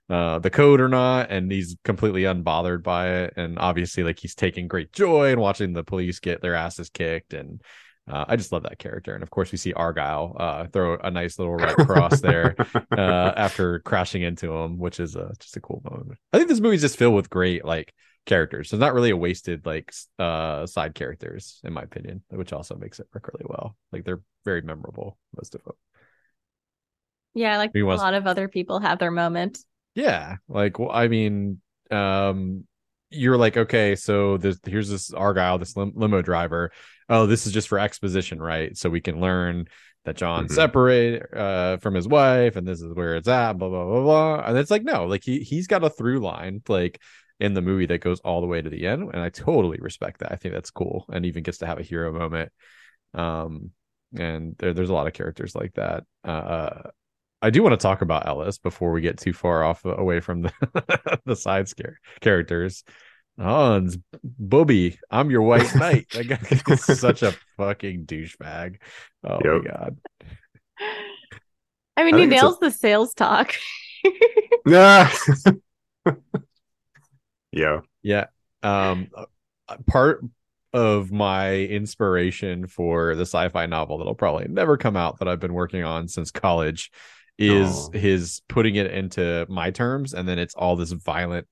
uh 0.08 0.38
the 0.38 0.48
code 0.48 0.80
or 0.80 0.88
not 0.88 1.30
and 1.30 1.50
he's 1.50 1.76
completely 1.82 2.22
unbothered 2.22 2.84
by 2.84 3.08
it 3.08 3.34
and 3.36 3.58
obviously 3.58 4.04
like 4.04 4.18
he's 4.18 4.34
taking 4.34 4.68
great 4.68 4.92
joy 4.92 5.32
in 5.32 5.40
watching 5.40 5.72
the 5.72 5.84
police 5.84 6.20
get 6.20 6.40
their 6.40 6.54
asses 6.54 6.88
kicked 6.88 7.34
and 7.34 7.60
uh, 8.08 8.24
I 8.26 8.36
just 8.36 8.52
love 8.52 8.62
that 8.62 8.78
character, 8.78 9.12
and 9.12 9.22
of 9.22 9.28
course 9.28 9.52
we 9.52 9.58
see 9.58 9.74
Argyle 9.74 10.34
uh, 10.40 10.66
throw 10.68 10.96
a 10.96 11.10
nice 11.10 11.38
little 11.38 11.56
right 11.56 11.76
cross 11.76 12.22
there 12.22 12.56
uh, 12.96 13.32
after 13.36 13.80
crashing 13.80 14.22
into 14.22 14.50
him, 14.50 14.78
which 14.78 14.98
is 14.98 15.12
just 15.12 15.58
a 15.58 15.60
cool 15.60 15.82
moment. 15.84 16.18
I 16.32 16.38
think 16.38 16.48
this 16.48 16.58
movie's 16.58 16.80
just 16.80 16.96
filled 16.96 17.14
with 17.14 17.28
great 17.28 17.66
like 17.66 17.92
characters. 18.28 18.70
So 18.70 18.76
it's 18.76 18.80
not 18.80 18.94
really 18.94 19.10
a 19.10 19.16
wasted 19.16 19.66
like 19.66 19.92
uh 20.20 20.66
side 20.66 20.94
characters, 20.94 21.60
in 21.64 21.72
my 21.72 21.82
opinion, 21.82 22.22
which 22.28 22.52
also 22.52 22.76
makes 22.76 23.00
it 23.00 23.08
work 23.12 23.28
really 23.32 23.46
well. 23.48 23.76
Like 23.90 24.04
they're 24.04 24.22
very 24.44 24.62
memorable, 24.62 25.18
most 25.36 25.56
of 25.56 25.64
them. 25.64 25.74
Yeah, 27.34 27.58
like 27.58 27.72
a 27.74 27.82
lot 27.82 28.14
of 28.14 28.26
other 28.26 28.48
people 28.48 28.80
have 28.80 28.98
their 28.98 29.10
moment. 29.10 29.58
Yeah, 29.94 30.36
like 30.48 30.78
well, 30.78 30.90
I 30.92 31.08
mean, 31.08 31.60
um, 31.90 32.64
you're 33.10 33.36
like, 33.36 33.56
okay, 33.56 33.96
so 33.96 34.36
there's 34.36 34.60
here's 34.64 34.88
this 34.88 35.12
Argyle, 35.12 35.58
this 35.58 35.76
lim- 35.76 35.92
limo 35.94 36.22
driver. 36.22 36.70
Oh, 37.08 37.26
this 37.26 37.46
is 37.46 37.52
just 37.52 37.68
for 37.68 37.78
exposition, 37.78 38.40
right? 38.40 38.76
So 38.76 38.90
we 38.90 39.00
can 39.00 39.20
learn 39.20 39.66
that 40.04 40.16
John 40.16 40.44
mm-hmm. 40.44 40.54
separated 40.54 41.34
uh, 41.34 41.78
from 41.78 41.94
his 41.94 42.06
wife, 42.08 42.56
and 42.56 42.66
this 42.66 42.80
is 42.80 42.92
where 42.94 43.16
it's 43.16 43.28
at. 43.28 43.54
Blah 43.54 43.68
blah 43.68 43.84
blah 43.84 44.02
blah. 44.02 44.42
And 44.46 44.58
it's 44.58 44.70
like, 44.70 44.84
no, 44.84 45.06
like 45.06 45.24
he 45.24 45.40
he's 45.40 45.66
got 45.66 45.84
a 45.84 45.90
through 45.90 46.20
line. 46.20 46.62
Like 46.68 47.00
in 47.40 47.54
the 47.54 47.62
movie 47.62 47.86
that 47.86 48.00
goes 48.00 48.20
all 48.20 48.40
the 48.40 48.46
way 48.46 48.60
to 48.60 48.70
the 48.70 48.86
end 48.86 49.10
and 49.12 49.22
i 49.22 49.28
totally 49.28 49.78
respect 49.80 50.20
that 50.20 50.32
i 50.32 50.36
think 50.36 50.54
that's 50.54 50.70
cool 50.70 51.06
and 51.12 51.24
even 51.26 51.42
gets 51.42 51.58
to 51.58 51.66
have 51.66 51.78
a 51.78 51.84
hero 51.84 52.12
moment 52.12 52.50
um 53.14 53.70
and 54.16 54.56
there, 54.58 54.72
there's 54.72 54.90
a 54.90 54.94
lot 54.94 55.06
of 55.06 55.12
characters 55.12 55.54
like 55.54 55.72
that 55.74 56.04
uh 56.24 56.82
i 57.40 57.50
do 57.50 57.62
want 57.62 57.72
to 57.72 57.82
talk 57.82 58.02
about 58.02 58.26
ellis 58.26 58.58
before 58.58 58.92
we 58.92 59.00
get 59.00 59.18
too 59.18 59.32
far 59.32 59.62
off 59.62 59.84
away 59.84 60.20
from 60.20 60.42
the 60.42 61.20
the 61.24 61.36
side 61.36 61.68
scare 61.68 61.98
characters 62.20 62.84
Hans, 63.38 63.96
Booby, 64.24 64.98
I'm 65.10 65.30
your 65.30 65.42
white 65.42 65.72
knight. 65.74 66.08
That 66.10 66.26
guy 66.26 66.40
is 66.74 66.84
such 67.00 67.22
a 67.22 67.32
fucking 67.56 68.04
douchebag. 68.04 68.78
Oh 69.22 69.38
yep. 69.44 69.62
my 69.62 69.70
god. 69.70 69.96
I 71.96 72.04
mean, 72.04 72.16
I 72.16 72.20
he 72.20 72.26
nails 72.26 72.56
a... 72.56 72.66
the 72.66 72.70
sales 72.72 73.14
talk. 73.14 73.54
yeah. 74.66 75.12
Yeah. 77.52 77.80
Yeah. 78.02 78.26
Um, 78.62 79.08
uh, 79.14 79.76
part 79.86 80.22
of 80.72 81.10
my 81.10 81.56
inspiration 81.56 82.66
for 82.66 83.14
the 83.14 83.22
sci-fi 83.22 83.66
novel 83.66 83.98
that'll 83.98 84.14
probably 84.14 84.46
never 84.48 84.76
come 84.76 84.96
out 84.96 85.18
that 85.18 85.28
I've 85.28 85.40
been 85.40 85.54
working 85.54 85.82
on 85.82 86.08
since 86.08 86.30
college 86.30 86.90
is 87.38 87.88
oh. 87.88 87.98
his 87.98 88.42
putting 88.48 88.74
it 88.74 88.90
into 88.90 89.46
my 89.48 89.70
terms 89.70 90.12
and 90.12 90.28
then 90.28 90.38
it's 90.38 90.54
all 90.54 90.76
this 90.76 90.92
violent 90.92 91.46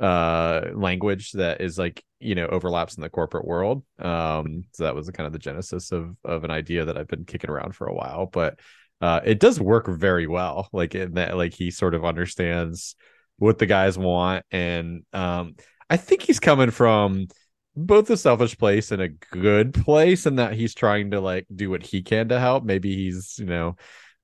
uh 0.00 0.62
language 0.74 1.32
that 1.32 1.60
is 1.60 1.78
like 1.78 2.02
you 2.18 2.34
know 2.34 2.46
overlaps 2.46 2.96
in 2.96 3.02
the 3.02 3.08
corporate 3.08 3.46
world 3.46 3.84
um 3.98 4.64
so 4.72 4.84
that 4.84 4.94
was 4.94 5.08
kind 5.10 5.26
of 5.26 5.32
the 5.32 5.38
genesis 5.38 5.92
of 5.92 6.16
of 6.24 6.42
an 6.42 6.50
idea 6.50 6.86
that 6.86 6.96
I've 6.96 7.06
been 7.06 7.24
kicking 7.24 7.50
around 7.50 7.74
for 7.74 7.86
a 7.86 7.94
while 7.94 8.26
but 8.26 8.58
uh 9.00 9.20
it 9.24 9.38
does 9.38 9.60
work 9.60 9.86
very 9.86 10.26
well 10.26 10.68
like 10.72 10.94
in 10.94 11.14
that 11.14 11.36
like 11.36 11.54
he 11.54 11.70
sort 11.70 11.94
of 11.94 12.04
understands 12.04 12.96
what 13.40 13.58
the 13.58 13.66
guys 13.66 13.98
want. 13.98 14.44
And 14.52 15.02
um 15.12 15.56
I 15.88 15.96
think 15.96 16.22
he's 16.22 16.38
coming 16.38 16.70
from 16.70 17.26
both 17.74 18.10
a 18.10 18.16
selfish 18.16 18.56
place 18.58 18.92
and 18.92 19.00
a 19.00 19.08
good 19.08 19.72
place 19.74 20.26
and 20.26 20.38
that 20.38 20.52
he's 20.52 20.74
trying 20.74 21.12
to 21.12 21.20
like 21.20 21.46
do 21.52 21.70
what 21.70 21.82
he 21.82 22.02
can 22.02 22.28
to 22.28 22.38
help. 22.38 22.64
Maybe 22.64 22.94
he's 22.94 23.38
you 23.38 23.46
know 23.46 23.76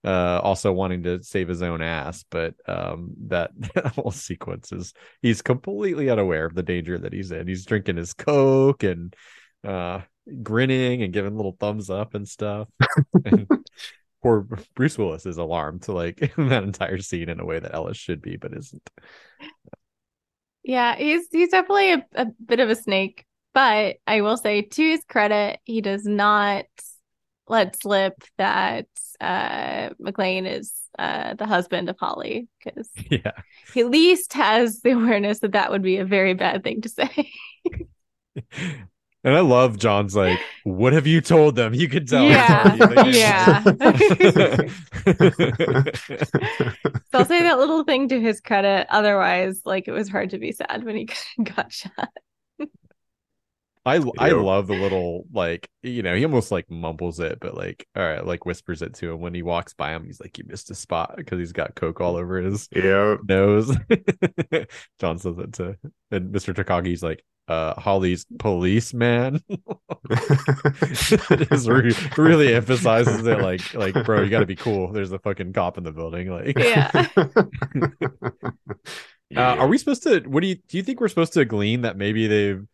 uh 0.05 0.41
also 0.43 0.71
wanting 0.73 1.03
to 1.05 1.23
save 1.23 1.49
his 1.49 1.63
own 1.63 1.81
ass 1.83 2.25
but 2.31 2.55
um 2.69 3.13
that, 3.29 3.51
whole 3.97 4.13
sequence 4.13 4.71
is 4.71 4.93
he's 5.23 5.43
completely 5.43 6.11
unaware 6.11 6.45
of 6.45 6.55
the 6.55 6.63
danger 6.63 6.99
that 6.99 7.13
he's 7.13 7.33
in. 7.33 7.49
He's 7.49 7.65
drinking 7.65 7.97
his 7.97 8.13
coke 8.13 8.83
and 8.83 9.17
uh 9.65 10.01
grinning 10.43 11.03
and 11.03 11.13
giving 11.13 11.37
little 11.37 11.57
thumbs 11.59 11.89
up 11.89 12.15
and 12.15 12.29
stuff. 12.29 12.69
And 13.25 13.49
poor 14.27 14.49
bruce 14.75 14.99
willis 14.99 15.27
is 15.27 15.39
alarmed 15.39 15.83
to 15.83 15.93
like 15.93 16.17
that 16.37 16.65
entire 16.65 16.99
scene 16.99 17.29
in 17.29 17.41
a 17.41 17.45
way 17.45 17.59
that 17.61 17.75
ellis 17.75 17.97
should 17.97 18.21
be 18.21 18.37
but 18.37 18.53
isn't 18.53 18.91
Yeah, 20.65 20.97
he's 20.97 21.29
he's 21.31 21.51
definitely 21.51 21.93
a, 21.93 22.07
a 22.17 22.27
bit 22.45 22.59
of 22.59 22.69
a 22.69 22.75
snake, 22.75 23.25
but 23.55 23.99
I 24.05 24.21
will 24.23 24.37
say 24.37 24.63
to 24.63 24.83
his 24.83 25.05
credit, 25.09 25.61
he 25.65 25.81
does 25.81 26.05
not 26.05 26.65
let 27.47 27.81
slip 27.81 28.25
that 28.37 28.87
uh 29.21 29.91
McClane 30.03 30.51
is 30.51 30.73
uh 30.99 31.35
the 31.35 31.47
husband 31.47 31.89
of 31.89 31.97
Holly 31.99 32.49
because 32.59 32.91
yeah 33.11 33.31
he 33.73 33.81
at 33.81 33.91
least 33.91 34.33
has 34.33 34.81
the 34.81 34.91
awareness 34.91 35.39
that 35.39 35.53
that 35.53 35.71
would 35.71 35.83
be 35.83 35.99
a 35.99 36.05
very 36.05 36.35
bad 36.35 36.65
thing 36.65 36.81
to 36.81 36.89
say. 36.89 37.33
And 39.27 39.35
I 39.35 39.41
love 39.41 39.77
John's 39.77 40.15
like, 40.15 40.39
what 40.63 40.93
have 40.93 41.05
you 41.05 41.21
told 41.21 41.57
them? 41.57 41.75
You 41.75 41.89
could 41.89 42.07
tell. 42.07 42.23
Yeah, 42.23 42.77
Like, 42.79 43.13
yeah. 43.13 43.61
So 47.11 47.19
I'll 47.19 47.25
say 47.25 47.43
that 47.43 47.59
little 47.59 47.83
thing 47.83 48.09
to 48.11 48.21
his 48.21 48.41
credit. 48.41 48.87
Otherwise, 48.89 49.63
like 49.65 49.89
it 49.89 49.93
was 49.93 50.09
hard 50.09 50.31
to 50.31 50.39
be 50.39 50.53
sad 50.53 50.85
when 50.85 50.95
he 50.95 51.09
got 51.57 51.73
shot. 51.73 52.11
I 53.87 54.03
I 54.19 54.31
love 54.33 54.67
the 54.67 54.75
little 54.75 55.27
like 55.33 55.69
you 55.83 56.03
know 56.03 56.17
he 56.17 56.25
almost 56.25 56.51
like 56.51 56.69
mumbles 56.69 57.21
it 57.21 57.39
but 57.41 57.57
like 57.57 57.87
all 57.95 58.03
right 58.03 58.27
like 58.27 58.45
whispers 58.45 58.83
it 58.83 58.95
to 58.95 59.13
him 59.13 59.21
when 59.21 59.33
he 59.33 59.43
walks 59.43 59.75
by 59.75 59.93
him 59.93 60.05
he's 60.05 60.21
like 60.21 60.37
you 60.39 60.45
missed 60.47 60.73
a 60.73 60.75
spot 60.75 61.15
because 61.17 61.39
he's 61.39 61.53
got 61.53 61.77
coke 61.77 62.01
all 62.01 62.17
over 62.17 62.39
his 62.39 62.69
yeah. 62.73 63.17
nose. 63.29 63.77
John 65.01 65.19
says 65.19 65.39
it 65.39 65.53
to 65.55 65.77
and 66.11 66.35
Mr. 66.35 66.53
Takagi's 66.53 67.03
like 67.03 67.25
uh 67.47 67.81
Holly's 67.81 68.27
policeman. 68.41 69.41
it 70.11 71.53
is 71.53 71.69
re- 71.69 71.95
really 72.17 72.55
emphasizes 72.55 73.25
it 73.25 73.41
like 73.41 73.73
like 73.73 73.95
bro 74.05 74.23
you 74.23 74.31
got 74.31 74.41
to 74.41 74.47
be 74.47 74.57
cool. 74.57 74.93
There's 74.93 75.13
a 75.13 75.21
fucking 75.21 75.53
cop 75.53 75.79
in 75.79 75.85
the 75.85 75.93
building 75.93 76.29
like 76.29 76.59
Yeah. 76.59 77.07
Uh, 79.35 79.57
are 79.59 79.67
we 79.67 79.77
supposed 79.77 80.05
to? 80.05 80.21
What 80.21 80.41
do 80.41 80.47
you 80.47 80.55
do? 80.55 80.77
You 80.79 80.85
think 80.85 81.01
we're 81.01 81.09
supposed 81.09 81.33
to 81.33 81.45
glean 81.45 81.83
that 81.83 81.97
maybe 81.97 82.29
they've, 82.29 82.65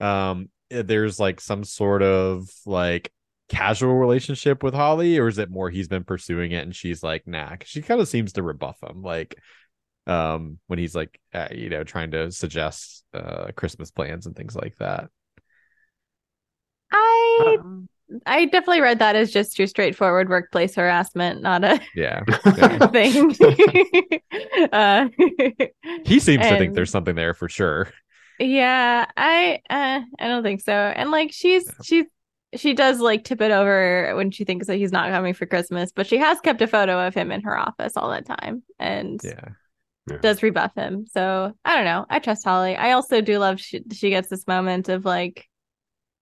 um, 0.00 0.48
there's 0.70 1.18
like 1.20 1.40
some 1.40 1.64
sort 1.64 2.02
of 2.02 2.48
like 2.66 3.12
casual 3.48 3.94
relationship 3.94 4.62
with 4.62 4.74
Holly, 4.74 5.18
or 5.18 5.28
is 5.28 5.38
it 5.38 5.50
more 5.50 5.70
he's 5.70 5.88
been 5.88 6.04
pursuing 6.04 6.52
it 6.52 6.64
and 6.64 6.74
she's 6.76 7.02
like, 7.02 7.26
nah, 7.26 7.56
she 7.64 7.82
kind 7.82 8.00
of 8.00 8.08
seems 8.08 8.34
to 8.34 8.42
rebuff 8.42 8.82
him, 8.82 9.02
like, 9.02 9.36
um, 10.06 10.58
when 10.68 10.78
he's 10.78 10.94
like, 10.96 11.20
uh, 11.34 11.48
you 11.52 11.70
know, 11.70 11.84
trying 11.84 12.12
to 12.12 12.32
suggest 12.32 13.04
uh 13.14 13.48
Christmas 13.56 13.90
plans 13.90 14.26
and 14.26 14.36
things 14.36 14.56
like 14.56 14.76
that. 14.78 15.10
I 16.90 17.58
I 18.26 18.46
definitely 18.46 18.80
read 18.80 19.00
that 19.00 19.16
as 19.16 19.32
just 19.32 19.58
your 19.58 19.68
straightforward 19.68 20.28
workplace 20.30 20.74
harassment, 20.74 21.42
not 21.42 21.64
a 21.64 21.80
Yeah, 21.94 22.22
yeah. 22.56 22.78
thing. 22.92 23.36
uh, 24.72 25.08
he 26.04 26.20
seems 26.20 26.48
to 26.48 26.56
think 26.56 26.74
there's 26.74 26.90
something 26.90 27.14
there 27.14 27.34
for 27.34 27.48
sure. 27.48 27.90
Yeah, 28.38 29.06
I 29.16 29.60
uh, 29.68 30.00
I 30.18 30.28
don't 30.28 30.42
think 30.42 30.60
so. 30.62 30.72
And 30.72 31.10
like 31.10 31.32
she's 31.32 31.70
she's 31.82 32.06
she 32.54 32.72
does 32.74 33.00
like 33.00 33.24
tip 33.24 33.40
it 33.40 33.50
over 33.50 34.14
when 34.16 34.30
she 34.30 34.44
thinks 34.44 34.66
that 34.68 34.76
he's 34.76 34.92
not 34.92 35.10
coming 35.10 35.34
for 35.34 35.46
Christmas, 35.46 35.92
but 35.92 36.06
she 36.06 36.16
has 36.18 36.40
kept 36.40 36.62
a 36.62 36.66
photo 36.66 37.06
of 37.06 37.14
him 37.14 37.30
in 37.30 37.42
her 37.42 37.58
office 37.58 37.96
all 37.96 38.10
that 38.10 38.26
time 38.26 38.62
and 38.78 39.20
Yeah, 39.22 39.50
does 40.22 40.42
rebuff 40.42 40.74
him. 40.74 41.06
So 41.06 41.52
I 41.64 41.76
don't 41.76 41.84
know. 41.84 42.06
I 42.08 42.20
trust 42.20 42.44
Holly. 42.44 42.76
I 42.76 42.92
also 42.92 43.20
do 43.20 43.38
love 43.38 43.60
she 43.60 43.82
she 43.92 44.10
gets 44.10 44.28
this 44.28 44.46
moment 44.46 44.88
of 44.88 45.04
like 45.04 45.46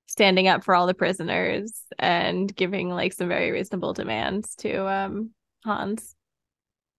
standing 0.07 0.49
up 0.49 0.65
for 0.65 0.75
all 0.75 0.87
the 0.87 0.95
prisoners 0.95 1.83
and 1.99 2.55
giving 2.55 2.89
like 2.89 3.13
some 3.13 3.29
very 3.29 3.53
reasonable 3.53 3.93
demands 3.93 4.57
to 4.57 4.89
um 4.89 5.31
Hans. 5.65 6.16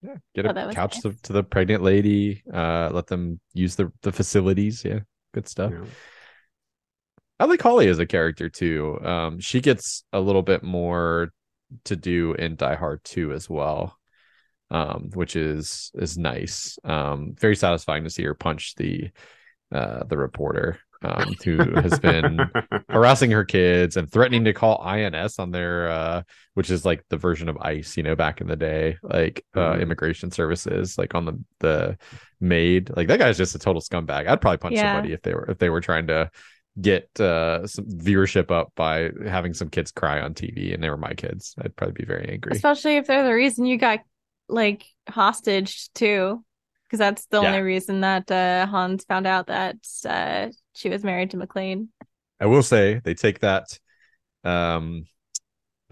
Yeah. 0.02 0.16
Get 0.34 0.46
Oh, 0.46 0.50
a 0.50 0.52
that 0.54 0.74
couch 0.74 0.94
nice. 0.94 1.02
to, 1.02 1.22
to 1.24 1.32
the 1.32 1.42
pregnant 1.42 1.82
lady. 1.82 2.42
Uh, 2.52 2.90
let 2.92 3.06
them 3.06 3.40
use 3.54 3.76
the 3.76 3.92
the 4.02 4.12
facilities. 4.12 4.84
Yeah, 4.84 5.00
good 5.34 5.48
stuff. 5.48 5.72
Yeah. 5.72 5.84
I 7.40 7.44
like 7.44 7.62
Holly 7.62 7.88
as 7.88 7.98
a 7.98 8.06
character 8.06 8.48
too. 8.48 8.98
Um, 9.04 9.38
she 9.38 9.60
gets 9.60 10.04
a 10.12 10.20
little 10.20 10.42
bit 10.42 10.62
more 10.62 11.30
to 11.84 11.96
do 11.96 12.32
in 12.34 12.56
Die 12.56 12.74
Hard 12.74 13.04
2 13.04 13.32
as 13.32 13.48
well, 13.48 13.96
um, 14.70 15.10
which 15.14 15.36
is 15.36 15.90
is 15.94 16.18
nice. 16.18 16.78
Um, 16.84 17.34
very 17.38 17.54
satisfying 17.56 18.04
to 18.04 18.10
see 18.10 18.24
her 18.24 18.34
punch 18.34 18.74
the 18.76 19.10
uh, 19.70 20.04
the 20.04 20.16
reporter 20.16 20.80
um, 21.02 21.36
who 21.44 21.76
has 21.76 21.98
been 21.98 22.50
harassing 22.90 23.30
her 23.30 23.44
kids 23.44 23.96
and 23.96 24.10
threatening 24.10 24.44
to 24.44 24.52
call 24.54 24.80
INS 24.82 25.38
on 25.38 25.50
their 25.50 25.90
uh 25.90 26.22
which 26.54 26.70
is 26.70 26.84
like 26.84 27.04
the 27.10 27.16
version 27.16 27.48
of 27.48 27.56
ICE, 27.58 27.96
you 27.96 28.02
know, 28.02 28.16
back 28.16 28.40
in 28.40 28.46
the 28.48 28.56
day, 28.56 28.96
like 29.02 29.44
uh 29.56 29.76
Mhm. 29.76 29.80
immigration 29.80 30.30
services, 30.30 30.96
like 30.98 31.14
on 31.14 31.24
the 31.26 31.38
the 31.60 31.98
maid. 32.40 32.90
Like 32.96 33.08
that 33.08 33.18
guy's 33.18 33.36
just 33.38 33.54
a 33.54 33.58
total 33.58 33.82
scumbag. 33.82 34.26
I'd 34.28 34.40
probably 34.40 34.58
punch 34.58 34.76
Yeah. 34.76 34.80
somebody 34.80 35.12
if 35.12 35.22
they 35.22 35.34
were 35.34 35.50
if 35.50 35.58
they 35.58 35.70
were 35.70 35.80
trying 35.80 36.06
to 36.08 36.30
get 36.80 37.08
uh 37.20 37.66
some 37.66 37.86
viewership 37.86 38.50
up 38.50 38.72
by 38.76 39.10
having 39.26 39.52
some 39.52 39.68
kids 39.68 39.90
cry 39.90 40.20
on 40.20 40.34
TV 40.34 40.72
and 40.72 40.82
they 40.82 40.90
were 40.90 40.96
my 40.96 41.12
kids. 41.14 41.54
I'd 41.60 41.74
probably 41.76 41.94
be 41.94 42.06
very 42.06 42.28
angry. 42.30 42.52
Especially 42.54 42.96
if 42.96 43.06
they're 43.06 43.24
the 43.24 43.34
reason 43.34 43.66
you 43.66 43.78
got 43.78 44.00
like 44.48 44.86
hostage 45.08 45.90
too. 45.94 46.44
Because 46.88 46.98
that's 46.98 47.26
the 47.26 47.42
Yeah. 47.42 47.48
only 47.48 47.60
reason 47.62 48.00
that 48.00 48.30
uh 48.30 48.66
Hans 48.66 49.04
found 49.04 49.26
out 49.26 49.48
that 49.48 49.76
uh 50.08 50.48
she 50.74 50.88
was 50.88 51.04
married 51.04 51.30
to 51.32 51.36
McClane. 51.36 51.88
I 52.40 52.46
will 52.46 52.62
say 52.62 53.00
they 53.04 53.14
take 53.14 53.40
that 53.40 53.78
um 54.44 55.06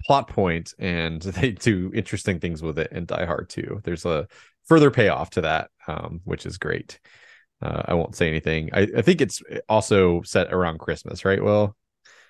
plot 0.05 0.29
point 0.29 0.73
and 0.79 1.21
they 1.39 1.53
do 1.53 1.91
interesting 1.95 2.41
things 2.41 2.63
with 2.63 2.79
it 2.79 2.93
in 2.93 3.07
Die 3.07 3.25
Hard 3.25 3.49
2. 3.49 3.81
There's 3.85 4.05
a 4.05 4.27
further 4.65 4.91
payoff 4.91 5.31
to 5.31 5.43
that, 5.43 5.71
um, 5.87 6.21
which 6.25 6.47
is 6.47 6.59
great. 6.59 6.99
Uh, 7.63 7.83
I 7.87 7.95
won't 7.95 8.15
say 8.15 8.29
anything. 8.29 8.71
I, 8.73 8.87
I 8.97 9.03
think 9.03 9.21
it's 9.21 9.43
also 9.69 10.23
set 10.23 10.53
around 10.53 10.79
Christmas, 10.79 11.25
right? 11.25 11.43
Well, 11.43 11.75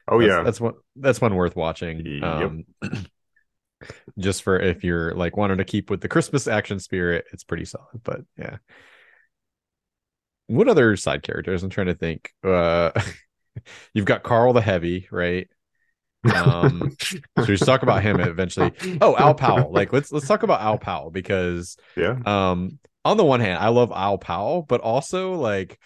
oh 0.09 0.21
that's, 0.21 0.31
yeah. 0.31 0.43
that's 0.43 0.61
one 0.61 0.75
that's 0.95 1.21
one 1.21 1.35
worth 1.35 1.57
watching. 1.57 2.05
Yep. 2.07 2.25
Um, 2.25 2.65
just 4.19 4.43
for 4.43 4.59
if 4.59 4.85
you're 4.85 5.15
like 5.15 5.37
wanting 5.37 5.59
to 5.59 5.65
keep 5.65 5.91
with 5.91 6.01
the 6.01 6.09
Christmas 6.09 6.47
action 6.47 6.79
spirit, 6.81 7.27
it's 7.33 7.45
pretty 7.45 7.65
solid. 7.65 8.03
But 8.03 8.21
yeah, 8.39 8.59
what 10.47 10.69
other 10.69 10.97
side 10.97 11.23
characters? 11.23 11.63
I'm 11.63 11.71
trying 11.71 11.89
to 11.89 11.95
think. 11.95 12.33
Uh, 12.45 12.91
you've 13.95 14.05
got 14.05 14.23
Carl 14.23 14.53
the 14.53 14.61
Heavy, 14.61 15.09
right? 15.11 15.49
Um, 16.35 16.97
so 17.01 17.19
we 17.37 17.57
should 17.57 17.67
talk 17.67 17.83
about 17.83 18.03
him 18.03 18.19
eventually. 18.19 18.73
Oh, 19.01 19.17
Al 19.17 19.35
Powell. 19.35 19.73
Like 19.73 19.93
let's 19.93 20.11
let's 20.11 20.27
talk 20.27 20.43
about 20.43 20.61
Al 20.61 20.79
Powell 20.79 21.11
because 21.11 21.77
yeah. 21.97 22.19
um 22.27 22.79
on 23.07 23.17
the 23.17 23.25
one 23.25 23.39
hand 23.39 23.59
i 23.59 23.69
love 23.69 23.93
al 23.95 24.19
powell 24.19 24.63
but 24.63 24.81
also 24.81 25.35
like 25.35 25.79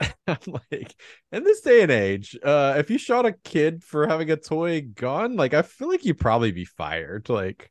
i'm 0.26 0.38
like 0.70 0.94
in 1.32 1.44
this 1.44 1.60
day 1.60 1.82
and 1.82 1.90
age 1.90 2.36
uh 2.42 2.74
if 2.78 2.90
you 2.90 2.98
shot 2.98 3.26
a 3.26 3.32
kid 3.32 3.82
for 3.84 4.06
having 4.06 4.30
a 4.30 4.36
toy 4.36 4.80
gun 4.94 5.36
like 5.36 5.54
i 5.54 5.62
feel 5.62 5.88
like 5.88 6.04
you'd 6.04 6.18
probably 6.18 6.52
be 6.52 6.64
fired 6.64 7.28
like 7.28 7.70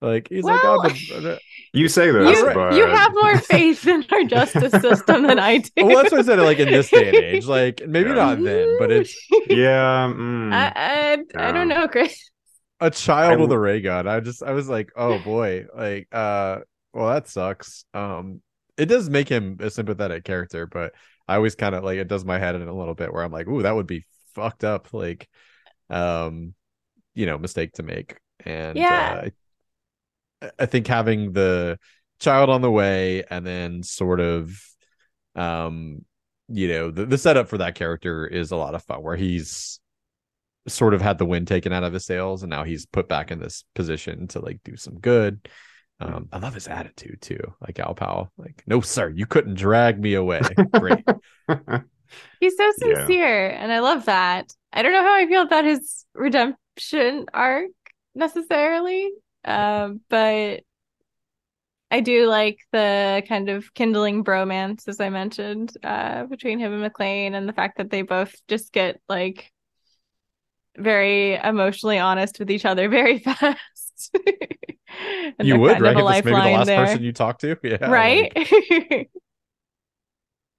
like 0.00 0.28
he's 0.28 0.44
like 0.44 0.62
Well, 0.62 0.80
I'm 0.82 1.38
You 1.72 1.88
say 1.88 2.10
this, 2.10 2.38
You, 2.38 2.50
but 2.54 2.74
you 2.76 2.86
have 2.86 3.12
more 3.14 3.38
faith 3.52 3.86
in 3.86 4.04
our 4.12 4.22
justice 4.24 4.70
system 4.80 5.22
than 5.26 5.38
I 5.38 5.58
do. 5.58 5.70
well 5.78 5.96
that's 6.02 6.12
what 6.12 6.20
i 6.20 6.24
said 6.24 6.38
like 6.40 6.58
in 6.58 6.68
this 6.70 6.90
day 6.90 7.08
and 7.08 7.16
age 7.16 7.46
like 7.46 7.82
maybe 7.86 8.10
Yeah. 8.10 8.14
not 8.16 8.42
then 8.42 8.76
but 8.78 8.92
it's 8.92 9.16
yeah. 9.48 10.12
mm. 10.14 10.52
I, 10.52 10.72
I, 11.36 11.48
I 11.48 11.52
don't 11.52 11.68
know, 11.68 11.88
Chris. 11.88 12.16
a 12.80 12.90
child 12.90 13.32
I- 13.32 13.36
with 13.36 13.50
a 13.52 13.58
ray 13.58 13.80
gun 13.80 14.06
i 14.06 14.20
just 14.20 14.42
i 14.42 14.52
was 14.52 14.68
like 14.68 14.92
oh 14.94 15.18
boy 15.20 15.66
like 15.74 16.06
uh 16.12 16.58
well 16.92 17.08
that 17.08 17.26
sucks 17.28 17.84
um 17.94 18.40
it 18.76 18.86
does 18.86 19.08
make 19.08 19.28
him 19.28 19.56
a 19.60 19.70
sympathetic 19.70 20.24
character 20.24 20.66
but 20.66 20.92
i 21.28 21.36
always 21.36 21.54
kind 21.54 21.74
of 21.74 21.84
like 21.84 21.98
it 21.98 22.08
does 22.08 22.24
my 22.24 22.38
head 22.38 22.54
in 22.54 22.68
a 22.68 22.74
little 22.76 22.94
bit 22.94 23.12
where 23.12 23.22
i'm 23.22 23.32
like 23.32 23.48
ooh 23.48 23.62
that 23.62 23.74
would 23.74 23.86
be 23.86 24.04
fucked 24.34 24.64
up 24.64 24.92
like 24.92 25.28
um 25.90 26.54
you 27.14 27.26
know 27.26 27.38
mistake 27.38 27.72
to 27.72 27.82
make 27.82 28.18
and 28.44 28.76
Yeah. 28.78 29.22
uh, 29.24 29.28
I- 30.58 30.66
think 30.66 30.86
having 30.86 31.32
the 31.32 31.78
child 32.20 32.50
on 32.50 32.60
the 32.60 32.70
way 32.70 33.24
and 33.30 33.46
then 33.46 33.82
sort 33.82 34.20
of 34.20 34.56
um 35.34 36.04
you 36.48 36.68
know 36.68 36.90
the, 36.90 37.06
the 37.06 37.18
setup 37.18 37.48
for 37.48 37.58
that 37.58 37.74
character 37.74 38.26
is 38.26 38.50
a 38.50 38.56
lot 38.56 38.74
of 38.74 38.82
fun 38.84 39.02
where 39.02 39.16
he's 39.16 39.80
sort 40.68 40.94
of 40.94 41.02
had 41.02 41.18
the 41.18 41.26
wind 41.26 41.48
taken 41.48 41.72
out 41.72 41.84
of 41.84 41.92
his 41.92 42.06
sails 42.06 42.42
and 42.42 42.50
now 42.50 42.64
he's 42.64 42.86
put 42.86 43.08
back 43.08 43.30
in 43.30 43.38
this 43.40 43.64
position 43.74 44.28
to 44.28 44.40
like 44.40 44.60
do 44.64 44.76
some 44.76 44.98
good 45.00 45.48
um 46.00 46.28
i 46.32 46.38
love 46.38 46.54
his 46.54 46.68
attitude 46.68 47.20
too 47.20 47.40
like 47.60 47.78
al 47.78 47.94
powell 47.94 48.32
like 48.38 48.62
no 48.66 48.80
sir 48.80 49.08
you 49.10 49.26
couldn't 49.26 49.54
drag 49.54 50.00
me 50.00 50.14
away 50.14 50.60
great 50.74 51.06
He's 52.40 52.56
so 52.56 52.70
Yeah. 52.76 53.14
sincere, 53.16 53.48
and 53.50 53.72
I 53.72 53.78
love 53.80 54.06
that. 54.06 54.52
I 54.72 54.82
don't 54.82 54.92
know 54.92 55.02
how 55.02 55.14
I 55.14 55.26
feel 55.26 55.42
about 55.42 55.64
his 55.64 56.04
redemption 56.14 57.26
arc 57.32 57.70
necessarily, 58.14 59.10
um, 59.44 60.00
but 60.08 60.62
I 61.90 62.00
do 62.00 62.26
like 62.26 62.58
the 62.72 63.22
kind 63.28 63.48
of 63.48 63.72
kindling 63.74 64.24
bromance, 64.24 64.88
as 64.88 65.00
I 65.00 65.10
mentioned, 65.10 65.76
uh, 65.84 66.24
between 66.24 66.58
him 66.58 66.72
and 66.72 66.92
McClane, 66.92 67.34
and 67.34 67.48
the 67.48 67.52
fact 67.52 67.78
that 67.78 67.90
they 67.90 68.02
both 68.02 68.34
just 68.48 68.72
get 68.72 69.00
like 69.08 69.52
very 70.76 71.34
emotionally 71.36 71.98
honest 71.98 72.38
with 72.38 72.50
each 72.50 72.64
other 72.64 72.88
very 72.90 73.18
fast. 73.18 73.58
And 75.38 75.48
you 75.48 75.58
would, 75.58 75.80
kind 75.82 75.82
right? 75.82 75.96
If 75.98 76.08
it's 76.10 76.24
maybe 76.24 76.40
the 76.40 76.50
last 76.50 76.66
there. 76.66 76.84
person 76.86 77.02
you 77.02 77.12
talk 77.12 77.38
to. 77.40 77.56
Yeah. 77.64 77.78
right? 77.86 78.32
like, 78.36 79.10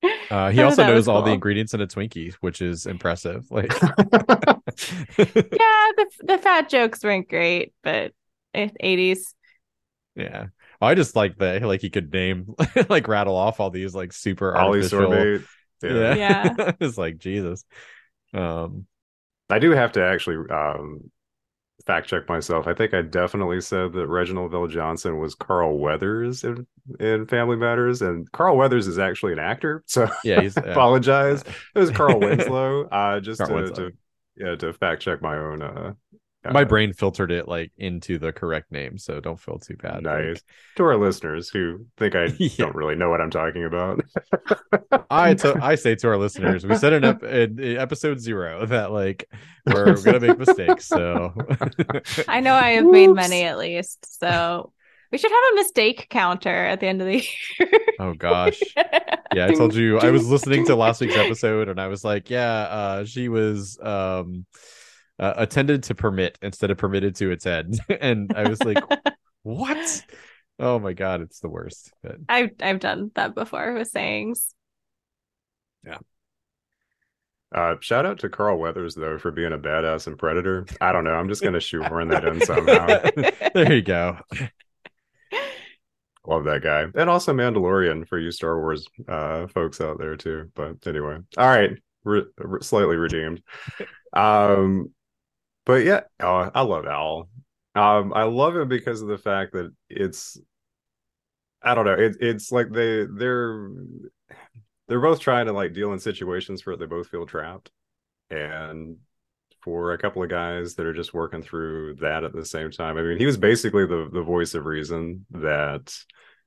uh, 0.30 0.52
he 0.52 0.62
also 0.62 0.84
that 0.84 0.92
was 0.94 1.08
knows 1.08 1.08
all 1.08 1.22
the 1.22 1.32
ingredients 1.32 1.74
in 1.74 1.82
a 1.82 1.88
Twinkie, 1.88 2.34
which 2.42 2.62
is 2.62 2.86
impressive. 2.86 3.46
Like, 3.50 3.72
yeah, 5.18 5.92
the 5.98 6.06
the 6.24 6.38
fat 6.38 6.70
jokes 6.70 7.04
weren't 7.04 7.30
great, 7.30 7.74
but 7.84 8.12
eighties. 8.54 9.34
yeah. 10.16 10.48
I 10.82 10.94
just 10.94 11.16
like 11.16 11.38
that, 11.38 11.62
like 11.64 11.82
he 11.82 11.90
could 11.90 12.12
name, 12.12 12.54
like 12.90 13.08
rattle 13.08 13.36
off 13.36 13.60
all 13.60 13.70
these 13.70 13.96
like 13.96 14.12
super 14.14 14.56
Ollie 14.56 14.84
artificial. 14.84 14.90
sorbet. 14.90 15.42
Yeah. 15.82 16.16
Yeah, 16.16 16.16
Yeah. 16.16 16.72
it's 16.80 16.98
like 16.98 17.18
Jesus. 17.18 17.64
Um, 18.34 18.86
I 19.50 19.60
do 19.60 19.72
have 19.72 19.94
to 19.94 20.04
actually 20.06 20.38
um, 20.52 21.12
fact 21.86 22.08
check 22.08 22.28
myself. 22.28 22.68
I 22.68 22.74
think 22.74 22.94
I 22.94 23.02
definitely 23.02 23.62
said 23.62 23.94
that 23.94 24.08
Reginald 24.08 24.52
VelJohnson 24.52 25.20
was 25.20 25.36
Carl 25.36 25.78
Weathers 25.78 26.44
in, 26.44 26.66
in 27.00 27.26
Family 27.28 27.56
Matters, 27.58 28.02
and 28.02 28.32
Carl 28.32 28.58
Weathers 28.58 28.88
is 28.88 29.00
actually 29.00 29.34
an 29.34 29.40
actor. 29.40 29.84
So 29.88 30.10
yeah, 30.24 30.42
he's 30.42 30.58
apologize. 30.58 31.44
It 31.76 31.80
was 31.80 31.92
Carl 31.92 32.20
Winslow. 32.24 32.86
Uh, 32.86 33.20
just 33.20 33.40
Carl 33.40 33.50
to, 33.50 33.56
Winslow. 33.56 33.90
to 33.90 33.96
yeah 34.36 34.56
to 34.56 34.74
fact 34.74 35.02
check 35.02 35.22
my 35.22 35.38
own. 35.38 35.62
Uh, 35.62 35.94
My 36.54 36.64
brain 36.64 36.93
filtered 36.93 37.32
it 37.32 37.48
like 37.48 37.72
into 37.78 38.18
the 38.18 38.32
correct 38.32 38.72
name, 38.72 38.98
so 38.98 39.20
don't 39.20 39.39
feel 39.39 39.58
too 39.60 39.76
bad. 39.78 40.04
Nice. 40.04 40.41
to 40.76 40.84
our 40.84 40.98
listeners 40.98 41.50
who 41.50 41.86
think 41.98 42.16
I 42.16 42.26
Yeah. 42.39 42.50
don't 42.58 42.76
really 42.76 42.96
know 42.96 43.10
what 43.10 43.22
I'm 43.22 43.32
talking 43.32 43.64
about. 43.66 44.02
I 45.10 45.34
to, 45.43 45.58
I 45.62 45.76
say 45.76 45.96
to 45.96 46.08
our 46.10 46.18
listeners, 46.18 46.66
we 46.66 46.76
said 46.78 46.93
in, 46.93 47.04
ep- 47.04 47.24
in, 47.24 47.60
in 47.60 47.78
episode 47.78 48.20
zero 48.20 48.66
that 48.66 48.91
like 48.91 49.30
we're 49.66 49.96
gonna 50.02 50.20
make 50.20 50.38
mistakes. 50.38 50.86
So 50.88 51.34
I 52.28 52.39
know 52.39 52.54
I 52.54 52.72
have 52.72 52.86
made 52.86 53.08
many 53.08 53.43
at 53.43 53.58
least, 53.58 54.20
so 54.20 54.72
we 55.12 55.18
should 55.18 55.32
have 55.32 55.43
a 55.54 55.56
mistake 55.56 56.08
counter 56.10 56.50
at 56.66 56.80
the 56.80 56.88
end 56.88 57.02
of 57.02 57.08
the 57.08 57.16
year. 57.60 57.70
oh 58.00 58.14
gosh, 58.14 58.60
yeah. 59.34 59.46
I 59.48 59.54
told 59.54 59.74
you 59.76 60.00
I 60.00 60.12
was 60.12 60.28
listening 60.30 60.66
to 60.66 60.76
last 60.76 61.00
week's 61.02 61.16
episode, 61.16 61.70
and 61.70 61.80
I 61.80 61.88
was 61.88 62.04
like, 62.04 62.30
yeah, 62.30 62.62
uh, 62.64 63.06
she 63.06 63.30
was 63.30 63.78
um 63.82 64.46
uh, 65.20 65.34
attended 65.38 65.84
to 65.84 65.95
permit 65.95 66.38
instead 66.41 66.72
of 66.72 66.78
permitted 66.78 67.16
to 67.18 67.32
attend, 67.32 67.80
and 68.01 68.34
I 68.36 68.49
was 68.49 68.61
like, 68.63 68.84
what? 69.43 70.05
Oh 70.59 70.80
my 70.80 70.93
god, 70.93 71.22
it's 71.22 71.39
the 71.39 71.49
worst. 71.49 71.93
But 72.01 72.18
I've 72.30 72.51
I've 72.61 72.80
done 72.80 73.11
that 73.16 73.36
before 73.36 73.74
with 73.74 73.89
sayings. 73.89 74.53
Yeah. 75.86 75.97
Uh, 77.53 77.76
shout 77.80 78.05
out 78.05 78.20
to 78.20 78.30
Carl 78.30 78.57
Weathers 78.57 78.95
though 78.95 79.18
for 79.18 79.32
being 79.32 79.53
a 79.53 79.57
badass 79.57 80.07
and 80.07 80.18
Predator. 80.18 80.66
I 80.82 80.91
don't 80.91 81.03
know. 81.03 81.13
I'm 81.13 81.30
just 81.30 81.41
gonna 81.43 81.59
shoehorn 81.59 82.09
that 82.09 82.26
in 82.26 82.41
somehow. 82.41 82.88
there 83.53 83.74
you 83.74 83.82
go. 83.82 84.18
Love 86.28 86.45
that 86.45 86.63
guy, 86.63 86.88
and 86.95 87.09
also 87.09 87.34
Mandalorian 87.34 88.07
for 88.07 88.18
you 88.18 88.32
Star 88.32 88.59
Wars 88.59 88.88
uh, 89.07 89.45
folks 89.47 89.80
out 89.80 89.99
there 89.99 90.16
too. 90.16 90.49
But 90.55 90.88
anyway, 90.88 91.20
all 91.38 91.47
right, 91.47 91.72
re- 92.03 92.26
re- 92.39 92.61
slightly 92.63 92.95
redeemed. 92.95 93.43
Um, 94.11 94.91
but 95.66 95.84
yeah, 95.84 96.01
oh, 96.20 96.49
I 96.53 96.61
love 96.61 96.86
Al. 96.86 97.30
Um, 97.76 98.13
I 98.13 98.24
love 98.24 98.55
him 98.55 98.70
because 98.70 99.01
of 99.01 99.07
the 99.07 99.18
fact 99.18 99.53
that 99.53 99.74
it's, 99.89 100.39
I 101.61 101.76
don't 101.76 101.86
know, 101.86 101.93
it, 101.93 102.18
it's 102.22 102.51
like 102.51 102.72
they 102.72 103.05
they're 103.05 103.70
they're 104.88 105.01
both 105.01 105.20
trying 105.20 105.47
to 105.47 105.53
like 105.53 105.74
deal 105.74 105.91
in 105.93 105.99
situations 105.99 106.66
where 106.66 106.78
they 106.78 106.86
both 106.86 107.07
feel 107.07 107.26
trapped, 107.26 107.72
and 108.30 108.97
for 109.61 109.93
a 109.93 109.97
couple 109.97 110.22
of 110.22 110.30
guys 110.30 110.76
that 110.76 110.86
are 110.86 110.93
just 110.93 111.13
working 111.13 111.41
through 111.41 111.95
that 111.95 112.24
at 112.24 112.34
the 112.34 112.45
same 112.45 112.70
time. 112.70 112.97
I 112.97 113.01
mean, 113.01 113.18
he 113.18 113.26
was 113.26 113.38
basically 113.38 113.86
the 113.88 114.09
the 114.13 114.22
voice 114.22 114.53
of 114.53 114.66
reason 114.66 115.26
that 115.32 115.93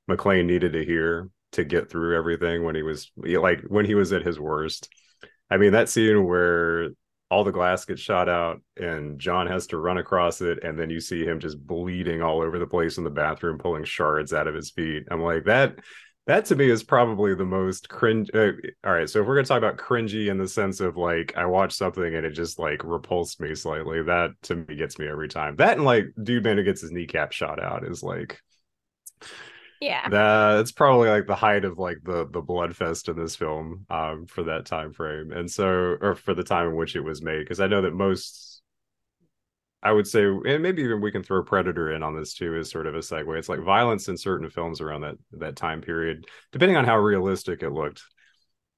McClane 0.08 0.46
needed 0.46 0.72
to 0.72 0.84
hear 0.84 1.28
to 1.52 1.64
get 1.64 1.90
through 1.90 2.16
everything 2.16 2.64
when 2.64 2.76
he 2.76 2.82
was 2.82 3.10
like 3.16 3.62
when 3.62 3.84
he 3.84 3.94
was 3.94 4.12
at 4.12 4.24
his 4.24 4.38
worst. 4.38 4.88
I 5.50 5.56
mean, 5.56 5.72
that 5.72 5.88
scene 5.88 6.24
where 6.26 6.90
all 7.30 7.44
the 7.44 7.52
glass 7.52 7.84
gets 7.84 8.00
shot 8.00 8.28
out 8.28 8.60
and 8.76 9.18
John 9.18 9.46
has 9.46 9.66
to 9.68 9.78
run 9.78 9.98
across 9.98 10.40
it 10.40 10.62
and 10.64 10.78
then 10.78 10.90
you 10.90 11.00
see 11.00 11.24
him 11.24 11.40
just 11.40 11.64
bleeding 11.66 12.22
all 12.22 12.40
over 12.40 12.58
the 12.58 12.66
place 12.66 12.98
in 12.98 13.04
the 13.04 13.10
bathroom 13.10 13.58
pulling 13.58 13.84
shards 13.84 14.32
out 14.32 14.46
of 14.46 14.54
his 14.54 14.70
feet. 14.70 15.04
I'm 15.10 15.22
like 15.22 15.44
that 15.44 15.78
that 16.28 16.44
to 16.44 16.54
me 16.54 16.68
is 16.68 16.82
probably 16.82 17.34
the 17.34 17.44
most 17.44 17.88
cringe 17.88 18.30
uh, 18.34 18.52
all 18.84 18.92
right 18.92 19.08
so 19.08 19.20
if 19.20 19.26
we're 19.26 19.34
gonna 19.34 19.46
talk 19.46 19.58
about 19.58 19.78
cringy 19.78 20.30
in 20.30 20.36
the 20.38 20.46
sense 20.46 20.78
of 20.78 20.96
like 20.96 21.32
i 21.36 21.44
watch 21.44 21.72
something 21.72 22.14
and 22.14 22.24
it 22.24 22.32
just 22.32 22.58
like 22.58 22.84
repulsed 22.84 23.40
me 23.40 23.54
slightly 23.54 24.02
that 24.02 24.30
to 24.42 24.54
me 24.54 24.76
gets 24.76 24.98
me 24.98 25.08
every 25.08 25.26
time 25.26 25.56
that 25.56 25.78
and 25.78 25.86
like 25.86 26.04
dude 26.22 26.44
man 26.44 26.58
who 26.58 26.62
gets 26.62 26.82
his 26.82 26.92
kneecap 26.92 27.32
shot 27.32 27.60
out 27.60 27.84
is 27.84 28.02
like 28.02 28.38
Yeah. 29.80 30.08
that's 30.08 30.72
probably 30.72 31.08
like 31.08 31.26
the 31.26 31.34
height 31.34 31.64
of 31.64 31.78
like 31.78 31.98
the 32.02 32.28
the 32.30 32.40
blood 32.40 32.74
fest 32.76 33.08
in 33.08 33.16
this 33.16 33.36
film 33.36 33.86
um 33.90 34.26
for 34.26 34.44
that 34.44 34.66
time 34.66 34.92
frame 34.92 35.30
and 35.32 35.50
so 35.50 35.96
or 36.00 36.14
for 36.14 36.34
the 36.34 36.44
time 36.44 36.68
in 36.68 36.76
which 36.76 36.96
it 36.96 37.00
was 37.00 37.22
made 37.22 37.40
because 37.40 37.60
i 37.60 37.66
know 37.66 37.82
that 37.82 37.92
most 37.94 38.62
i 39.82 39.92
would 39.92 40.06
say 40.06 40.24
and 40.24 40.62
maybe 40.62 40.82
even 40.82 41.00
we 41.00 41.12
can 41.12 41.22
throw 41.22 41.42
predator 41.42 41.92
in 41.92 42.02
on 42.02 42.16
this 42.16 42.34
too 42.34 42.56
as 42.56 42.70
sort 42.70 42.86
of 42.86 42.94
a 42.94 42.98
segue 42.98 43.38
it's 43.38 43.48
like 43.48 43.60
violence 43.60 44.08
in 44.08 44.16
certain 44.16 44.50
films 44.50 44.80
around 44.80 45.02
that 45.02 45.16
that 45.32 45.56
time 45.56 45.80
period 45.80 46.24
depending 46.52 46.76
on 46.76 46.84
how 46.84 46.98
realistic 46.98 47.62
it 47.62 47.70
looked 47.70 48.02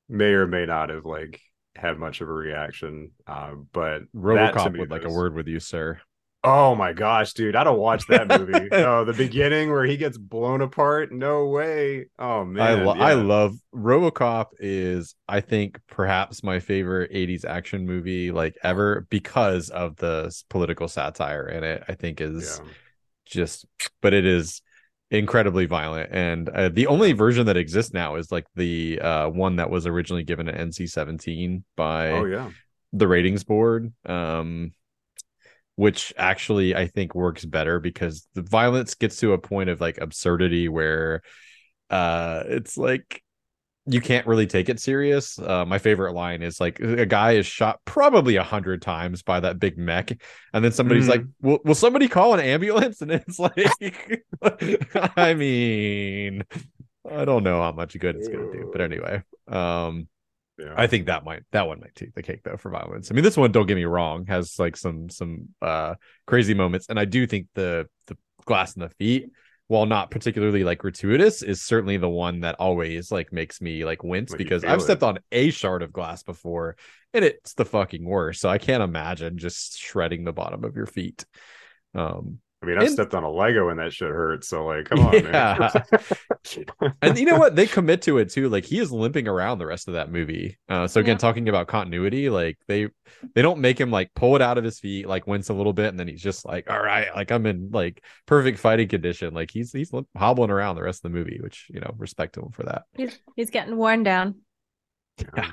may 0.09 0.33
or 0.33 0.47
may 0.47 0.67
not 0.67 0.91
have 0.91 1.05
like 1.05 1.41
had 1.77 1.99
much 1.99 2.21
of 2.21 2.29
a 2.29 2.33
reaction 2.33 3.13
um 3.27 3.69
but 3.73 4.01
that 4.01 4.55
RoboCop 4.55 4.73
me 4.73 4.81
would 4.81 4.91
like 4.91 5.05
a 5.05 5.11
word 5.11 5.35
with 5.35 5.47
you, 5.47 5.61
sir. 5.61 6.01
Oh 6.43 6.75
my 6.75 6.95
gosh, 6.95 7.35
dude! 7.35 7.55
I 7.55 7.65
don't 7.65 7.79
watch 7.79 8.07
that 8.07 8.27
movie. 8.29 8.69
oh, 8.73 9.05
the 9.05 9.13
beginning 9.13 9.71
where 9.71 9.85
he 9.85 9.99
gets 9.99 10.17
blown 10.17 10.63
apart. 10.63 11.13
No 11.13 11.47
way. 11.49 12.07
Oh 12.19 12.45
man, 12.47 12.63
I 12.63 12.75
lo- 12.83 12.95
I 12.99 13.13
love 13.15 13.57
RoboCop 13.75 14.47
is 14.59 15.15
I 15.29 15.41
think 15.41 15.79
perhaps 15.87 16.43
my 16.43 16.59
favorite 16.59 17.11
80s 17.13 17.45
action 17.45 17.85
movie 17.85 18.33
like 18.33 18.57
ever 18.63 19.07
because 19.11 19.69
of 19.69 19.97
the 19.97 20.35
political 20.49 20.89
satire 20.89 21.47
in 21.47 21.63
it. 21.63 21.85
I 21.89 21.95
think 21.95 22.23
is 22.23 22.59
Yeah. 22.59 22.67
just 23.27 23.67
but 24.01 24.15
it 24.15 24.25
is 24.25 24.63
incredibly 25.11 25.67
violent 25.67 26.09
and 26.13 26.49
uh, 26.51 26.69
the 26.69 26.87
only 26.87 27.13
version 27.13 27.47
that 27.47 27.57
exists 27.57 27.93
now 27.93 28.15
is 28.17 28.31
like 28.31 28.47
the 28.55 29.01
uh 29.01 29.29
one 29.29 29.57
that 29.57 29.69
was 29.69 29.87
originally 29.87 30.23
given 30.23 30.49
an 30.49 30.55
NC-17 30.55 31.65
by 31.77 32.13
Oh 32.13 32.25
yeah. 32.25 32.51
the 32.93 33.09
ratings 33.09 33.45
board 33.45 33.93
um 34.07 34.73
which 35.81 36.13
actually 36.19 36.77
i 36.77 36.87
think 36.87 37.15
works 37.15 37.43
better 37.47 37.81
because 37.81 38.29
the 38.35 38.43
violence 38.43 38.95
gets 38.95 39.17
to 39.17 39.33
a 39.33 39.39
point 39.39 39.71
of 39.71 39.81
like 39.81 39.97
absurdity 39.97 40.69
where 40.69 41.23
uh 41.89 42.43
it's 42.49 42.77
like 42.77 43.23
you 43.87 44.03
can't 44.03 44.27
really 44.27 44.47
take 44.47 44.69
it 44.69 44.79
serious 44.79 45.39
uh 45.39 45.65
my 45.65 45.79
favorite 45.79 46.13
line 46.13 46.43
is 46.43 46.61
like 46.61 46.79
a 46.81 47.07
guy 47.07 47.33
is 47.33 47.47
shot 47.47 47.81
probably 47.87 48.37
a 48.37 48.43
hundred 48.43 48.83
times 48.83 49.23
by 49.23 49.41
that 49.41 49.59
big 49.59 49.79
mech 49.79 50.13
and 50.53 50.63
then 50.63 50.71
somebody's 50.71 51.07
Mhm. 51.07 51.09
like 51.09 51.23
will, 51.41 51.61
will 51.65 51.75
somebody 51.75 52.09
call 52.09 52.35
an 52.35 52.41
ambulance 52.41 53.01
and 53.05 53.11
it's 53.11 53.39
like 53.39 54.23
i 55.17 55.33
mean 55.33 56.45
i 57.11 57.25
don't 57.25 57.43
know 57.43 57.63
how 57.63 57.73
much 57.73 57.99
good 57.99 58.17
it's 58.17 58.29
gonna 58.29 58.47
do 58.47 58.69
but 58.71 58.83
anyway 58.83 59.23
um 59.49 60.07
Yeah. 60.61 60.75
I 60.77 60.87
think 60.87 61.07
that 61.07 61.25
might 61.25 61.43
that 61.53 61.67
one 61.67 61.81
might 61.81 61.95
take 61.95 62.15
the 62.15 62.23
cake 62.23 62.43
though 62.45 62.57
for 62.57 62.71
violence. 62.71 63.11
I 63.11 63.15
mean, 63.15 63.25
this 63.25 63.37
one, 63.37 63.53
don't 63.53 63.67
get 63.67 63.77
me 63.77 63.85
wrong, 63.85 64.27
has 64.27 64.59
like 64.59 64.77
some 64.77 65.09
some 65.09 65.49
uh 65.63 65.95
crazy 66.27 66.55
moments, 66.55 66.87
and 66.89 66.99
I 66.99 67.07
do 67.07 67.27
think 67.27 67.47
the 67.55 67.87
the 68.07 68.17
glass 68.45 68.77
in 68.77 68.81
the 68.81 68.91
feet, 68.91 69.31
while 69.69 69.87
not 69.87 70.11
particularly 70.11 70.65
like 70.65 70.79
gratuitous, 70.79 71.43
is 71.43 71.63
certainly 71.63 71.97
the 71.97 72.09
one 72.09 72.41
that 72.41 72.57
always 72.59 73.11
like 73.11 73.33
makes 73.33 73.61
me 73.61 73.85
like 73.85 74.05
wince 74.05 74.35
because 74.35 74.65
I've 74.65 74.81
it. 74.81 74.83
stepped 74.83 75.03
on 75.03 75.19
a 75.33 75.51
shard 75.51 75.83
of 75.83 75.93
glass 75.93 76.23
before, 76.23 76.77
and 77.15 77.25
it's 77.25 77.55
the 77.55 77.65
fucking 77.65 78.05
worst. 78.05 78.41
So 78.41 78.49
I 78.49 78.59
can't 78.59 78.83
imagine 78.83 79.39
just 79.39 79.79
shredding 79.79 80.25
the 80.25 80.33
bottom 80.33 80.65
of 80.65 80.77
your 80.77 80.87
feet. 80.87 81.25
Um, 81.95 82.41
I 82.63 82.67
mean, 82.67 82.79
I 82.79 82.83
and- 82.83 82.93
stepped 82.93 83.15
on 83.15 83.25
a 83.25 83.31
Lego 83.31 83.71
and 83.71 83.79
that 83.79 83.93
shit 83.93 84.09
hurt. 84.11 84.45
So 84.45 84.67
like, 84.67 84.85
come 84.87 85.01
on, 85.01 85.15
Yeah. 85.15 85.71
man. 85.75 86.95
and 87.03 87.19
you 87.19 87.25
know 87.27 87.39
what 87.39 87.57
they 87.57 87.67
commit 87.67 88.03
to 88.03 88.19
it 88.19 88.31
too 88.31 88.49
like 88.49 88.65
he 88.65 88.79
is 88.79 88.91
limping 88.91 89.29
around 89.29 89.59
the 89.59 89.67
rest 89.67 89.89
of 89.89 89.95
that 89.95 90.11
movie 90.11 90.59
uh 90.69 90.87
so 90.89 91.01
again 91.01 91.15
Yeah. 91.15 91.19
talking 91.19 91.49
about 91.49 91.67
continuity 91.69 92.31
like 92.31 92.57
they 92.67 92.89
they 93.35 93.43
don't 93.43 93.61
make 93.61 93.79
him 93.79 93.91
like 93.91 94.11
pull 94.15 94.37
it 94.37 94.43
out 94.43 94.57
of 94.57 94.65
his 94.65 94.81
feet 94.81 95.07
like 95.07 95.27
wince 95.27 95.49
a 95.51 95.55
little 95.55 95.73
bit 95.75 95.89
and 95.89 95.99
then 96.01 96.09
he's 96.09 96.23
just 96.23 96.47
like 96.47 96.71
all 96.71 96.81
right 96.83 97.09
like 97.15 97.31
i'm 97.31 97.45
in 97.47 97.71
like 97.73 98.03
perfect 98.27 98.59
fighting 98.59 98.89
condition 98.89 99.35
like 99.35 99.51
he's 99.51 99.71
he's 99.73 99.93
limp- 99.93 100.09
hobbling 100.17 100.51
around 100.51 100.77
the 100.77 100.83
rest 100.83 101.05
of 101.05 101.13
the 101.13 101.19
movie 101.19 101.39
which 101.43 101.67
you 101.71 101.81
know 101.81 101.95
respect 101.99 102.35
to 102.35 102.41
him 102.41 102.51
for 102.53 102.63
that 102.63 102.83
He's 102.97 103.19
he's 103.37 103.51
getting 103.51 103.77
worn 103.77 104.03
down. 104.03 104.37
Yeah. 105.37 105.51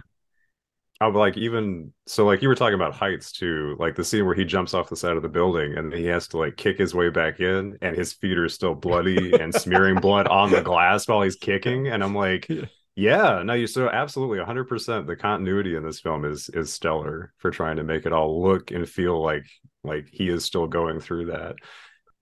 Oh, 1.00 1.08
I'm 1.08 1.14
like 1.14 1.38
even 1.38 1.94
so 2.08 2.26
like 2.26 2.42
you 2.42 2.48
were 2.48 2.56
talking 2.56 2.74
about 2.74 2.96
heights 2.96 3.32
too, 3.32 3.76
like 3.80 3.96
the 3.96 4.04
scene 4.04 4.26
where 4.26 4.34
he 4.34 4.46
jumps 4.46 4.74
off 4.74 4.90
the 4.90 4.96
side 4.96 5.16
of 5.16 5.22
the 5.22 5.30
building 5.30 5.78
and 5.78 5.94
he 5.94 6.06
has 6.06 6.28
to 6.30 6.38
like 6.38 6.58
kick 6.58 6.80
his 6.80 6.96
way 6.96 7.10
back 7.10 7.40
in 7.40 7.78
and 7.82 7.96
his 7.96 8.14
feet 8.14 8.38
are 8.38 8.50
still 8.50 8.74
bloody 8.74 9.34
and 9.40 9.54
smearing 9.54 9.96
blood 10.02 10.28
on 10.28 10.50
the 10.50 10.62
glass 10.62 11.08
while 11.08 11.22
he's 11.22 11.36
kicking. 11.36 11.88
And 11.88 12.04
I'm 12.04 12.16
like, 12.16 12.48
yeah, 12.96 13.44
no, 13.44 13.54
you 13.54 13.68
so 13.68 13.88
absolutely 13.90 14.40
100% 14.40 15.06
the 15.06 15.16
continuity 15.16 15.76
in 15.76 15.84
this 15.84 16.00
film 16.00 16.26
is 16.26 16.50
is 16.50 16.74
stellar 16.74 17.32
for 17.38 17.52
trying 17.52 17.78
to 17.78 17.84
make 17.84 18.08
it 18.08 18.14
all 18.14 18.42
look 18.42 18.72
and 18.72 18.90
feel 18.90 19.22
like 19.22 19.46
like 19.84 20.08
he 20.12 20.30
is 20.30 20.46
still 20.46 20.68
going 20.68 21.00
through 21.00 21.28
that. 21.28 21.56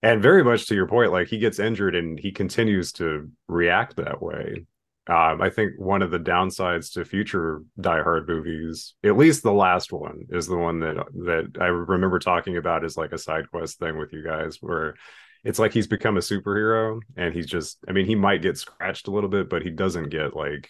And 0.03 0.21
very 0.21 0.43
much 0.43 0.67
to 0.67 0.75
your 0.75 0.87
point, 0.87 1.13
like 1.13 1.29
he 1.29 1.39
gets 1.39 1.59
injured 1.59 1.95
and 1.95 2.19
he 2.19 2.31
continues 2.33 2.91
to 2.93 3.31
react 3.47 3.95
that 3.95 4.21
way. 4.21 4.65
Um, 5.07 5.39
I 5.39 5.49
think 5.51 5.73
one 5.77 6.01
of 6.01 6.09
the 6.09 6.19
downsides 6.19 6.93
to 6.93 7.05
future 7.05 7.61
Die 7.79 8.01
Hard 8.01 8.27
movies, 8.27 8.95
at 9.03 9.17
least 9.17 9.43
the 9.43 9.53
last 9.53 9.93
one, 9.93 10.25
is 10.29 10.47
the 10.47 10.57
one 10.57 10.79
that 10.79 10.97
that 11.25 11.61
I 11.61 11.67
remember 11.67 12.17
talking 12.17 12.57
about 12.57 12.83
as 12.83 12.97
like 12.97 13.11
a 13.11 13.17
side 13.17 13.49
quest 13.51 13.77
thing 13.77 13.97
with 13.99 14.13
you 14.13 14.23
guys, 14.23 14.57
where 14.61 14.95
it's 15.43 15.59
like 15.59 15.73
he's 15.73 15.87
become 15.87 16.17
a 16.17 16.21
superhero 16.21 16.99
and 17.15 17.33
he's 17.35 17.45
just, 17.45 17.77
I 17.87 17.91
mean, 17.91 18.07
he 18.07 18.15
might 18.15 18.41
get 18.41 18.57
scratched 18.57 19.07
a 19.07 19.11
little 19.11 19.29
bit, 19.29 19.47
but 19.47 19.61
he 19.61 19.69
doesn't 19.69 20.09
get 20.09 20.35
like 20.35 20.67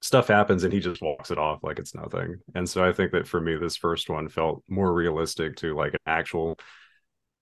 stuff 0.00 0.26
happens 0.28 0.64
and 0.64 0.72
he 0.72 0.80
just 0.80 1.00
walks 1.00 1.30
it 1.30 1.38
off 1.38 1.62
like 1.62 1.78
it's 1.78 1.94
nothing. 1.94 2.36
And 2.56 2.68
so 2.68 2.84
I 2.84 2.92
think 2.92 3.12
that 3.12 3.28
for 3.28 3.40
me, 3.40 3.56
this 3.56 3.76
first 3.76 4.10
one 4.10 4.28
felt 4.28 4.64
more 4.68 4.92
realistic 4.92 5.56
to 5.56 5.76
like 5.76 5.92
an 5.92 6.00
actual 6.06 6.58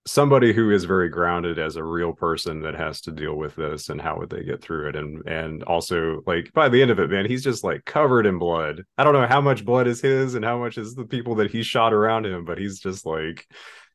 somebody 0.05 0.53
who 0.53 0.71
is 0.71 0.85
very 0.85 1.09
grounded 1.09 1.59
as 1.59 1.77
a 1.77 1.85
real 1.85 2.13
person 2.13 2.61
that 2.63 2.75
has 2.75 3.01
to 3.03 3.13
deal 3.13 3.35
with 3.35 3.55
this 3.55 3.89
and 3.89 4.01
how 4.01 4.19
would 4.19 4.31
they 4.31 4.43
get 4.43 4.61
through 4.61 4.89
it. 4.89 4.97
And 4.97 5.23
and 5.29 5.63
also 5.63 6.23
like 6.27 6.53
by 6.53 6.69
the 6.69 6.83
end 6.83 6.91
of 6.91 6.99
it 6.99 7.11
man 7.11 7.27
he's 7.27 7.45
just 7.45 7.63
like 7.63 7.85
covered 7.85 8.27
in 8.27 8.39
blood. 8.39 8.83
I 8.99 9.05
don't 9.05 9.13
know 9.13 9.27
how 9.27 9.41
much 9.41 9.65
blood 9.65 9.87
is 9.87 10.01
his 10.01 10.35
and 10.35 10.45
how 10.45 10.59
much 10.59 10.77
is 10.77 10.95
the 10.95 11.05
people 11.05 11.37
that 11.37 11.51
he 11.51 11.63
shot 11.63 11.93
around 11.93 12.27
him 12.27 12.45
but 12.45 12.59
he's 12.59 12.81
just 12.81 13.07
like 13.07 13.47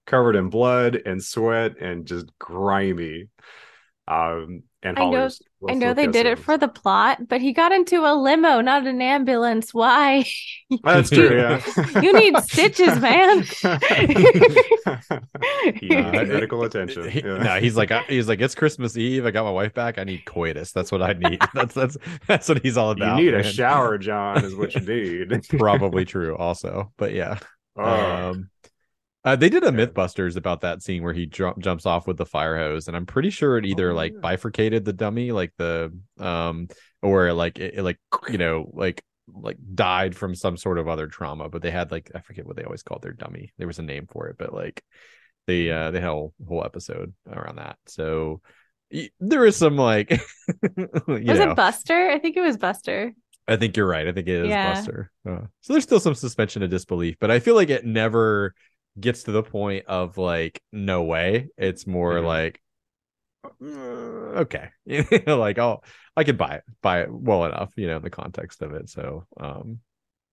covered 0.05 0.37
in 0.37 0.49
blood 0.49 1.01
and 1.05 1.21
sweat 1.21 1.77
and 1.81 2.05
just 2.05 2.27
grimy 2.39 3.27
um 4.07 4.63
and 4.83 4.99
I 4.99 5.09
know, 5.09 5.29
I 5.67 5.73
know 5.73 5.93
they 5.95 6.05
did 6.05 6.27
it 6.27 6.37
for 6.37 6.55
the 6.55 6.67
plot, 6.67 7.27
but 7.27 7.41
he 7.41 7.51
got 7.51 7.71
into 7.71 8.05
a 8.05 8.13
limo, 8.13 8.61
not 8.61 8.85
an 8.85 9.01
ambulance. 9.01 9.73
Why? 9.73 10.23
That's 10.83 11.09
true. 11.09 11.35
Yeah, 11.35 11.61
you 12.01 12.13
need 12.13 12.37
stitches, 12.43 12.99
man. 12.99 13.43
yeah, 15.81 16.11
medical 16.11 16.63
attention. 16.63 17.09
He, 17.09 17.21
yeah. 17.21 17.37
No, 17.37 17.59
he's 17.59 17.75
like 17.75 17.91
he's 18.07 18.27
like 18.27 18.39
it's 18.39 18.53
Christmas 18.53 18.95
Eve. 18.95 19.25
I 19.25 19.31
got 19.31 19.45
my 19.45 19.51
wife 19.51 19.73
back. 19.73 19.97
I 19.97 20.03
need 20.03 20.25
coitus. 20.25 20.71
That's 20.71 20.91
what 20.91 21.01
I 21.01 21.13
need. 21.13 21.41
That's 21.55 21.73
that's 21.73 21.97
that's 22.27 22.47
what 22.47 22.61
he's 22.61 22.77
all 22.77 22.91
about. 22.91 23.17
You 23.17 23.25
need 23.25 23.31
man. 23.31 23.41
a 23.41 23.51
shower, 23.51 23.97
John. 23.97 24.45
Is 24.45 24.55
what 24.55 24.75
you 24.75 24.81
need. 24.81 25.49
Probably 25.57 26.05
true. 26.05 26.37
Also, 26.37 26.93
but 26.97 27.13
yeah. 27.13 27.39
Oh. 27.75 27.83
Um, 27.83 28.49
uh, 29.27 29.35
they 29.35 29.49
did 29.49 29.63
a 29.63 29.71
MythBusters 29.71 30.35
about 30.37 30.61
that 30.61 30.81
scene 30.81 31.03
where 31.03 31.13
he 31.13 31.25
jump, 31.25 31.59
jumps 31.59 31.85
off 31.85 32.07
with 32.07 32.17
the 32.17 32.25
fire 32.25 32.57
hose, 32.57 32.87
and 32.87 32.95
I'm 32.97 33.05
pretty 33.05 33.29
sure 33.29 33.57
it 33.57 33.65
either 33.65 33.91
Oh, 33.91 33.95
like 33.95 34.13
yeah. 34.13 34.19
bifurcated 34.21 34.85
the 34.85 34.93
dummy, 34.93 35.31
like 35.31 35.53
the 35.57 35.93
um, 36.19 36.67
or 37.01 37.33
like 37.33 37.59
it, 37.59 37.75
it, 37.75 37.83
like 37.83 37.99
you 38.29 38.37
know 38.37 38.69
like 38.73 39.03
like 39.33 39.57
died 39.75 40.15
from 40.15 40.33
some 40.35 40.57
sort 40.57 40.77
of 40.79 40.87
other 40.87 41.07
trauma. 41.07 41.49
But 41.49 41.61
they 41.61 41.71
had 41.71 41.91
like 41.91 42.11
I 42.15 42.21
forget 42.21 42.45
what 42.45 42.55
they 42.55 42.63
always 42.63 42.83
called 42.83 43.01
their 43.01 43.13
dummy. 43.13 43.53
There 43.57 43.67
was 43.67 43.79
a 43.79 43.83
name 43.83 44.07
for 44.09 44.27
it, 44.27 44.37
but 44.39 44.53
like 44.53 44.83
they 45.47 45.71
uh 45.71 45.91
they 45.91 45.99
had 45.99 46.09
a 46.09 46.13
whole, 46.13 46.33
whole 46.47 46.63
episode 46.65 47.13
around 47.29 47.57
that. 47.57 47.77
So 47.87 48.41
y- 48.91 49.09
there 49.19 49.45
is 49.45 49.55
some 49.57 49.77
like 49.77 50.09
was 50.77 51.39
know, 51.39 51.51
it 51.51 51.55
Buster? 51.55 52.09
I 52.09 52.19
think 52.19 52.37
it 52.37 52.41
was 52.41 52.57
Buster. 52.57 53.13
I 53.47 53.55
think 53.55 53.77
you're 53.77 53.87
right. 53.87 54.07
I 54.07 54.11
think 54.11 54.27
it 54.27 54.41
is 54.43 54.49
Yeah. 54.49 54.73
Buster. 54.73 55.11
Uh, 55.27 55.41
so 55.61 55.73
there's 55.73 55.83
still 55.83 55.99
some 56.01 56.15
suspension 56.15 56.63
of 56.63 56.69
disbelief, 56.69 57.15
but 57.19 57.31
I 57.31 57.39
feel 57.39 57.55
like 57.55 57.69
it 57.69 57.85
never 57.85 58.53
gets 58.99 59.23
to 59.23 59.31
the 59.31 59.43
point 59.43 59.85
of 59.87 60.17
like 60.17 60.61
no 60.71 61.03
way. 61.03 61.49
It's 61.57 61.87
more 61.87 62.19
Mhm. 62.19 62.21
like 62.21 62.61
uh, 63.61 63.65
okay, 64.43 64.69
you 64.85 65.05
know, 65.25 65.37
like 65.37 65.59
I'll 65.59 65.83
I 66.15 66.23
could 66.23 66.37
buy 66.37 66.55
it, 66.55 66.63
buy 66.81 67.01
it 67.01 67.09
well 67.11 67.45
enough, 67.45 67.71
you 67.75 67.87
know, 67.87 67.97
in 67.97 68.03
the 68.03 68.09
context 68.09 68.61
of 68.61 68.73
it. 68.73 68.89
So 68.89 69.25
um, 69.39 69.79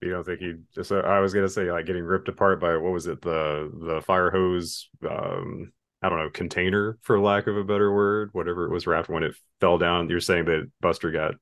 You 0.02 0.10
don't 0.10 0.24
think 0.24 0.40
he 0.40 0.54
just? 0.74 0.92
Uh, 0.92 0.96
I 1.00 1.20
was 1.20 1.32
gonna 1.32 1.48
say 1.48 1.70
like 1.72 1.86
getting 1.86 2.04
ripped 2.04 2.28
apart 2.28 2.60
by 2.60 2.76
what 2.76 2.92
was 2.92 3.06
it 3.06 3.22
the 3.22 3.70
the 3.86 4.02
fire 4.02 4.30
hose? 4.30 4.88
Um, 5.08 5.72
I 6.02 6.10
don't 6.10 6.18
know 6.18 6.28
container 6.30 6.98
for 7.02 7.18
lack 7.18 7.46
of 7.46 7.56
a 7.56 7.64
better 7.64 7.92
word, 7.92 8.28
whatever 8.32 8.66
it 8.66 8.70
was 8.72 8.86
wrapped 8.86 9.08
when 9.08 9.22
it 9.22 9.34
fell 9.60 9.78
down. 9.78 10.10
You're 10.10 10.20
saying 10.20 10.44
that 10.46 10.70
Buster 10.80 11.10
got 11.10 11.36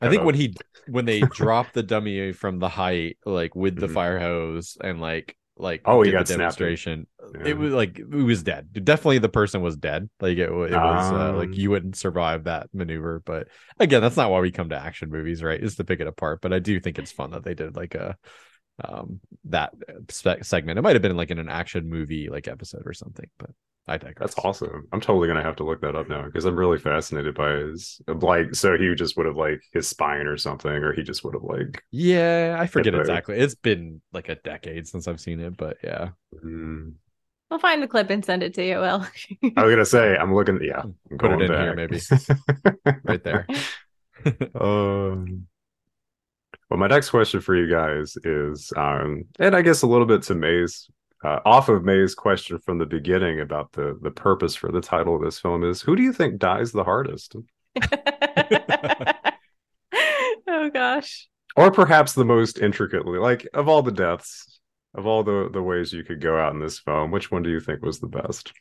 I 0.00 0.08
think 0.08 0.22
when 0.22 0.34
he 0.34 0.58
when 0.86 1.04
they 1.06 1.24
dropped 1.24 1.74
the 1.74 1.82
dummy 1.82 2.32
from 2.32 2.58
the 2.58 2.68
height, 2.68 3.18
like 3.24 3.54
with 3.56 3.78
the 3.78 3.88
Mhm. 3.88 3.88
fire 3.88 4.18
hose 4.18 4.76
and 4.82 5.00
like 5.00 5.36
like 5.56 5.82
Oh, 5.84 6.02
he 6.02 6.10
got 6.10 6.26
demonstration, 6.26 7.06
Yeah. 7.34 7.46
it 7.46 7.58
was 7.58 7.72
like 7.72 7.98
it 7.98 8.08
was 8.08 8.42
dead. 8.42 8.72
Definitely, 8.72 9.18
the 9.18 9.28
person 9.28 9.62
was 9.62 9.76
dead. 9.76 10.10
Like 10.20 10.36
it, 10.38 10.48
it 10.48 10.52
was 10.52 10.72
uh, 10.72 11.32
like 11.36 11.48
Um. 11.48 11.52
you 11.52 11.70
wouldn't 11.70 11.96
survive 11.96 12.44
that 12.44 12.68
maneuver. 12.72 13.22
But 13.24 13.48
again, 13.78 14.02
that's 14.02 14.16
not 14.16 14.30
why 14.30 14.40
we 14.40 14.50
come 14.50 14.70
to 14.70 14.76
action 14.76 15.10
movies, 15.10 15.42
right? 15.42 15.62
Is 15.62 15.76
to 15.76 15.84
pick 15.84 16.00
it 16.00 16.06
apart. 16.08 16.40
But 16.40 16.52
I 16.52 16.58
do 16.58 16.80
think 16.80 16.98
it's 16.98 17.12
fun 17.12 17.30
that 17.30 17.44
they 17.44 17.54
did 17.54 17.76
like 17.76 17.94
a 17.94 18.16
um 18.84 19.20
that 19.44 19.72
spe- 20.10 20.42
segment. 20.42 20.78
It 20.78 20.82
might 20.82 20.96
have 20.96 21.02
been 21.02 21.16
like 21.16 21.30
in 21.30 21.38
an 21.38 21.48
action 21.48 21.88
movie 21.88 22.28
like 22.28 22.48
episode 22.48 22.82
or 22.86 22.92
something. 22.92 23.30
But 23.38 23.50
I 23.86 23.98
digress. 23.98 24.34
That's 24.34 24.44
awesome. 24.44 24.88
I'm 24.92 25.00
totally 25.00 25.28
gonna 25.28 25.42
have 25.42 25.56
to 25.56 25.64
look 25.64 25.82
that 25.82 25.94
up 25.94 26.08
now 26.08 26.22
because 26.22 26.46
I'm 26.46 26.56
really 26.56 26.78
fascinated 26.78 27.34
by 27.34 27.50
his 27.50 28.00
like. 28.08 28.54
So 28.54 28.78
he 28.78 28.94
just 28.94 29.16
would 29.16 29.26
have 29.26 29.36
like 29.36 29.62
his 29.72 29.88
spine 29.88 30.26
or 30.26 30.38
something, 30.38 30.70
or 30.70 30.94
he 30.94 31.02
just 31.02 31.22
would 31.24 31.34
have 31.34 31.42
like. 31.42 31.82
Yeah, 31.90 32.56
I 32.58 32.66
forget 32.66 32.94
exactly. 32.94 33.36
It's 33.36 33.54
been 33.54 34.00
like 34.12 34.30
a 34.30 34.36
decade 34.36 34.88
since 34.88 35.06
I've 35.06 35.20
seen 35.20 35.40
it, 35.40 35.56
but 35.56 35.76
yeah. 35.84 36.10
mm. 36.34 36.94
We'll 37.50 37.60
find 37.60 37.82
the 37.82 37.86
clip 37.86 38.08
and 38.08 38.24
send 38.24 38.42
it 38.42 38.54
to 38.54 38.64
you, 38.66 38.78
Will. 38.78 39.06
I 39.56 39.62
was 39.62 39.72
gonna 39.72 39.84
say 39.84 40.16
I'm 40.16 40.34
looking. 40.34 40.60
Yeah, 40.62 40.80
I'm 40.80 41.18
Put 41.18 41.32
it 41.32 41.38
going 41.38 41.42
in 41.42 41.52
here, 41.52 41.76
back. 41.76 43.04
right 43.04 43.24
there. 43.24 43.46
Um, 44.58 45.46
well, 46.70 46.80
my 46.80 46.86
next 46.86 47.10
question 47.10 47.40
for 47.40 47.54
you 47.54 47.70
guys 47.70 48.16
is, 48.24 48.72
um, 48.76 49.26
and 49.38 49.54
I 49.54 49.60
guess 49.60 49.82
a 49.82 49.86
little 49.86 50.06
bit 50.06 50.22
to 50.22 50.34
Mae's, 50.34 50.88
uh, 51.24 51.40
off 51.46 51.68
of 51.68 51.84
Mae's 51.84 52.14
question 52.14 52.58
from 52.58 52.78
the 52.78 52.86
beginning 52.86 53.40
about 53.40 53.72
the 53.72 53.98
the 54.02 54.10
purpose 54.10 54.54
for 54.54 54.70
the 54.70 54.80
title 54.82 55.16
of 55.16 55.22
this 55.22 55.40
film 55.40 55.64
is, 55.64 55.80
who 55.80 55.96
do 55.96 56.02
you 56.02 56.12
think 56.12 56.38
dies 56.38 56.70
the 56.72 56.84
hardest, 56.84 57.34
oh 60.46 60.70
gosh. 60.72 61.28
or 61.56 61.70
perhaps 61.70 62.12
the 62.12 62.24
most 62.24 62.58
intricately? 62.58 63.18
Like 63.18 63.48
of 63.54 63.68
all 63.68 63.82
the 63.82 63.90
deaths, 63.90 64.60
of 64.94 65.06
all 65.06 65.24
the 65.24 65.48
the 65.50 65.62
ways 65.62 65.92
you 65.92 66.04
could 66.04 66.20
go 66.20 66.38
out 66.38 66.52
in 66.52 66.60
this 66.60 66.78
film, 66.78 67.10
which 67.10 67.30
one 67.30 67.42
do 67.42 67.50
you 67.50 67.60
think 67.60 67.82
was 67.82 68.00
the 68.00 68.06
best? 68.08 68.52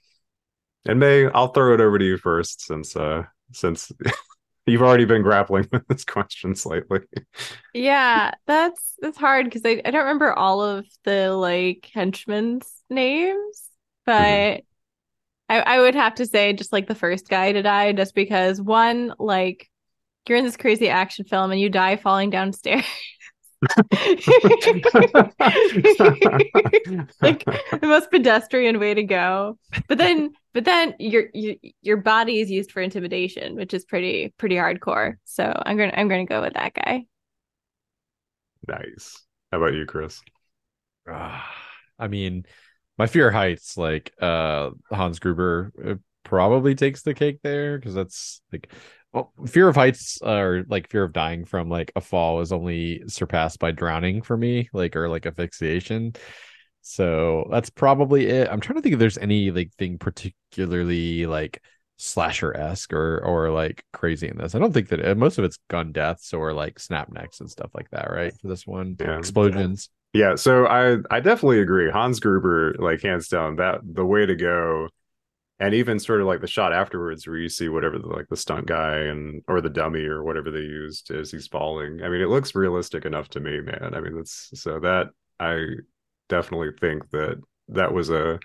And 0.85 0.99
Mae, 0.99 1.27
I'll 1.27 1.49
throw 1.49 1.73
it 1.73 1.81
over 1.81 1.97
to 1.99 2.05
you 2.05 2.17
first, 2.17 2.61
since 2.61 2.95
uh, 2.95 3.23
since 3.51 3.91
you've 4.65 4.81
already 4.81 5.05
been 5.05 5.21
grappling 5.23 5.67
with 5.71 5.87
this 5.87 6.05
question 6.05 6.55
slightly. 6.55 6.99
Yeah, 7.73 8.31
that's 8.45 8.95
that's 9.01 9.17
hard 9.17 9.45
because 9.45 9.63
I, 9.65 9.81
I 9.83 9.91
don't 9.91 10.03
remember 10.03 10.31
all 10.31 10.61
of 10.61 10.85
the 11.05 11.31
like 11.33 11.89
henchmen's 11.93 12.71
names, 12.89 13.63
but 14.05 14.19
Mhm. 14.19 14.63
I, 15.49 15.59
I 15.61 15.79
would 15.81 15.95
have 15.95 16.15
to 16.15 16.25
say 16.25 16.53
just 16.53 16.73
like 16.73 16.87
the 16.87 16.95
first 16.95 17.29
guy 17.29 17.51
to 17.53 17.61
die, 17.63 17.93
just 17.93 18.15
because 18.15 18.61
one, 18.61 19.13
like 19.19 19.69
you're 20.27 20.37
in 20.39 20.45
this 20.45 20.57
crazy 20.57 20.89
action 20.89 21.25
film 21.25 21.51
and 21.51 21.61
you 21.61 21.69
die 21.69 21.97
falling 21.97 22.29
downstairs. 22.31 22.85
like 27.21 27.45
the 27.81 27.87
most 27.87 28.11
pedestrian 28.11 28.79
way 28.79 28.93
to 28.93 29.03
go. 29.03 29.57
But 29.87 29.97
then 29.97 30.31
but 30.53 30.65
then 30.65 30.95
your 30.99 31.25
your 31.33 31.55
your 31.81 31.97
body 31.97 32.39
is 32.39 32.51
used 32.51 32.71
for 32.71 32.81
intimidation, 32.81 33.55
which 33.55 33.73
is 33.73 33.85
pretty 33.85 34.33
pretty 34.37 34.55
hardcore. 34.55 35.15
So 35.25 35.51
I'm 35.65 35.77
gonna 35.77 35.93
I'm 35.95 36.07
gonna 36.07 36.25
go 36.25 36.41
with 36.41 36.53
that 36.53 36.73
guy. 36.73 37.05
Nice. 38.67 39.21
How 39.51 39.57
about 39.57 39.73
you, 39.73 39.85
Chris? 39.85 40.21
Ah, 41.07 41.49
I 41.99 42.07
mean, 42.07 42.45
my 42.97 43.07
fear 43.07 43.27
of 43.29 43.33
heights, 43.33 43.77
like 43.77 44.13
uh 44.21 44.71
Hans 44.91 45.19
Gruber, 45.19 45.71
uh, 45.85 45.95
probably 46.23 46.75
takes 46.75 47.01
the 47.01 47.13
cake 47.13 47.39
there 47.43 47.77
because 47.77 47.93
that's 47.93 48.41
like, 48.51 48.71
well, 49.11 49.33
fear 49.45 49.67
of 49.67 49.75
heights 49.75 50.19
or 50.21 50.65
like 50.69 50.89
fear 50.89 51.03
of 51.03 51.13
dying 51.13 51.45
from 51.45 51.69
like 51.69 51.91
a 51.95 52.01
fall 52.01 52.41
is 52.41 52.51
only 52.51 53.03
surpassed 53.07 53.59
by 53.59 53.71
drowning 53.71 54.21
for 54.21 54.37
me, 54.37 54.69
like 54.73 54.95
or 54.95 55.09
like 55.09 55.25
asphyxiation. 55.25 56.13
So 56.83 57.47
that's 57.49 57.69
probably 57.69 58.27
it. 58.27 58.47
I'm 58.51 58.59
trying 58.59 58.75
to 58.75 58.81
think 58.81 58.93
if 58.93 58.99
there's 58.99 59.17
any 59.17 59.51
like 59.51 59.71
thing 59.73 59.97
particularly 59.97 61.25
like 61.25 61.63
slasher 61.97 62.55
esque 62.55 62.91
or 62.93 63.19
or 63.23 63.49
like 63.49 63.83
crazy 63.93 64.27
in 64.27 64.37
this. 64.37 64.53
I 64.55 64.59
don't 64.59 64.73
think 64.73 64.89
that 64.89 65.05
uh, 65.05 65.15
most 65.15 65.37
of 65.37 65.45
it's 65.45 65.57
gun 65.69 65.91
deaths 65.93 66.33
or 66.33 66.53
like 66.53 66.79
snap 66.79 67.11
necks 67.11 67.39
and 67.39 67.49
stuff 67.49 67.71
like 67.73 67.89
that, 67.91 68.11
right? 68.11 68.33
For 68.41 68.47
this 68.49 68.67
one, 68.67 68.99
Yeah. 68.99 69.17
explosions. 69.17 69.89
Yeah, 70.13 70.35
so 70.35 70.67
I 70.67 70.97
I 71.09 71.21
definitely 71.21 71.59
agree. 71.61 71.89
Hans 71.89 72.19
Gruber, 72.19 72.75
like 72.77 73.01
hands 73.01 73.27
down, 73.29 73.55
that 73.55 73.79
the 73.83 74.05
way 74.05 74.25
to 74.25 74.35
go. 74.35 74.89
and 75.59 75.73
even 75.75 75.99
sort 75.99 76.21
of 76.21 76.27
like 76.27 76.41
the 76.41 76.47
shot 76.47 76.73
afterwards 76.73 77.27
where 77.27 77.37
you 77.37 77.49
see 77.49 77.69
whatever 77.69 77.99
the 77.99 78.07
like 78.07 78.27
the 78.29 78.37
stunt 78.37 78.67
guy 78.67 78.97
and 78.97 79.43
or 79.47 79.61
the 79.61 79.69
dummy 79.69 80.03
or 80.05 80.23
whatever 80.23 80.51
they 80.51 80.59
used 80.59 81.11
as 81.11 81.31
he's 81.31 81.47
falling 81.47 82.01
i 82.03 82.09
mean 82.09 82.21
it 82.21 82.29
looks 82.29 82.55
realistic 82.55 83.05
enough 83.05 83.29
to 83.29 83.39
me 83.39 83.61
man 83.61 83.93
i 83.95 84.01
mean 84.01 84.15
that's 84.15 84.49
so 84.55 84.79
that 84.79 85.07
i 85.39 85.65
definitely 86.29 86.71
think 86.79 87.09
that 87.11 87.41
that 87.69 87.93
was 87.93 88.09
a 88.09 88.39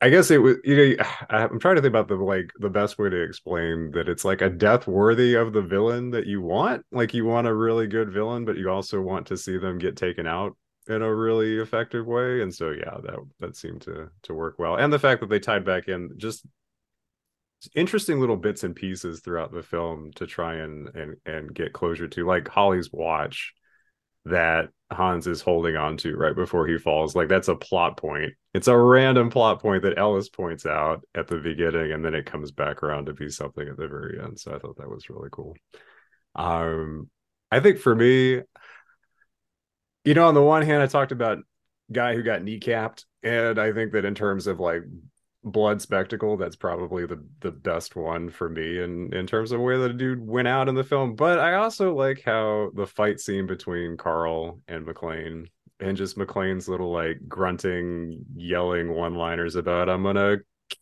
I 0.00 0.10
guess 0.10 0.30
it 0.30 0.38
was 0.38 0.56
you 0.64 0.96
know 0.96 1.04
I'm 1.30 1.58
trying 1.58 1.76
to 1.76 1.82
think 1.82 1.92
about 1.92 2.08
the 2.08 2.16
like 2.16 2.50
the 2.58 2.70
best 2.70 2.98
way 2.98 3.10
to 3.10 3.22
explain 3.22 3.90
that 3.92 4.08
it's 4.08 4.24
like 4.24 4.42
a 4.42 4.50
death 4.50 4.86
worthy 4.86 5.34
of 5.34 5.52
the 5.52 5.62
villain 5.62 6.10
that 6.10 6.26
you 6.26 6.40
want. 6.40 6.84
Like 6.92 7.14
you 7.14 7.24
want 7.24 7.46
a 7.46 7.54
really 7.54 7.86
good 7.86 8.12
villain 8.12 8.44
but 8.44 8.56
you 8.56 8.70
also 8.70 9.00
want 9.00 9.26
to 9.28 9.36
see 9.36 9.58
them 9.58 9.78
get 9.78 9.96
taken 9.96 10.26
out 10.26 10.56
in 10.88 11.02
a 11.02 11.14
really 11.14 11.58
effective 11.58 12.06
way. 12.06 12.42
And 12.42 12.54
so 12.54 12.70
yeah 12.70 12.98
that 13.02 13.18
that 13.40 13.56
seemed 13.56 13.82
to 13.82 14.10
to 14.22 14.34
work 14.34 14.58
well. 14.58 14.76
And 14.76 14.92
the 14.92 14.98
fact 14.98 15.20
that 15.20 15.30
they 15.30 15.40
tied 15.40 15.64
back 15.64 15.88
in 15.88 16.10
just 16.16 16.46
interesting 17.74 18.20
little 18.20 18.36
bits 18.36 18.62
and 18.62 18.76
pieces 18.76 19.20
throughout 19.20 19.52
the 19.52 19.62
film 19.62 20.12
to 20.14 20.26
try 20.26 20.54
and 20.56 20.88
and 20.94 21.16
and 21.26 21.52
get 21.52 21.72
closure 21.72 22.06
to 22.06 22.24
like 22.24 22.46
Holly's 22.46 22.92
watch 22.92 23.52
that 24.30 24.68
Hans 24.90 25.26
is 25.26 25.42
holding 25.42 25.76
on 25.76 25.96
to 25.98 26.16
right 26.16 26.34
before 26.34 26.66
he 26.66 26.78
falls. 26.78 27.14
Like 27.14 27.28
that's 27.28 27.48
a 27.48 27.54
plot 27.54 27.96
point. 27.96 28.32
It's 28.54 28.68
a 28.68 28.76
random 28.76 29.30
plot 29.30 29.60
point 29.60 29.82
that 29.82 29.98
Ellis 29.98 30.28
points 30.28 30.64
out 30.64 31.02
at 31.14 31.26
the 31.26 31.36
beginning, 31.36 31.92
and 31.92 32.04
then 32.04 32.14
it 32.14 32.26
comes 32.26 32.50
back 32.50 32.82
around 32.82 33.06
to 33.06 33.12
be 33.12 33.28
something 33.28 33.68
at 33.68 33.76
the 33.76 33.88
very 33.88 34.18
end. 34.20 34.38
So 34.38 34.54
I 34.54 34.58
thought 34.58 34.78
that 34.78 34.90
was 34.90 35.10
really 35.10 35.28
cool. 35.30 35.54
Um, 36.34 37.10
I 37.50 37.60
think 37.60 37.78
for 37.78 37.94
me, 37.94 38.40
you 40.04 40.14
know, 40.14 40.26
on 40.26 40.34
the 40.34 40.42
one 40.42 40.62
hand, 40.62 40.82
I 40.82 40.86
talked 40.86 41.12
about 41.12 41.38
guy 41.92 42.14
who 42.14 42.22
got 42.22 42.40
kneecapped, 42.40 43.04
and 43.22 43.58
I 43.58 43.72
think 43.72 43.92
that 43.92 44.04
in 44.04 44.14
terms 44.14 44.46
of 44.46 44.58
like 44.58 44.82
blood 45.44 45.80
spectacle 45.80 46.36
that's 46.36 46.56
probably 46.56 47.06
the 47.06 47.22
the 47.40 47.50
best 47.50 47.94
one 47.94 48.28
for 48.28 48.48
me 48.48 48.82
in 48.82 49.12
in 49.14 49.26
terms 49.26 49.52
of 49.52 49.60
where 49.60 49.78
the 49.78 49.92
dude 49.92 50.26
went 50.26 50.48
out 50.48 50.68
in 50.68 50.74
the 50.74 50.82
film 50.82 51.14
but 51.14 51.38
i 51.38 51.54
also 51.54 51.94
like 51.94 52.22
how 52.24 52.70
the 52.74 52.86
fight 52.86 53.20
scene 53.20 53.46
between 53.46 53.96
carl 53.96 54.60
and 54.66 54.84
mcclane 54.84 55.46
and 55.80 55.96
just 55.96 56.18
mcclane's 56.18 56.68
little 56.68 56.90
like 56.90 57.18
grunting 57.28 58.24
yelling 58.34 58.92
one 58.92 59.14
liners 59.14 59.54
about 59.54 59.88
i'm 59.88 60.02
gonna 60.02 60.38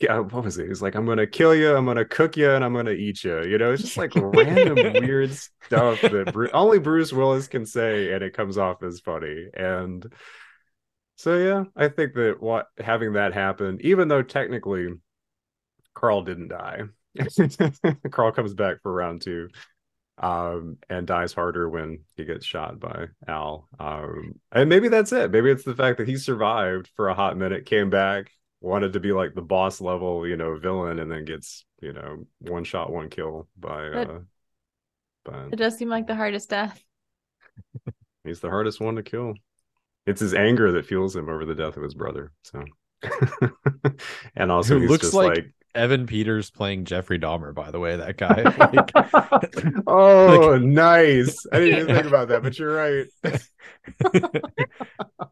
uh, 0.08 0.18
what 0.18 0.44
was 0.44 0.58
it? 0.58 0.68
He's 0.68 0.82
like, 0.82 0.94
I'm 0.94 1.06
gonna 1.06 1.26
kill 1.26 1.54
you, 1.54 1.74
I'm 1.74 1.86
gonna 1.86 2.04
cook 2.04 2.36
you, 2.36 2.50
and 2.50 2.64
I'm 2.64 2.74
gonna 2.74 2.90
eat 2.90 3.22
you. 3.24 3.44
You 3.44 3.58
know, 3.58 3.72
it's 3.72 3.82
just 3.82 3.96
like 3.96 4.12
random 4.14 4.74
weird 5.04 5.32
stuff 5.32 6.00
that 6.00 6.32
Bru- 6.32 6.50
only 6.52 6.78
Bruce 6.78 7.12
Willis 7.12 7.48
can 7.48 7.64
say, 7.64 8.12
and 8.12 8.22
it 8.22 8.34
comes 8.34 8.58
off 8.58 8.82
as 8.82 9.00
funny. 9.00 9.46
And 9.54 10.04
so 11.16 11.36
yeah, 11.36 11.64
I 11.74 11.88
think 11.88 12.14
that 12.14 12.36
what 12.40 12.68
having 12.78 13.14
that 13.14 13.32
happen, 13.32 13.78
even 13.80 14.08
though 14.08 14.22
technically 14.22 14.88
Carl 15.94 16.22
didn't 16.22 16.48
die, 16.48 16.82
Carl 18.10 18.32
comes 18.32 18.54
back 18.54 18.82
for 18.82 18.92
round 18.92 19.22
two, 19.22 19.48
um, 20.18 20.76
and 20.88 21.06
dies 21.06 21.32
harder 21.32 21.68
when 21.68 22.00
he 22.16 22.24
gets 22.24 22.44
shot 22.44 22.78
by 22.78 23.06
Al. 23.26 23.68
Um, 23.78 24.34
and 24.52 24.68
maybe 24.68 24.88
that's 24.88 25.12
it. 25.12 25.30
Maybe 25.30 25.50
it's 25.50 25.64
the 25.64 25.74
fact 25.74 25.98
that 25.98 26.08
he 26.08 26.16
survived 26.16 26.90
for 26.96 27.08
a 27.08 27.14
hot 27.14 27.36
minute, 27.36 27.66
came 27.66 27.90
back, 27.90 28.30
wanted 28.60 28.92
to 28.94 29.00
be 29.00 29.12
like 29.12 29.34
the 29.34 29.42
boss 29.42 29.80
level, 29.80 30.26
you 30.26 30.36
know, 30.36 30.58
villain, 30.58 30.98
and 30.98 31.10
then 31.10 31.24
gets 31.24 31.64
you 31.80 31.92
know 31.92 32.26
one 32.40 32.64
shot, 32.64 32.92
one 32.92 33.08
kill 33.08 33.48
by. 33.58 33.88
Uh, 33.88 34.20
by 35.24 35.48
It 35.50 35.56
does 35.56 35.76
seem 35.76 35.88
like 35.88 36.06
the 36.06 36.14
hardest 36.14 36.50
death. 36.50 36.82
he's 38.24 38.40
the 38.40 38.50
hardest 38.50 38.80
one 38.80 38.96
to 38.96 39.02
kill. 39.02 39.34
It's 40.06 40.20
his 40.20 40.34
anger 40.34 40.72
that 40.72 40.86
fuels 40.86 41.16
him 41.16 41.28
over 41.28 41.44
the 41.44 41.54
death 41.54 41.76
of 41.76 41.82
his 41.82 41.94
brother. 41.94 42.32
So, 42.42 42.64
and 44.36 44.52
also 44.52 44.78
Who 44.78 44.86
looks 44.86 45.02
just 45.06 45.14
like, 45.14 45.36
like, 45.36 45.52
Evan 45.74 46.06
Peters 46.06 46.50
playing 46.50 46.84
Jeffrey 46.84 47.18
Dahmer, 47.18 47.54
by 47.54 47.70
the 47.70 47.78
way, 47.78 47.96
that 47.96 48.16
guy. 48.16 48.42
Like, 49.52 49.82
oh, 49.86 50.56
nice. 50.58 51.44
I 51.52 51.58
didn't 51.58 51.80
even 51.80 51.94
think 51.94 52.06
about 52.06 52.28
that, 52.28 52.42
but 52.42 52.58
you're 52.58 52.72
right. 52.72 53.06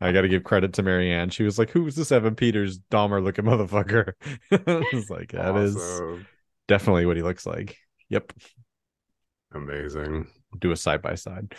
I 0.01 0.12
got 0.12 0.22
to 0.22 0.29
give 0.29 0.45
credit 0.45 0.75
to 0.75 0.83
Marianne. 0.83 1.31
She 1.31 1.45
was 1.45 1.59
like, 1.59 1.70
"Who's 1.70 1.97
this 1.97 2.12
Evan 2.12 2.35
Peters 2.35 2.79
Dahmer 2.91 3.22
looking 3.22 3.45
motherfucker?" 3.45 4.12
I 4.53 4.85
was 4.93 5.09
like, 5.11 5.33
"That 5.33 5.57
is 5.57 5.77
Awesome. 5.77 6.27
definitely 6.68 7.07
what 7.07 7.16
he 7.16 7.22
looks 7.22 7.47
like." 7.47 7.79
Yep. 8.11 8.33
amazing. 9.53 10.29
Do 10.59 10.72
a 10.72 10.77
side 10.77 11.03
by 11.03 11.14
side. 11.14 11.55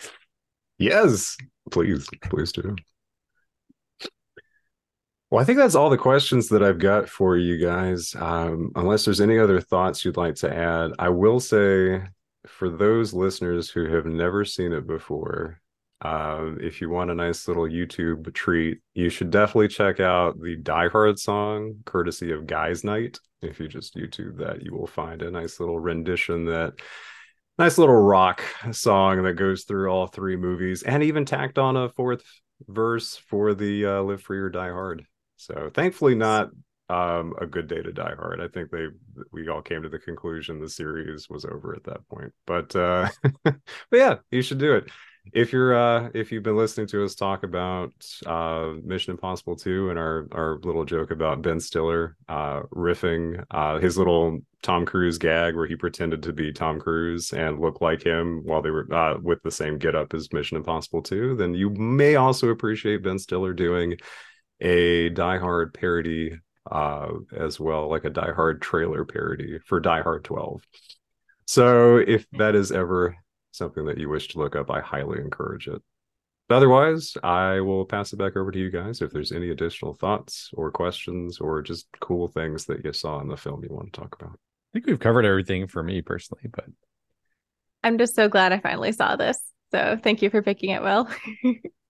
Yes, 0.77 1.37
please, 1.71 2.07
please 2.29 2.51
do. 2.51 2.75
Well, 5.35 5.41
I 5.41 5.45
think 5.45 5.57
that's 5.57 5.75
all 5.75 5.89
the 5.89 5.97
questions 5.97 6.47
that 6.47 6.63
I've 6.63 6.79
got 6.79 7.09
for 7.09 7.35
you 7.35 7.57
guys. 7.57 8.15
Um, 8.17 8.71
unless 8.77 9.03
there's 9.03 9.19
any 9.19 9.37
other 9.37 9.59
thoughts 9.59 10.05
you'd 10.05 10.15
like 10.15 10.35
to 10.35 10.55
add, 10.55 10.93
I 10.97 11.09
will 11.09 11.41
say 11.41 12.03
for 12.47 12.69
those 12.69 13.13
listeners 13.13 13.69
who 13.69 13.93
have 13.93 14.05
never 14.05 14.45
seen 14.45 14.71
it 14.71 14.87
before, 14.87 15.59
um, 15.99 16.59
if 16.61 16.79
you 16.79 16.89
want 16.89 17.11
a 17.11 17.15
nice 17.15 17.49
little 17.49 17.65
YouTube 17.65 18.33
treat, 18.33 18.79
you 18.93 19.09
should 19.09 19.29
definitely 19.29 19.67
check 19.67 19.99
out 19.99 20.39
the 20.39 20.55
Die 20.55 20.87
Hard 20.87 21.19
song, 21.19 21.79
courtesy 21.83 22.31
of 22.31 22.45
Guyz 22.45 22.85
Nite. 22.85 23.19
If 23.41 23.59
you 23.59 23.67
just 23.67 23.97
YouTube 23.97 24.37
that, 24.37 24.61
you 24.61 24.73
will 24.73 24.87
find 24.87 25.21
a 25.21 25.31
nice 25.31 25.59
little 25.59 25.81
rendition 25.81 26.45
that 26.45 26.75
nice 27.59 27.77
little 27.77 27.93
rock 27.93 28.41
song 28.71 29.21
that 29.23 29.33
goes 29.33 29.65
through 29.65 29.89
all 29.89 30.07
three 30.07 30.37
movies 30.37 30.83
and 30.83 31.03
even 31.03 31.25
tacked 31.25 31.57
on 31.57 31.75
a 31.75 31.89
fourth 31.89 32.23
verse 32.69 33.17
for 33.17 33.53
the 33.53 33.85
uh, 33.85 34.01
Live 34.01 34.21
Free 34.21 34.39
or 34.39 34.49
Die 34.49 34.69
Hard. 34.69 35.05
So 35.37 35.69
thankfully, 35.73 36.15
not 36.15 36.49
um, 36.89 37.33
a 37.39 37.45
good 37.45 37.67
day 37.67 37.81
to 37.81 37.91
Die 37.91 38.15
Hard. 38.15 38.41
I 38.41 38.47
think 38.47 38.71
they 38.71 38.87
we 39.31 39.47
all 39.49 39.61
came 39.61 39.83
to 39.83 39.89
the 39.89 39.99
conclusion 39.99 40.59
the 40.59 40.69
series 40.69 41.29
was 41.29 41.45
over 41.45 41.73
at 41.75 41.83
that 41.85 42.07
point. 42.09 42.33
But 42.45 42.75
uh, 42.75 43.09
but 43.43 43.57
yeah, 43.91 44.15
you 44.31 44.41
should 44.41 44.59
do 44.59 44.75
it 44.75 44.89
if 45.33 45.51
you're 45.51 45.75
uh 45.75 46.09
if 46.13 46.31
you've 46.31 46.43
been 46.43 46.57
listening 46.57 46.87
to 46.87 47.03
us 47.03 47.15
talk 47.15 47.43
about 47.43 47.91
uh 48.25 48.73
mission 48.83 49.11
impossible 49.11 49.55
2 49.55 49.89
and 49.89 49.97
our 49.97 50.27
our 50.31 50.59
little 50.63 50.85
joke 50.85 51.11
about 51.11 51.41
ben 51.41 51.59
stiller 51.59 52.15
uh 52.29 52.61
riffing 52.73 53.43
uh 53.51 53.79
his 53.79 53.97
little 53.97 54.39
tom 54.61 54.85
cruise 54.85 55.17
gag 55.17 55.55
where 55.55 55.67
he 55.67 55.75
pretended 55.75 56.21
to 56.23 56.33
be 56.33 56.51
tom 56.51 56.79
cruise 56.79 57.33
and 57.33 57.59
look 57.59 57.81
like 57.81 58.03
him 58.03 58.41
while 58.43 58.61
they 58.61 58.69
were 58.69 58.91
uh 58.93 59.17
with 59.21 59.41
the 59.43 59.51
same 59.51 59.77
get 59.77 59.95
up 59.95 60.13
as 60.13 60.31
mission 60.31 60.57
impossible 60.57 61.01
2 61.01 61.35
then 61.35 61.53
you 61.53 61.69
may 61.71 62.15
also 62.15 62.49
appreciate 62.49 63.03
ben 63.03 63.19
stiller 63.19 63.53
doing 63.53 63.95
a 64.61 65.09
die 65.09 65.37
hard 65.37 65.73
parody 65.73 66.37
uh 66.71 67.09
as 67.37 67.59
well 67.59 67.89
like 67.89 68.05
a 68.05 68.09
die 68.09 68.33
hard 68.33 68.61
trailer 68.61 69.05
parody 69.05 69.59
for 69.65 69.79
die 69.79 70.01
hard 70.01 70.23
12 70.23 70.61
so 71.45 71.97
if 71.97 72.25
that 72.31 72.55
is 72.55 72.71
ever 72.71 73.15
something 73.55 73.85
that 73.85 73.97
you 73.97 74.09
wish 74.09 74.27
to 74.29 74.39
look 74.39 74.55
up, 74.55 74.69
I 74.69 74.81
highly 74.81 75.19
encourage 75.19 75.67
it. 75.67 75.81
Otherwise, 76.49 77.17
I 77.23 77.59
will 77.61 77.85
pass 77.85 78.13
it 78.13 78.17
back 78.17 78.37
over 78.37 78.51
to 78.51 78.59
you 78.59 78.69
guys 78.69 79.01
if 79.01 79.11
there's 79.11 79.31
any 79.31 79.49
additional 79.49 79.95
thoughts 79.95 80.51
or 80.53 80.71
questions 80.71 81.39
or 81.39 81.61
just 81.63 81.87
cool 82.01 82.27
things 82.27 82.65
that 82.65 82.85
you 82.85 82.93
saw 82.93 83.19
in 83.21 83.27
the 83.27 83.37
film 83.37 83.63
you 83.63 83.73
want 83.73 83.91
to 83.91 83.99
talk 83.99 84.15
about. 84.19 84.33
I 84.33 84.69
think 84.73 84.85
we've 84.85 84.99
covered 84.99 85.25
everything 85.25 85.67
for 85.67 85.81
me 85.81 86.01
personally, 86.01 86.47
but 86.53 86.65
I'm 87.83 87.97
just 87.97 88.15
so 88.15 88.29
glad 88.29 88.51
I 88.51 88.59
finally 88.59 88.91
saw 88.91 89.15
this. 89.15 89.39
So 89.71 89.97
thank 90.01 90.21
you 90.21 90.29
for 90.29 90.43
picking 90.43 90.69
it, 90.69 90.83
Will. 90.83 91.09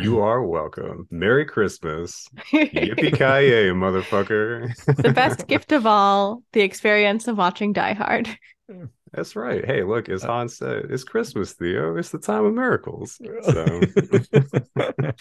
You 0.00 0.20
are 0.20 0.42
welcome. 0.42 1.06
Merry 1.10 1.44
Christmas. 1.44 2.26
Yippee 2.52 3.12
ki 3.12 3.48
yay, 3.48 3.68
motherfucker. 3.70 4.74
the 4.96 5.12
best 5.12 5.46
gift 5.48 5.72
of 5.72 5.86
all, 5.86 6.42
the 6.52 6.62
experience 6.62 7.28
of 7.28 7.36
watching 7.36 7.72
Die 7.72 7.92
Hard. 7.92 8.28
That's 9.12 9.36
right. 9.36 9.64
Hey, 9.64 9.82
look, 9.82 10.08
as 10.08 10.22
Hans 10.22 10.56
said, 10.56 10.86
it's 10.90 11.04
Christmas, 11.04 11.52
Theo. 11.52 11.96
It's 11.96 12.08
the 12.08 12.18
time 12.18 12.46
of 12.46 12.54
miracles. 12.54 13.20
So, 13.42 13.80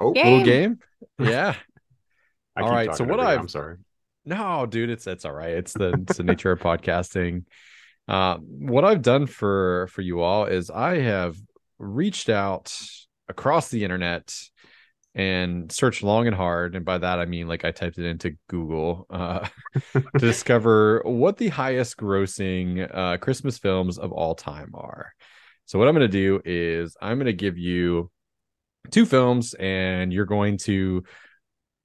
oh, 0.00 0.14
Yay. 0.14 0.24
little 0.24 0.44
game. 0.44 0.78
Yeah. 1.18 1.54
I 2.54 2.60
All 2.62 2.94
so 2.94 3.04
what. 3.04 3.18
I've- 3.20 3.40
I'm 3.40 3.48
sorry. 3.48 3.78
No, 4.24 4.66
dude, 4.66 4.90
it's 4.90 5.08
it's 5.08 5.24
all 5.24 5.32
right. 5.32 5.50
It's 5.50 5.72
the 5.72 5.94
it's 6.02 6.18
the 6.18 6.22
nature 6.22 6.52
of 6.52 6.60
podcasting. 6.60 7.44
Uh, 8.06 8.36
what 8.36 8.84
I've 8.84 9.02
done 9.02 9.26
for 9.26 9.88
for 9.90 10.00
you 10.02 10.20
all 10.20 10.44
is 10.44 10.70
I 10.70 10.98
have 10.98 11.36
reached 11.82 12.28
out 12.28 12.74
across 13.28 13.68
the 13.68 13.84
internet 13.84 14.32
and 15.14 15.70
searched 15.70 16.02
long 16.02 16.26
and 16.26 16.34
hard, 16.34 16.74
and 16.74 16.84
by 16.84 16.96
that 16.96 17.18
I 17.18 17.26
mean 17.26 17.46
like 17.48 17.64
I 17.64 17.70
typed 17.70 17.98
it 17.98 18.06
into 18.06 18.36
Google 18.48 19.06
uh, 19.10 19.46
to 19.92 20.18
discover 20.18 21.02
what 21.04 21.36
the 21.36 21.48
highest 21.48 21.98
grossing 21.98 22.88
uh, 22.94 23.18
Christmas 23.18 23.58
films 23.58 23.98
of 23.98 24.12
all 24.12 24.34
time 24.34 24.70
are. 24.74 25.12
So 25.66 25.78
what 25.78 25.88
I'm 25.88 25.94
going 25.94 26.08
to 26.10 26.12
do 26.12 26.40
is 26.44 26.96
I'm 27.00 27.18
going 27.18 27.26
to 27.26 27.32
give 27.32 27.58
you 27.58 28.10
two 28.90 29.04
films, 29.04 29.54
and 29.54 30.12
you're 30.12 30.24
going 30.24 30.58
to 30.58 31.04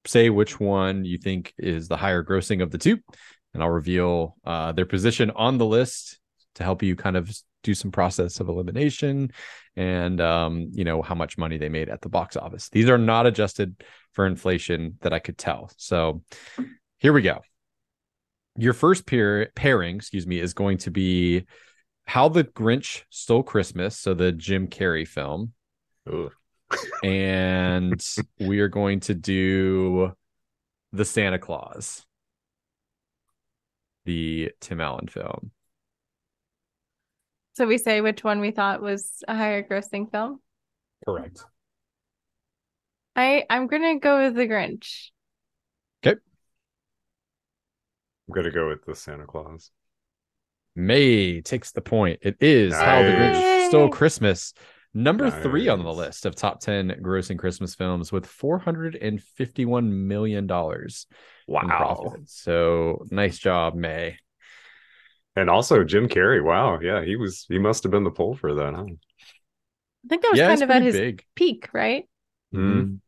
say 0.06 0.30
which 0.30 0.58
one 0.58 1.04
you 1.04 1.18
think 1.18 1.52
is 1.58 1.88
the 1.88 1.96
higher 1.96 2.24
grossing 2.24 2.62
of 2.62 2.70
the 2.70 2.78
two, 2.78 2.98
and 3.52 3.62
I'll 3.62 3.68
reveal 3.68 4.36
uh, 4.44 4.72
their 4.72 4.86
position 4.86 5.30
on 5.30 5.58
the 5.58 5.66
list 5.66 6.18
to 6.54 6.64
help 6.64 6.82
you 6.82 6.96
kind 6.96 7.16
of 7.16 7.30
do 7.62 7.74
some 7.74 7.90
process 7.90 8.40
of 8.40 8.48
elimination 8.48 9.30
and 9.76 10.20
um, 10.20 10.68
you 10.72 10.84
know 10.84 11.02
how 11.02 11.14
much 11.14 11.38
money 11.38 11.56
they 11.58 11.68
made 11.68 11.88
at 11.88 12.00
the 12.00 12.08
box 12.08 12.36
office. 12.36 12.68
These 12.68 12.88
are 12.88 12.98
not 12.98 13.26
adjusted 13.26 13.82
for 14.12 14.26
inflation 14.26 14.98
that 15.02 15.12
I 15.12 15.20
could 15.20 15.38
tell. 15.38 15.70
So 15.76 16.22
here 16.98 17.12
we 17.12 17.22
go. 17.22 17.42
Your 18.56 18.72
first 18.72 19.06
pair 19.06 19.50
pairing, 19.54 19.96
excuse 19.96 20.26
me, 20.26 20.40
is 20.40 20.52
going 20.52 20.78
to 20.78 20.90
be 20.90 21.44
How 22.06 22.28
the 22.28 22.42
Grinch 22.42 23.04
Stole 23.10 23.44
Christmas, 23.44 23.96
so 23.96 24.14
the 24.14 24.32
Jim 24.32 24.66
Carrey 24.66 25.06
film. 25.06 25.52
And 27.04 28.04
we 28.40 28.58
are 28.58 28.68
going 28.68 29.00
to 29.00 29.14
do 29.14 30.12
the 30.92 31.04
Santa 31.04 31.38
Claus, 31.38 32.04
the 34.04 34.50
Tim 34.60 34.80
Allen 34.80 35.06
film. 35.06 35.52
So 37.58 37.66
we 37.66 37.76
say 37.78 38.00
which 38.00 38.22
one 38.22 38.38
we 38.38 38.52
thought 38.52 38.80
was 38.80 39.24
a 39.26 39.34
higher 39.34 39.64
grossing 39.64 40.08
film. 40.12 40.40
Correct. 41.04 41.44
I 43.16 43.46
I'm 43.50 43.66
gonna 43.66 43.98
go 43.98 44.22
with 44.22 44.36
the 44.36 44.46
Grinch. 44.46 45.08
Okay. 46.06 46.20
I'm 48.28 48.32
gonna 48.32 48.52
go 48.52 48.68
with 48.68 48.84
the 48.84 48.94
Santa 48.94 49.26
Claus. 49.26 49.72
Mae 50.76 51.40
takes 51.40 51.72
the 51.72 51.80
point. 51.80 52.20
It 52.22 52.36
is 52.40 52.72
How 52.74 53.02
the 53.02 53.10
Grinch 53.10 53.66
Stole 53.66 53.88
Christmas. 53.88 54.54
Number 54.94 55.28
three 55.28 55.66
on 55.66 55.82
the 55.82 55.92
list 55.92 56.26
of 56.26 56.36
top 56.36 56.60
10 56.60 57.00
grossing 57.02 57.40
Christmas 57.40 57.74
films 57.74 58.12
with 58.12 58.24
$451 58.24 59.90
million 59.90 60.46
Wow. 60.46 60.86
profit. 61.48 62.20
So 62.26 63.04
nice 63.10 63.36
job, 63.36 63.74
Mae. 63.74 64.18
And 65.38 65.48
also 65.48 65.84
Jim 65.84 66.08
Carrey. 66.08 66.42
Wow. 66.42 66.80
Yeah, 66.80 67.04
he 67.04 67.14
was 67.16 67.46
he 67.48 67.58
must 67.58 67.84
have 67.84 67.92
been 67.92 68.02
the 68.04 68.10
pull 68.10 68.34
for 68.34 68.54
that, 68.54 68.74
huh? 68.74 68.86
I 68.86 70.08
think 70.08 70.22
that 70.22 70.30
was 70.32 70.38
yeah, 70.38 70.48
kind 70.48 70.62
of 70.62 70.70
at 70.70 70.82
his 70.82 70.94
big. 70.96 71.24
peak, 71.36 71.68
right? 71.72 72.08
Mhm. 72.52 72.98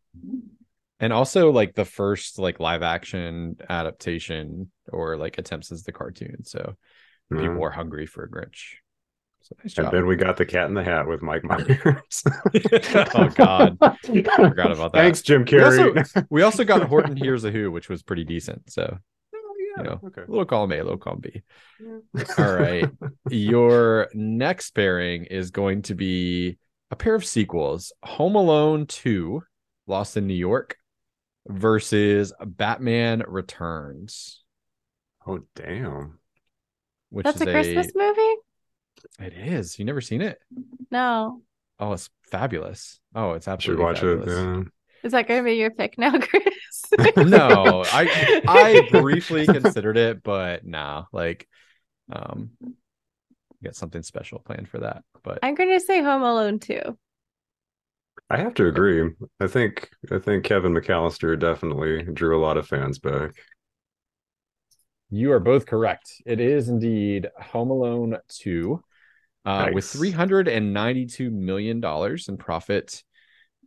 And 1.00 1.12
also 1.12 1.50
like 1.50 1.74
the 1.74 1.84
first 1.84 2.38
like 2.38 2.60
live 2.60 2.82
action 2.82 3.56
adaptation 3.68 4.70
or 4.92 5.16
like 5.16 5.38
attempts 5.38 5.72
as 5.72 5.82
the 5.82 5.92
cartoon. 5.92 6.44
So 6.44 6.76
Yeah. 7.32 7.38
people 7.40 7.56
were 7.56 7.70
hungry 7.70 8.06
for 8.06 8.22
a 8.24 8.28
Grinch. 8.30 8.76
So 9.42 9.56
nice 9.64 9.78
And 9.78 9.90
then 9.90 10.06
we 10.06 10.16
got 10.16 10.36
the 10.36 10.44
Cat 10.46 10.68
in 10.68 10.74
the 10.74 10.84
Hat 10.84 11.08
with 11.08 11.22
Mike 11.22 11.42
Myers. 11.42 12.22
oh 13.14 13.28
God. 13.34 13.78
Forgot 14.04 14.70
about 14.72 14.92
that. 14.92 15.00
Thanks, 15.00 15.22
Jim 15.22 15.40
We 15.42 15.46
Carrey. 15.46 15.96
also, 15.98 16.22
we 16.30 16.42
also 16.42 16.64
got 16.64 16.82
Horton 16.86 17.16
Hears 17.16 17.42
a 17.44 17.50
Who, 17.50 17.72
which 17.72 17.88
was 17.88 18.02
pretty 18.02 18.24
decent. 18.24 18.70
So 18.70 18.98
Oh, 19.78 19.82
you 19.82 19.88
know, 19.88 20.00
okay. 20.06 20.22
a 20.22 20.30
little 20.30 20.44
column 20.44 20.72
A, 20.72 20.76
a 20.76 20.82
little 20.84 20.98
column 20.98 21.20
B. 21.20 21.42
All 22.38 22.54
right. 22.54 22.88
Your 23.30 24.08
next 24.14 24.70
pairing 24.72 25.24
is 25.24 25.50
going 25.50 25.82
to 25.82 25.94
be 25.94 26.58
a 26.90 26.96
pair 26.96 27.14
of 27.14 27.24
sequels 27.24 27.92
Home 28.02 28.34
Alone 28.34 28.86
2, 28.86 29.42
Lost 29.86 30.16
in 30.16 30.26
New 30.26 30.34
York, 30.34 30.76
versus 31.48 32.32
Batman 32.44 33.22
Returns, 33.26 34.42
Oh 35.26 35.40
damn. 35.54 36.18
which 37.10 37.24
That's 37.24 37.36
is 37.40 37.46
a 37.46 37.50
Christmas 37.50 37.88
movie? 37.94 38.34
It 39.18 39.32
is. 39.32 39.78
You 39.78 39.84
never 39.84 40.00
seen 40.00 40.20
it? 40.20 40.38
No. 40.90 41.42
Oh, 41.78 41.92
it's 41.92 42.10
fabulous. 42.30 43.00
Oh, 43.14 43.32
it's 43.32 43.44
Should 43.46 43.52
absolutely 43.52 43.84
watch 43.84 44.00
fabulous. 44.00 44.26
it. 44.28 44.32
Yeah. 44.32 44.62
Is 45.02 45.12
that 45.12 45.26
gonna 45.28 45.42
be 45.42 45.54
your 45.54 45.70
pick 45.70 45.96
now, 45.96 46.18
Chris? 46.18 46.44
no, 47.16 47.84
I 47.86 48.42
I 48.46 48.88
briefly 48.90 49.46
considered 49.46 49.96
it, 49.96 50.22
but 50.22 50.64
nah, 50.64 51.04
like 51.12 51.48
um 52.12 52.50
got 53.62 53.76
something 53.76 54.02
special 54.02 54.38
planned 54.38 54.68
for 54.68 54.78
that. 54.78 55.02
But 55.22 55.38
I'm 55.42 55.54
gonna 55.54 55.80
say 55.80 56.02
Home 56.02 56.22
Alone 56.22 56.58
too. 56.58 56.96
I 58.28 58.38
have 58.38 58.54
to 58.54 58.66
agree. 58.66 59.10
I 59.40 59.46
think 59.46 59.90
I 60.10 60.18
think 60.18 60.44
Kevin 60.44 60.72
McAllister 60.72 61.38
definitely 61.38 62.02
drew 62.04 62.38
a 62.38 62.42
lot 62.42 62.56
of 62.56 62.66
fans 62.66 62.98
back. 62.98 63.32
you 65.10 65.32
are 65.32 65.40
both 65.40 65.66
correct. 65.66 66.22
It 66.24 66.40
is 66.40 66.68
indeed 66.68 67.28
Home 67.38 67.70
Alone 67.70 68.18
2. 68.28 68.82
Uh, 69.44 69.70
with 69.72 69.86
392 69.86 71.30
million 71.30 71.80
dollars 71.80 72.28
in 72.28 72.36
profit. 72.36 73.02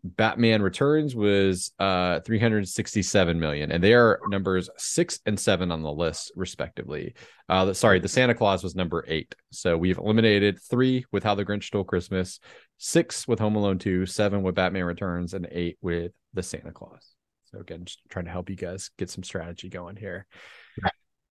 Batman 0.03 0.61
Returns 0.61 1.15
was 1.15 1.71
uh 1.79 2.19
367 2.21 3.39
million, 3.39 3.71
and 3.71 3.83
they 3.83 3.93
are 3.93 4.19
numbers 4.27 4.69
six 4.77 5.19
and 5.25 5.39
seven 5.39 5.71
on 5.71 5.81
the 5.81 5.91
list, 5.91 6.31
respectively. 6.35 7.13
Uh, 7.47 7.65
the- 7.65 7.75
sorry, 7.75 7.99
the 7.99 8.07
Santa 8.09 8.33
Claus 8.35 8.63
was 8.63 8.75
number 8.75 9.05
eight. 9.07 9.33
So 9.51 9.77
we've 9.77 9.97
eliminated 9.97 10.59
three 10.61 11.05
with 11.11 11.23
How 11.23 11.35
the 11.35 11.45
Grinch 11.45 11.63
Stole 11.63 11.85
Christmas, 11.85 12.39
six 12.77 13.27
with 13.27 13.39
Home 13.39 13.55
Alone 13.55 13.79
2, 13.79 14.05
seven 14.05 14.43
with 14.43 14.55
Batman 14.55 14.83
Returns, 14.85 15.33
and 15.33 15.47
eight 15.51 15.77
with 15.81 16.11
the 16.33 16.43
Santa 16.43 16.71
Claus. 16.71 17.07
So 17.51 17.59
again, 17.59 17.85
just 17.85 17.99
trying 18.09 18.25
to 18.25 18.31
help 18.31 18.49
you 18.49 18.55
guys 18.57 18.89
get 18.97 19.09
some 19.09 19.23
strategy 19.23 19.69
going 19.69 19.95
here. 19.95 20.25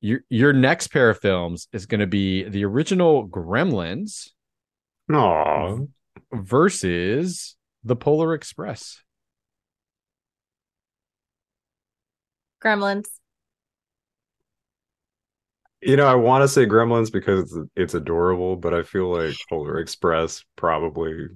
Your 0.01 0.21
your 0.31 0.53
next 0.53 0.89
pair 0.89 1.11
of 1.11 1.19
films 1.21 1.69
is 1.73 1.87
going 1.87 2.01
to 2.01 2.07
be 2.07 2.45
the 2.45 2.65
original 2.65 3.29
Gremlins 3.29 4.31
Oh, 5.13 5.89
versus 6.33 7.57
the 7.85 7.97
Polar 7.97 8.35
Express. 8.35 9.03
Gremlins. 12.63 13.07
you 15.83 15.97
know, 15.97 16.07
I 16.07 16.15
want 16.15 16.43
to 16.43 16.49
say 16.49 16.65
Gremlins 16.65 17.13
because 17.13 17.53
it's, 17.53 17.71
it's 17.75 17.95
adorable, 17.95 18.57
but 18.57 18.73
I 18.73 18.85
feel 18.85 19.13
like 19.13 19.35
Polar 19.49 19.79
Express 19.81 20.45
probably. 20.57 21.27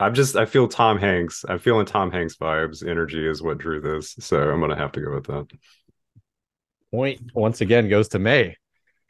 I'm 0.00 0.14
just 0.14 0.34
I 0.34 0.46
feel 0.46 0.66
Tom 0.66 0.98
Hanks. 0.98 1.44
I'm 1.48 1.58
feeling 1.58 1.86
Tom 1.86 2.10
Hanks 2.10 2.36
vibes. 2.36 2.86
Energy 2.86 3.26
is 3.26 3.42
what 3.42 3.58
drew 3.58 3.80
this, 3.80 4.16
so 4.18 4.50
I'm 4.50 4.60
gonna 4.60 4.76
have 4.76 4.92
to 4.92 5.00
go 5.00 5.14
with 5.14 5.26
that. 5.26 5.46
Point 6.90 7.20
once 7.34 7.60
again 7.60 7.88
goes 7.88 8.08
to 8.08 8.18
Mae. 8.18 8.56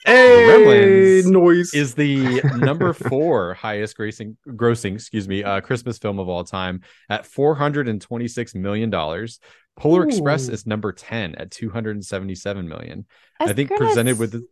Hey, 0.04 0.46
Gremlins 0.48 1.30
noise 1.30 1.74
Is 1.74 1.94
the 1.94 2.40
number 2.56 2.92
four 3.10 3.54
highest 3.54 3.96
grossing, 3.96 4.36
grossing, 4.48 4.94
excuse 4.94 5.28
me, 5.28 5.44
uh, 5.44 5.60
Christmas 5.60 5.98
film 5.98 6.18
of 6.18 6.28
all 6.28 6.44
time 6.44 6.82
at 7.08 7.26
four 7.26 7.54
hundred 7.54 7.88
and 7.88 8.00
twenty 8.00 8.28
six 8.28 8.54
million 8.54 8.90
dollars. 8.90 9.40
Polar 9.76 10.04
Express 10.04 10.48
is 10.48 10.66
number 10.66 10.92
ten 10.92 11.34
at 11.36 11.50
two 11.50 11.70
hundred 11.70 11.96
and 11.96 12.04
seventy 12.04 12.34
seven 12.34 12.68
million. 12.68 13.06
I 13.38 13.52
think 13.52 13.68
gonna 13.68 13.86
presented 13.86 14.12
s- 14.12 14.18
with. 14.18 14.32
The... 14.32 14.46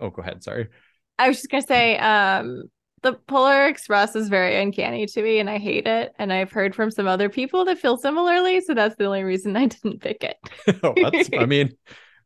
Oh, 0.00 0.10
go 0.10 0.22
ahead. 0.22 0.42
Sorry. 0.42 0.68
I 1.18 1.28
was 1.28 1.38
just 1.38 1.50
gonna 1.50 1.66
say, 1.66 1.96
um, 1.98 2.64
the 3.02 3.12
Polar 3.12 3.66
Express 3.66 4.16
is 4.16 4.28
very 4.28 4.60
uncanny 4.60 5.06
to 5.06 5.22
me, 5.22 5.38
and 5.38 5.48
I 5.48 5.58
hate 5.58 5.86
it. 5.86 6.12
And 6.18 6.32
I've 6.32 6.50
heard 6.50 6.74
from 6.74 6.90
some 6.90 7.06
other 7.06 7.28
people 7.28 7.64
that 7.66 7.78
feel 7.78 7.96
similarly, 7.96 8.60
so 8.60 8.74
that's 8.74 8.96
the 8.96 9.04
only 9.04 9.22
reason 9.22 9.56
I 9.56 9.66
didn't 9.66 10.00
pick 10.00 10.24
it. 10.24 10.36
Oh, 10.82 10.94
that's, 10.96 11.30
I 11.38 11.44
mean, 11.46 11.76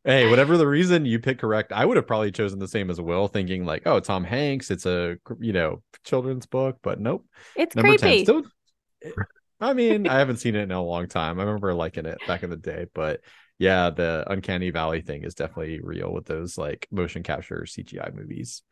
hey, 0.04 0.28
whatever 0.30 0.56
the 0.56 0.66
reason 0.66 1.04
you 1.04 1.18
pick 1.18 1.38
correct, 1.38 1.72
I 1.72 1.84
would 1.84 1.96
have 1.96 2.06
probably 2.06 2.32
chosen 2.32 2.58
the 2.58 2.68
same 2.68 2.90
as 2.90 3.00
Will, 3.00 3.28
thinking 3.28 3.64
like, 3.64 3.82
oh, 3.86 4.00
Tom 4.00 4.24
Hanks, 4.24 4.70
it's 4.70 4.86
a 4.86 5.16
you 5.40 5.52
know 5.52 5.82
children's 6.04 6.46
book, 6.46 6.78
but 6.82 7.00
nope. 7.00 7.26
It's 7.56 7.74
Number 7.74 7.96
creepy. 7.98 8.24
ten. 8.24 8.24
Still, 8.24 8.42
eh, 9.02 9.10
I 9.60 9.74
mean, 9.74 10.06
I 10.06 10.18
haven't 10.18 10.36
seen 10.36 10.54
it 10.54 10.62
in 10.62 10.70
a 10.70 10.82
long 10.82 11.08
time. 11.08 11.40
I 11.40 11.42
remember 11.42 11.74
liking 11.74 12.06
it 12.06 12.18
back 12.26 12.44
in 12.44 12.50
the 12.50 12.56
day, 12.56 12.86
but 12.94 13.20
yeah, 13.58 13.90
the 13.90 14.24
Uncanny 14.28 14.70
Valley 14.70 15.00
thing 15.00 15.24
is 15.24 15.34
definitely 15.34 15.80
real 15.82 16.12
with 16.12 16.26
those 16.26 16.56
like 16.56 16.86
motion 16.92 17.24
capture 17.24 17.66
CGI 17.66 18.14
movies. 18.14 18.62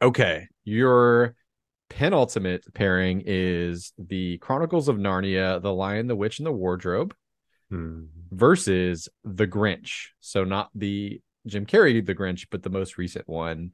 Okay, 0.00 0.48
your 0.64 1.34
penultimate 1.90 2.64
pairing 2.72 3.22
is 3.26 3.92
the 3.98 4.38
Chronicles 4.38 4.88
of 4.88 4.96
Narnia, 4.96 5.60
The 5.60 5.74
Lion, 5.74 6.06
the 6.06 6.16
Witch, 6.16 6.38
and 6.38 6.46
the 6.46 6.52
Wardrobe 6.52 7.14
Hmm. 7.70 8.04
versus 8.32 9.08
The 9.24 9.46
Grinch. 9.46 10.08
So 10.20 10.44
not 10.44 10.70
the 10.74 11.20
Jim 11.46 11.66
Carrey 11.66 12.04
The 12.04 12.14
Grinch, 12.14 12.46
but 12.50 12.62
the 12.62 12.70
most 12.70 12.98
recent 12.98 13.28
one. 13.28 13.72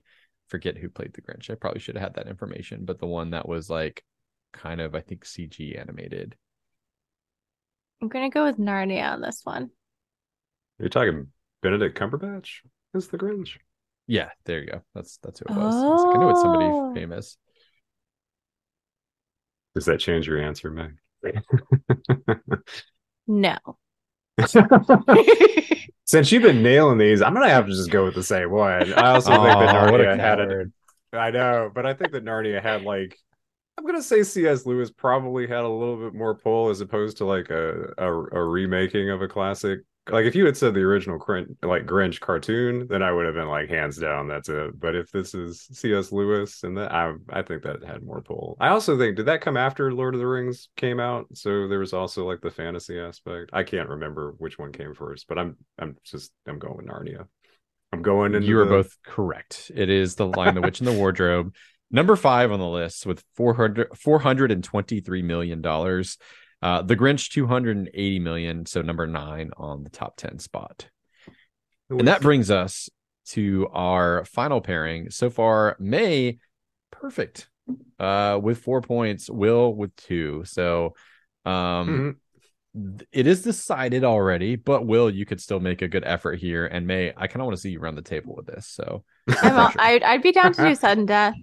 Forget 0.48 0.76
who 0.76 0.88
played 0.88 1.12
the 1.14 1.22
Grinch. 1.22 1.50
I 1.50 1.54
probably 1.54 1.80
should 1.80 1.96
have 1.96 2.02
had 2.02 2.14
that 2.14 2.28
information, 2.28 2.84
but 2.84 2.98
the 3.00 3.06
one 3.06 3.30
that 3.30 3.48
was 3.48 3.68
like 3.70 4.04
kind 4.52 4.80
of 4.80 4.94
I 4.94 5.00
think 5.00 5.24
CG 5.24 5.78
animated. 5.80 6.36
I'm 8.00 8.08
gonna 8.08 8.30
go 8.30 8.44
with 8.44 8.58
Narnia 8.58 9.12
on 9.12 9.20
this 9.22 9.40
one. 9.44 9.70
You're 10.78 10.88
talking 10.90 11.28
Benedict 11.62 11.98
Cumberbatch 11.98 12.60
as 12.94 13.08
the 13.08 13.16
Grinch. 13.18 13.56
Yeah, 14.06 14.28
there 14.44 14.60
you 14.60 14.66
go. 14.70 14.82
That's 14.94 15.18
that's 15.22 15.40
who 15.40 15.46
it 15.48 15.56
was. 15.56 15.74
I, 15.74 15.84
was 15.88 16.04
like, 16.04 16.16
I 16.16 16.18
knew 16.20 16.30
it's 16.30 16.38
Oh. 16.38 16.42
somebody 16.42 17.00
famous. 17.00 17.38
Does 19.74 19.86
that 19.86 20.00
change 20.00 20.26
your 20.28 20.40
answer, 20.40 20.70
Meg? 20.70 20.96
No. 23.26 23.56
Since 26.04 26.30
you've 26.30 26.42
been 26.42 26.62
nailing 26.62 26.98
these, 26.98 27.20
I'm 27.22 27.34
gonna 27.34 27.48
have 27.48 27.66
to 27.66 27.72
just 27.72 27.90
go 27.90 28.04
with 28.04 28.14
the 28.14 28.22
same 28.22 28.50
one. 28.50 28.92
I 28.94 29.10
also 29.14 29.42
think 29.42 29.58
that 29.58 29.70
Oh, 29.74 29.90
what 29.90 30.00
a 30.00 30.04
Narnia 30.04 30.18
had 30.18 30.40
it. 30.40 30.68
I 31.12 31.30
know, 31.30 31.70
but 31.74 31.86
I 31.86 31.94
think 31.94 32.12
that 32.12 32.24
Narnia 32.24 32.62
had 32.62 32.82
like 32.82 33.18
I'm 33.78 33.84
gonna 33.86 34.02
say 34.02 34.22
C.S. 34.22 34.66
Lewis 34.66 34.90
probably 34.90 35.46
had 35.46 35.64
a 35.64 35.68
little 35.68 35.96
bit 35.96 36.14
more 36.14 36.34
pull 36.36 36.70
as 36.70 36.80
opposed 36.80 37.18
to 37.18 37.24
like 37.24 37.50
a 37.50 37.92
a, 37.98 38.12
a 38.12 38.44
remaking 38.44 39.10
of 39.10 39.22
a 39.22 39.28
classic 39.28 39.80
like 40.10 40.24
if 40.24 40.34
you 40.34 40.46
had 40.46 40.56
said 40.56 40.74
the 40.74 40.82
original 40.82 41.18
Grinch, 41.18 41.54
like 41.62 41.84
Grinch 41.86 42.20
cartoon, 42.20 42.86
then 42.88 43.02
I 43.02 43.10
would 43.12 43.26
have 43.26 43.34
been 43.34 43.48
like 43.48 43.68
hands 43.68 43.96
down, 43.96 44.28
that's 44.28 44.48
it. 44.48 44.78
But 44.78 44.94
if 44.94 45.10
this 45.10 45.34
is 45.34 45.66
C.S. 45.72 46.12
Lewis, 46.12 46.62
and 46.62 46.76
that 46.76 46.92
I 46.92 47.12
I 47.30 47.42
think 47.42 47.62
that 47.62 47.84
had 47.84 48.04
more 48.04 48.22
pull. 48.22 48.56
I 48.60 48.68
also 48.68 48.96
think 48.96 49.16
did 49.16 49.26
that 49.26 49.40
come 49.40 49.56
after 49.56 49.92
Lord 49.92 50.14
of 50.14 50.20
the 50.20 50.26
Rings 50.26 50.68
came 50.76 51.00
out? 51.00 51.26
So 51.34 51.68
there 51.68 51.78
was 51.78 51.92
also 51.92 52.26
like 52.26 52.40
the 52.40 52.50
fantasy 52.50 52.98
aspect. 52.98 53.50
I 53.52 53.64
can't 53.64 53.88
remember 53.88 54.34
which 54.38 54.58
one 54.58 54.72
came 54.72 54.94
first, 54.94 55.26
but 55.28 55.38
I'm 55.38 55.56
I'm 55.78 55.96
just 56.04 56.32
I'm 56.46 56.58
going 56.58 56.76
with 56.76 56.86
Narnia. 56.86 57.26
I'm 57.92 58.02
going 58.02 58.34
into 58.34 58.46
You 58.46 58.60
are 58.60 58.64
the- 58.64 58.70
both 58.70 58.96
correct. 59.04 59.70
It 59.74 59.90
is 59.90 60.14
the 60.16 60.26
line 60.26 60.54
The 60.54 60.60
Witch 60.60 60.80
in 60.80 60.86
the 60.86 60.92
Wardrobe. 60.98 61.54
Number 61.90 62.16
five 62.16 62.50
on 62.50 62.58
the 62.58 62.66
list 62.66 63.06
with 63.06 63.22
400, 63.36 63.90
$423 63.90 65.22
million. 65.22 65.62
Uh, 66.66 66.82
the 66.82 66.96
Grinch, 66.96 67.30
280 67.30 68.18
million. 68.18 68.66
So 68.66 68.82
number 68.82 69.06
nine 69.06 69.52
on 69.56 69.84
the 69.84 69.88
top 69.88 70.16
10 70.16 70.40
spot. 70.40 70.88
And 71.88 72.08
that 72.08 72.22
brings 72.22 72.50
us 72.50 72.90
to 73.26 73.68
our 73.72 74.24
final 74.24 74.60
pairing. 74.60 75.10
So 75.10 75.30
far, 75.30 75.76
Mae, 75.78 76.38
perfect. 76.90 77.48
Uh, 78.00 78.40
with 78.42 78.58
four 78.58 78.80
points, 78.80 79.30
Will 79.30 79.72
with 79.72 79.94
two. 79.94 80.42
So 80.44 80.94
um 81.44 82.16
Mhm. 82.74 83.06
it 83.12 83.28
is 83.28 83.42
decided 83.42 84.02
already, 84.02 84.56
but 84.56 84.84
Will, 84.84 85.08
you 85.08 85.24
could 85.24 85.40
still 85.40 85.60
make 85.60 85.82
a 85.82 85.88
good 85.88 86.02
effort 86.04 86.40
here. 86.40 86.66
And 86.66 86.84
Mae, 86.84 87.12
I 87.16 87.28
kind 87.28 87.42
of 87.42 87.46
want 87.46 87.56
to 87.56 87.60
see 87.60 87.70
you 87.70 87.78
run 87.78 87.94
the 87.94 88.02
table 88.02 88.34
with 88.34 88.46
this. 88.46 88.66
So 88.66 89.04
I'm 89.40 89.56
all, 89.56 89.70
I'd, 89.78 90.02
I'd 90.02 90.22
be 90.22 90.32
down 90.32 90.52
to 90.54 90.62
do 90.62 90.74
sudden 90.86 91.06
death. 91.06 91.34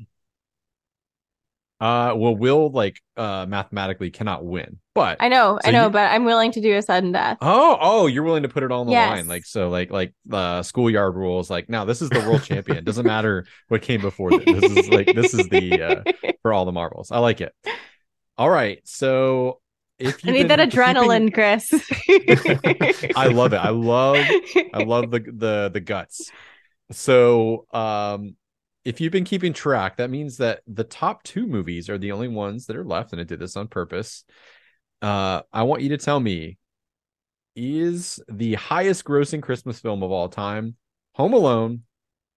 Uh 1.83 2.13
well, 2.15 2.35
Will 2.35 2.69
like 2.71 3.01
uh 3.17 3.45
mathematically 3.47 4.09
cannot 4.09 4.45
win, 4.45 4.79
but 4.95 5.17
I 5.19 5.27
know, 5.27 5.59
So 5.61 5.67
I 5.67 5.71
know, 5.71 5.85
you- 5.85 5.91
but 5.91 6.11
I'm 6.11 6.23
willing 6.25 6.51
to 6.53 6.61
do 6.61 6.75
a 6.77 6.81
sudden 6.81 7.11
death. 7.11 7.37
Oh, 7.41 7.77
oh, 7.79 8.07
you're 8.07 8.23
willing 8.23 8.43
to 8.43 8.49
put 8.49 8.63
it 8.63 8.71
all 8.71 8.81
on 8.81 8.87
the 8.87 8.93
Yes. 8.93 9.09
line, 9.17 9.27
like 9.27 9.45
so, 9.45 9.69
like 9.69 9.91
like 9.91 10.13
uh, 10.31 10.63
schoolyard 10.63 11.15
rules. 11.15 11.49
Like 11.49 11.67
now, 11.69 11.83
this 11.85 12.01
is 12.01 12.09
the 12.09 12.21
world 12.21 12.43
champion. 12.43 12.83
Doesn't 12.83 13.05
matter 13.05 13.45
what 13.67 13.81
came 13.81 14.01
before 14.01 14.31
this. 14.31 14.49
This 14.49 14.69
is 14.69 14.87
like 14.87 15.11
this 15.13 15.33
is 15.33 15.49
the 15.49 15.81
uh, 15.81 16.03
for 16.41 16.53
all 16.53 16.65
the 16.65 16.71
marbles. 16.71 17.11
I 17.11 17.19
like 17.19 17.41
it. 17.41 17.53
All 18.37 18.49
right, 18.49 18.79
so 18.85 19.59
if 19.99 20.23
I 20.25 20.27
you 20.27 20.33
need 20.33 20.47
that 20.49 20.59
adrenaline, 20.59 21.33
Chris. 21.33 21.71
I 23.15 23.27
love 23.27 23.53
it. 23.53 23.57
I 23.57 23.69
love 23.69 24.25
I 24.73 24.79
love 24.79 25.11
the 25.11 25.19
the 25.19 25.69
the 25.73 25.79
guts. 25.81 26.31
So, 26.91 27.65
um, 27.73 28.35
if 28.85 28.99
you've 28.99 29.11
been 29.11 29.23
keeping 29.23 29.53
track, 29.53 29.97
that 29.97 30.09
means 30.09 30.37
that 30.37 30.61
the 30.67 30.83
top 30.83 31.23
two 31.23 31.47
movies 31.47 31.89
are 31.89 31.97
the 31.97 32.11
only 32.11 32.27
ones 32.27 32.65
that 32.65 32.75
are 32.75 32.83
left, 32.83 33.11
and 33.11 33.21
I 33.21 33.23
did 33.23 33.39
this 33.39 33.55
on 33.55 33.67
purpose. 33.67 34.23
Uh, 35.01 35.41
I 35.51 35.63
want 35.63 35.81
you 35.81 35.89
to 35.89 35.97
tell 35.97 36.19
me: 36.19 36.57
is 37.55 38.19
the 38.29 38.55
highest 38.55 39.03
grossing 39.05 39.41
Christmas 39.41 39.79
film 39.79 40.03
of 40.03 40.11
all 40.11 40.29
time 40.29 40.75
Home 41.15 41.33
Alone 41.33 41.83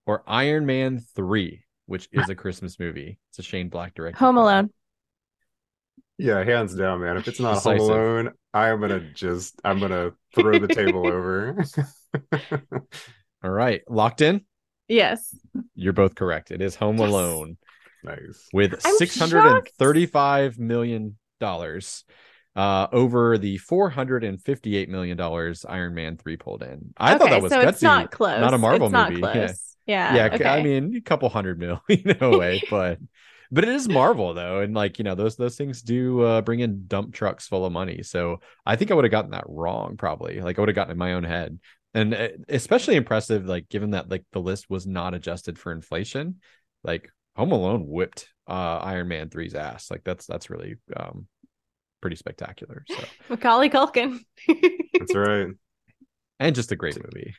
or 0.07 0.23
Iron 0.27 0.67
Man 0.67 1.01
Three, 1.15 1.65
which 1.87 2.09
is 2.13 2.29
a 2.29 2.35
Christmas 2.35 2.79
movie? 2.79 3.19
It's 3.31 3.39
a 3.39 3.43
Shane 3.43 3.69
Black 3.69 3.95
directed. 3.95 4.19
Home 4.19 4.37
film. 4.37 4.45
Alone. 4.45 4.71
Yeah, 6.19 6.43
hands 6.45 6.75
down, 6.75 7.01
man. 7.01 7.17
If 7.17 7.29
it's 7.29 7.41
not 7.41 7.63
Home 7.63 7.79
Alone, 7.79 8.33
I'm 8.55 8.81
gonna 8.81 9.01
just 9.15 9.61
I'm 9.65 9.81
gonna 9.81 10.13
throw 10.35 10.59
the 10.59 10.69
table 10.69 11.07
over. 11.13 11.63
All 13.45 13.51
right, 13.51 13.83
locked 13.89 14.21
in. 14.21 14.45
Yes. 14.89 15.34
You're 15.74 15.93
both 15.93 16.14
correct. 16.14 16.51
It 16.51 16.61
is 16.62 16.76
Home 16.76 16.99
Yes. 16.99 17.09
Alone. 17.09 17.57
nice. 18.05 18.49
with 18.53 18.74
I'm 18.84 18.97
six 18.97 19.18
hundred 19.18 19.47
and 19.47 19.68
thirty-five 19.78 20.59
million 20.59 21.16
dollars 21.41 22.05
uh 22.55 22.87
over 22.93 23.37
the 23.37 23.59
458 23.59 24.89
million 24.89 25.16
dollars 25.18 25.66
iron 25.68 25.95
man 25.95 26.16
3 26.16 26.37
pulled 26.39 26.62
in 26.62 26.95
i 26.97 27.18
thought 27.18 27.28
that 27.28 27.43
was 27.43 27.53
so 27.53 27.59
gutsy 27.59 27.68
it's 27.68 27.82
not 27.82 28.11
close. 28.11 28.41
not 28.41 28.55
a 28.55 28.59
Marvel 28.59 28.87
it's 28.87 28.93
not 28.93 29.11
movie. 29.11 29.20
Close. 29.20 29.76
Yeah. 29.87 30.14
yeah 30.14 30.37
c- 30.39 30.45
i 30.45 30.55
okay. 30.59 30.62
mean 30.64 30.97
a 30.97 31.01
couple 31.03 31.28
hundred 31.28 31.59
mil 31.59 31.82
in 31.91 32.16
a 32.18 32.39
way 32.39 32.62
but 32.70 32.99
but 33.53 33.64
it 33.64 33.68
is 33.70 33.87
marvel 33.89 34.32
though 34.32 34.61
and 34.62 34.72
like 34.74 34.99
you 34.99 35.05
know 35.05 35.14
those 35.14 35.37
those 35.37 35.57
things 35.57 35.82
do 35.82 36.22
uh 36.22 36.41
bring 36.41 36.61
in 36.61 36.84
dump 36.87 37.12
trucks 37.12 37.47
full 37.47 37.66
of 37.66 37.72
money 37.72 38.03
so 38.03 38.41
i 38.64 38.74
think 38.76 38.91
i 38.91 38.95
would 38.95 39.05
have 39.05 39.11
gotten 39.12 39.32
that 39.32 39.45
wrong 39.47 39.99
probably 39.99 40.41
like 40.41 40.59
i 40.59 40.62
would 40.62 40.70
have 40.70 40.74
gotten 40.76 40.93
in 40.93 40.99
my 40.99 41.12
own 41.12 41.24
head 41.24 41.59
and 41.97 42.15
uh, 42.15 42.29
especially 42.49 42.95
impressive 42.97 43.47
like 43.47 43.69
given 43.69 43.91
that 43.91 44.09
like 44.11 44.25
the 44.33 44.41
list 44.41 44.71
was 44.71 44.87
not 44.87 45.15
adjusted 45.15 45.59
for 45.59 45.73
inflation 45.73 46.37
like 46.85 47.11
home 47.35 47.51
alone 47.53 47.87
whipped 47.89 48.29
uh 48.49 48.79
iron 48.83 49.09
man 49.09 49.29
3's 49.29 49.55
ass 49.55 49.91
like 49.91 50.03
that's 50.05 50.27
that's 50.27 50.51
really 50.51 50.77
um 50.97 51.27
pretty 52.01 52.17
spectacular 52.17 52.85
so 52.89 52.97
Macaulay 53.29 53.69
Culkin. 53.71 54.19
That's 54.47 55.15
right. 55.15 55.49
and 56.39 56.55
just 56.55 56.71
a 56.73 56.77
great 56.77 56.97
movie 57.03 57.35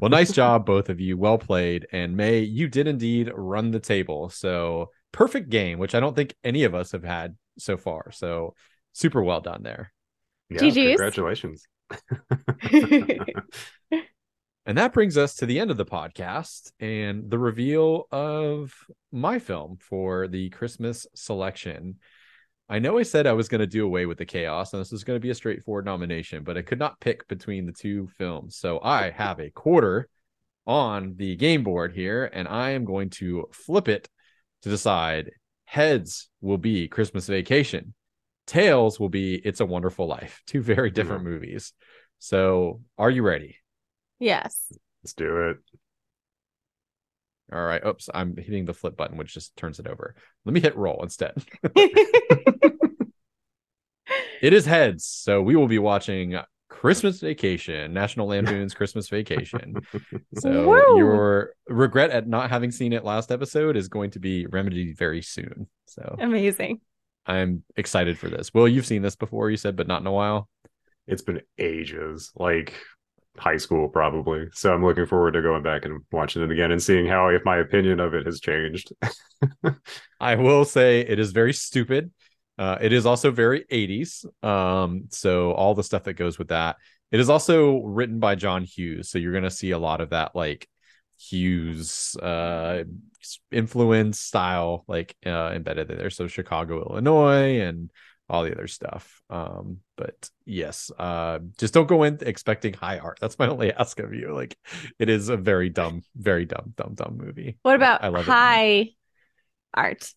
well 0.00 0.08
nice 0.10 0.32
job 0.32 0.64
both 0.66 0.88
of 0.88 1.00
you 1.00 1.16
well 1.18 1.38
played 1.38 1.86
and 1.92 2.16
Mae 2.16 2.40
you 2.40 2.66
did 2.68 2.88
indeed 2.88 3.30
run 3.34 3.70
the 3.70 3.78
table 3.80 4.30
so 4.30 4.90
perfect 5.12 5.50
game 5.50 5.78
which 5.78 5.94
i 5.94 6.00
don't 6.00 6.16
think 6.16 6.34
any 6.42 6.64
of 6.64 6.74
us 6.74 6.92
have 6.92 7.04
had 7.04 7.36
so 7.58 7.76
far 7.76 8.10
so 8.10 8.54
super 8.92 9.22
well 9.22 9.40
done 9.42 9.62
there 9.62 9.92
Yeah, 10.48 10.60
GGs. 10.62 10.88
congratulations. 10.96 11.66
And 14.66 14.78
that 14.78 14.92
brings 14.92 15.16
us 15.16 15.36
to 15.36 15.46
the 15.46 15.60
end 15.60 15.70
of 15.70 15.76
the 15.76 15.84
podcast 15.84 16.72
and 16.80 17.30
the 17.30 17.38
reveal 17.38 18.08
of 18.10 18.74
my 19.12 19.38
film 19.38 19.78
for 19.80 20.26
the 20.26 20.50
Christmas 20.50 21.06
selection. 21.14 21.98
I 22.68 22.80
know 22.80 22.98
I 22.98 23.04
said 23.04 23.28
I 23.28 23.34
was 23.34 23.48
going 23.48 23.60
to 23.60 23.68
do 23.68 23.86
away 23.86 24.06
with 24.06 24.18
the 24.18 24.24
chaos 24.24 24.72
and 24.72 24.80
this 24.80 24.92
is 24.92 25.04
going 25.04 25.14
to 25.14 25.22
be 25.22 25.30
a 25.30 25.36
straightforward 25.36 25.84
nomination, 25.84 26.42
but 26.42 26.58
I 26.58 26.62
could 26.62 26.80
not 26.80 26.98
pick 26.98 27.28
between 27.28 27.64
the 27.64 27.72
two 27.72 28.08
films. 28.18 28.56
So 28.56 28.80
I 28.82 29.10
have 29.10 29.38
a 29.38 29.50
quarter 29.50 30.08
on 30.66 31.14
the 31.14 31.36
game 31.36 31.62
board 31.62 31.94
here 31.94 32.28
and 32.32 32.48
I 32.48 32.70
am 32.70 32.84
going 32.84 33.10
to 33.10 33.48
flip 33.52 33.86
it 33.86 34.08
to 34.62 34.68
decide 34.68 35.30
heads 35.66 36.28
will 36.40 36.58
be 36.58 36.88
Christmas 36.88 37.28
Vacation, 37.28 37.94
tails 38.46 38.98
will 38.98 39.08
be 39.08 39.34
It's 39.34 39.60
a 39.60 39.66
Wonderful 39.66 40.06
Life. 40.06 40.42
Two 40.46 40.62
very 40.62 40.90
different 40.90 41.22
mm. 41.22 41.30
movies. 41.30 41.72
So 42.18 42.80
are 42.98 43.10
you 43.10 43.22
ready? 43.22 43.56
yes. 44.18 44.72
Let's 45.02 45.14
do 45.14 45.50
it. 45.50 45.58
All 47.52 47.62
right. 47.62 47.84
Oops, 47.86 48.08
I'm 48.12 48.36
hitting 48.36 48.64
the 48.64 48.74
flip 48.74 48.96
button, 48.96 49.16
which 49.18 49.32
just 49.32 49.56
turns 49.56 49.78
it 49.78 49.86
over. 49.86 50.16
Let 50.44 50.52
me 50.52 50.60
hit 50.60 50.76
roll 50.76 51.00
instead. 51.04 51.34
It 54.42 54.52
is 54.52 54.66
heads. 54.66 55.04
So 55.04 55.42
we 55.42 55.56
will 55.56 55.68
be 55.68 55.78
watching 55.78 56.38
Christmas 56.68 57.20
Vacation, 57.20 57.92
National 57.92 58.28
Lampoon's 58.28 58.74
Christmas 58.74 59.08
Vacation. 59.08 59.76
So 60.38 60.68
Woo! 60.68 60.98
your 60.98 61.54
regret 61.66 62.10
at 62.10 62.28
not 62.28 62.50
having 62.50 62.70
seen 62.70 62.92
it 62.92 63.04
last 63.04 63.32
episode 63.32 63.76
is 63.76 63.88
going 63.88 64.10
to 64.10 64.18
be 64.18 64.46
remedied 64.46 64.98
very 64.98 65.22
soon. 65.22 65.66
So 65.86 66.16
Amazing. 66.18 66.80
I'm 67.26 67.64
excited 67.76 68.18
for 68.18 68.28
this. 68.28 68.52
Well, 68.54 68.68
you've 68.68 68.86
seen 68.86 69.02
this 69.02 69.16
before, 69.16 69.50
you 69.50 69.56
said, 69.56 69.76
but 69.76 69.86
not 69.86 70.00
in 70.00 70.06
a 70.06 70.12
while. 70.12 70.48
It's 71.06 71.22
been 71.22 71.40
ages, 71.58 72.32
like 72.36 72.74
high 73.38 73.56
school 73.56 73.88
probably. 73.88 74.46
So 74.52 74.72
I'm 74.72 74.84
looking 74.84 75.06
forward 75.06 75.32
to 75.32 75.42
going 75.42 75.62
back 75.62 75.84
and 75.84 76.02
watching 76.10 76.42
it 76.42 76.50
again 76.50 76.72
and 76.72 76.82
seeing 76.82 77.06
how 77.06 77.28
if 77.28 77.44
my 77.44 77.58
opinion 77.58 78.00
of 78.00 78.14
it 78.14 78.26
has 78.26 78.40
changed. 78.40 78.92
I 80.20 80.36
will 80.36 80.64
say 80.64 81.00
it 81.00 81.18
is 81.18 81.32
very 81.32 81.52
stupid. 81.52 82.12
Uh, 82.58 82.78
it 82.80 82.92
is 82.92 83.04
also 83.04 83.30
very 83.30 83.64
80s. 83.70 84.24
Um, 84.44 85.04
so 85.10 85.52
all 85.52 85.74
the 85.74 85.84
stuff 85.84 86.04
that 86.04 86.14
goes 86.14 86.38
with 86.38 86.48
that. 86.48 86.76
It 87.12 87.20
is 87.20 87.28
also 87.30 87.82
written 87.82 88.18
by 88.18 88.34
John 88.34 88.64
Hughes. 88.64 89.10
So 89.10 89.18
you're 89.18 89.34
gonna 89.34 89.50
see 89.50 89.70
a 89.70 89.78
lot 89.78 90.00
of 90.00 90.10
that 90.10 90.34
like 90.34 90.68
Hughes 91.18 92.16
uh 92.16 92.84
influence 93.50 94.20
style 94.20 94.84
like 94.86 95.16
uh 95.24 95.52
embedded 95.54 95.90
in 95.90 95.98
there. 95.98 96.10
So 96.10 96.26
Chicago, 96.28 96.88
Illinois, 96.88 97.60
and 97.60 97.90
all 98.28 98.42
the 98.42 98.52
other 98.52 98.66
stuff. 98.66 99.22
Um, 99.30 99.78
but 99.96 100.30
yes, 100.44 100.90
uh 100.98 101.40
just 101.58 101.74
don't 101.74 101.88
go 101.88 102.02
in 102.02 102.18
expecting 102.20 102.74
high 102.74 102.98
art. 102.98 103.18
That's 103.20 103.38
my 103.38 103.48
only 103.48 103.72
ask 103.72 103.98
of 104.00 104.12
you. 104.14 104.34
Like 104.34 104.56
it 104.98 105.08
is 105.08 105.28
a 105.28 105.36
very 105.36 105.70
dumb, 105.70 106.02
very 106.16 106.44
dumb, 106.44 106.74
dumb, 106.76 106.94
dumb 106.94 107.18
movie. 107.18 107.58
What 107.62 107.76
about 107.76 108.04
I 108.04 108.08
love 108.08 108.28
it. 108.28 108.32
high 108.32 108.90
art? 109.74 110.12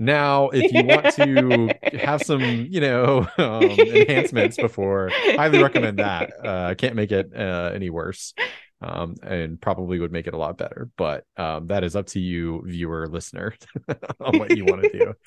Now, 0.00 0.50
if 0.50 0.72
you 0.72 0.84
want 0.84 1.10
to 1.16 1.98
have 1.98 2.22
some, 2.22 2.40
you 2.40 2.80
know, 2.80 3.26
um, 3.38 3.64
enhancements 3.64 4.56
before, 4.56 5.10
highly 5.12 5.60
recommend 5.60 5.98
that. 5.98 6.30
Uh, 6.44 6.74
can't 6.76 6.94
make 6.94 7.10
it 7.10 7.32
uh, 7.34 7.72
any 7.74 7.90
worse, 7.90 8.32
um, 8.80 9.16
and 9.22 9.60
probably 9.60 9.98
would 9.98 10.12
make 10.12 10.26
it 10.26 10.34
a 10.34 10.38
lot 10.38 10.58
better. 10.58 10.90
But 10.96 11.24
um, 11.36 11.66
that 11.68 11.84
is 11.84 11.96
up 11.96 12.06
to 12.08 12.20
you, 12.20 12.62
viewer, 12.66 13.08
listener, 13.08 13.54
on 14.20 14.38
what 14.38 14.56
you 14.56 14.64
want 14.64 14.82
to 14.82 14.90
do. 14.90 15.14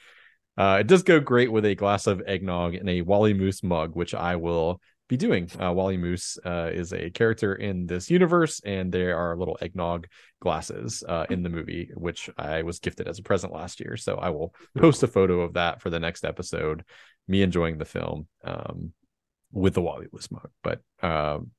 Uh, 0.57 0.79
it 0.81 0.87
does 0.87 1.01
go 1.01 1.17
great 1.17 1.49
with 1.49 1.63
a 1.65 1.73
glass 1.73 2.07
of 2.07 2.21
eggnog 2.27 2.75
and 2.75 2.89
a 2.89 3.01
Wally 3.01 3.33
Moose 3.33 3.63
mug, 3.63 3.95
which 3.95 4.13
I 4.13 4.35
will 4.35 4.81
be 5.07 5.17
doing. 5.17 5.49
Uh, 5.59 5.71
Wally 5.71 5.97
Moose 5.97 6.37
uh, 6.45 6.69
is 6.71 6.93
a 6.93 7.09
character 7.09 7.55
in 7.55 7.85
this 7.85 8.09
universe, 8.09 8.61
and 8.65 8.91
there 8.91 9.17
are 9.17 9.35
little 9.35 9.57
eggnog 9.61 10.07
glasses 10.41 11.03
uh, 11.07 11.25
in 11.29 11.43
the 11.43 11.49
movie, 11.49 11.89
which 11.95 12.29
I 12.37 12.63
was 12.63 12.79
gifted 12.79 13.07
as 13.07 13.17
a 13.19 13.23
present 13.23 13.53
last 13.53 13.79
year. 13.79 13.97
So 13.97 14.15
I 14.15 14.29
will 14.29 14.53
post 14.77 15.03
a 15.03 15.07
photo 15.07 15.41
of 15.41 15.53
that 15.53 15.81
for 15.81 15.89
the 15.89 15.99
next 15.99 16.25
episode. 16.25 16.83
Me 17.27 17.41
enjoying 17.41 17.77
the 17.77 17.85
film 17.85 18.27
um, 18.43 18.93
with 19.51 19.73
the 19.73 19.81
Wally 19.81 20.07
Moose 20.11 20.31
mug. 20.31 20.49
But 20.63 20.81
um, 21.01 21.51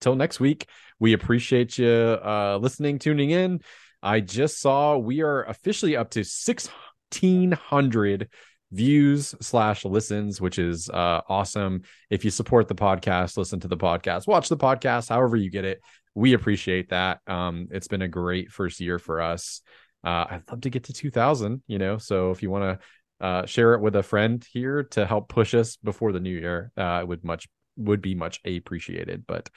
till 0.00 0.16
next 0.16 0.40
week, 0.40 0.66
we 0.98 1.12
appreciate 1.12 1.78
you 1.78 1.88
uh, 1.88 2.58
listening, 2.60 2.98
tuning 2.98 3.30
in. 3.30 3.60
I 4.02 4.20
just 4.20 4.60
saw 4.60 4.96
we 4.96 5.22
are 5.22 5.44
officially 5.44 5.96
up 5.96 6.10
to 6.10 6.20
1600 6.20 8.28
views 8.72 9.34
slash 9.40 9.84
listens, 9.84 10.40
which 10.40 10.58
is 10.58 10.90
uh, 10.90 11.20
awesome. 11.28 11.82
If 12.10 12.24
you 12.24 12.30
support 12.30 12.68
the 12.68 12.74
podcast, 12.74 13.36
listen 13.36 13.60
to 13.60 13.68
the 13.68 13.76
podcast, 13.76 14.26
watch 14.26 14.48
the 14.48 14.56
podcast, 14.56 15.08
however 15.08 15.36
you 15.36 15.50
get 15.50 15.64
it, 15.64 15.80
we 16.14 16.32
appreciate 16.32 16.90
that. 16.90 17.20
Um, 17.26 17.68
it's 17.70 17.88
been 17.88 18.02
a 18.02 18.08
great 18.08 18.50
first 18.50 18.80
year 18.80 18.98
for 18.98 19.20
us. 19.20 19.60
Uh, 20.04 20.26
I'd 20.30 20.42
love 20.50 20.60
to 20.62 20.70
get 20.70 20.84
to 20.84 20.92
2000, 20.92 21.62
you 21.66 21.78
know, 21.78 21.98
so 21.98 22.30
if 22.30 22.42
you 22.42 22.50
want 22.50 22.80
to 22.80 23.26
uh, 23.26 23.46
share 23.46 23.74
it 23.74 23.80
with 23.80 23.96
a 23.96 24.02
friend 24.02 24.46
here 24.52 24.84
to 24.84 25.06
help 25.06 25.28
push 25.28 25.54
us 25.54 25.76
before 25.76 26.12
the 26.12 26.20
new 26.20 26.38
year, 26.38 26.70
uh, 26.76 27.02
would 27.06 27.24
much 27.24 27.48
would 27.76 28.00
be 28.00 28.14
much 28.14 28.40
appreciated. 28.46 29.24
But 29.26 29.50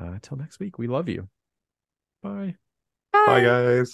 uh, 0.00 0.12
until 0.12 0.36
next 0.36 0.60
week, 0.60 0.78
we 0.78 0.86
love 0.86 1.08
you. 1.08 1.28
Bye. 2.22 2.56
Bye, 3.12 3.40
guys. 3.42 3.92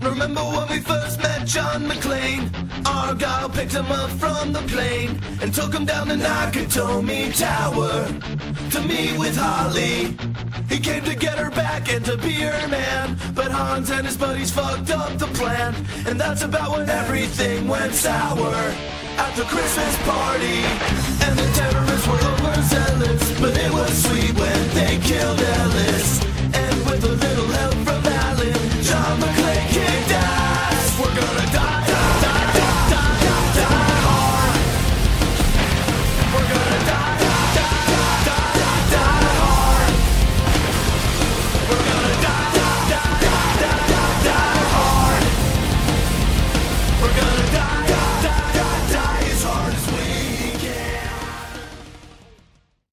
Remember 0.00 0.40
when 0.40 0.68
we 0.68 0.80
first 0.80 1.20
met 1.22 1.46
John 1.46 1.84
McClane? 1.84 2.50
Argyle 2.86 3.48
picked 3.48 3.72
him 3.72 3.86
up 3.86 4.10
from 4.10 4.52
the 4.52 4.60
plane 4.62 5.20
and 5.40 5.52
took 5.54 5.72
him 5.72 5.84
down 5.84 6.08
the 6.08 6.16
Nakatomi 6.16 7.36
Tower 7.38 8.06
to 8.70 8.80
meet 8.88 9.18
with 9.18 9.36
Holly. 9.36 10.16
He 10.68 10.78
came 10.80 11.04
to 11.04 11.14
get 11.14 11.38
her 11.38 11.50
back 11.50 11.92
and 11.92 12.04
to 12.04 12.16
be 12.16 12.32
her 12.32 12.68
man, 12.68 13.16
but 13.34 13.50
Hans 13.50 13.90
and 13.90 14.06
his 14.06 14.16
buddies 14.16 14.50
fucked 14.50 14.90
up 14.90 15.18
the 15.18 15.26
plan, 15.26 15.74
and 16.06 16.20
that's 16.20 16.42
about 16.42 16.76
when 16.76 16.88
everything 16.88 17.68
went 17.68 17.92
sour 17.92 18.74
at 19.18 19.34
the 19.36 19.44
Christmas 19.44 19.96
party. 20.08 20.58
And 21.24 21.38
the 21.38 21.48
terrorists 21.54 22.06
were 22.06 22.22
overzealous, 22.34 23.40
but 23.40 23.56
it 23.56 23.72
was 23.72 23.90
sweet 24.04 24.34
when 24.38 24.74
they 24.74 24.98
killed 24.98 25.40
Ellis. 25.40 26.31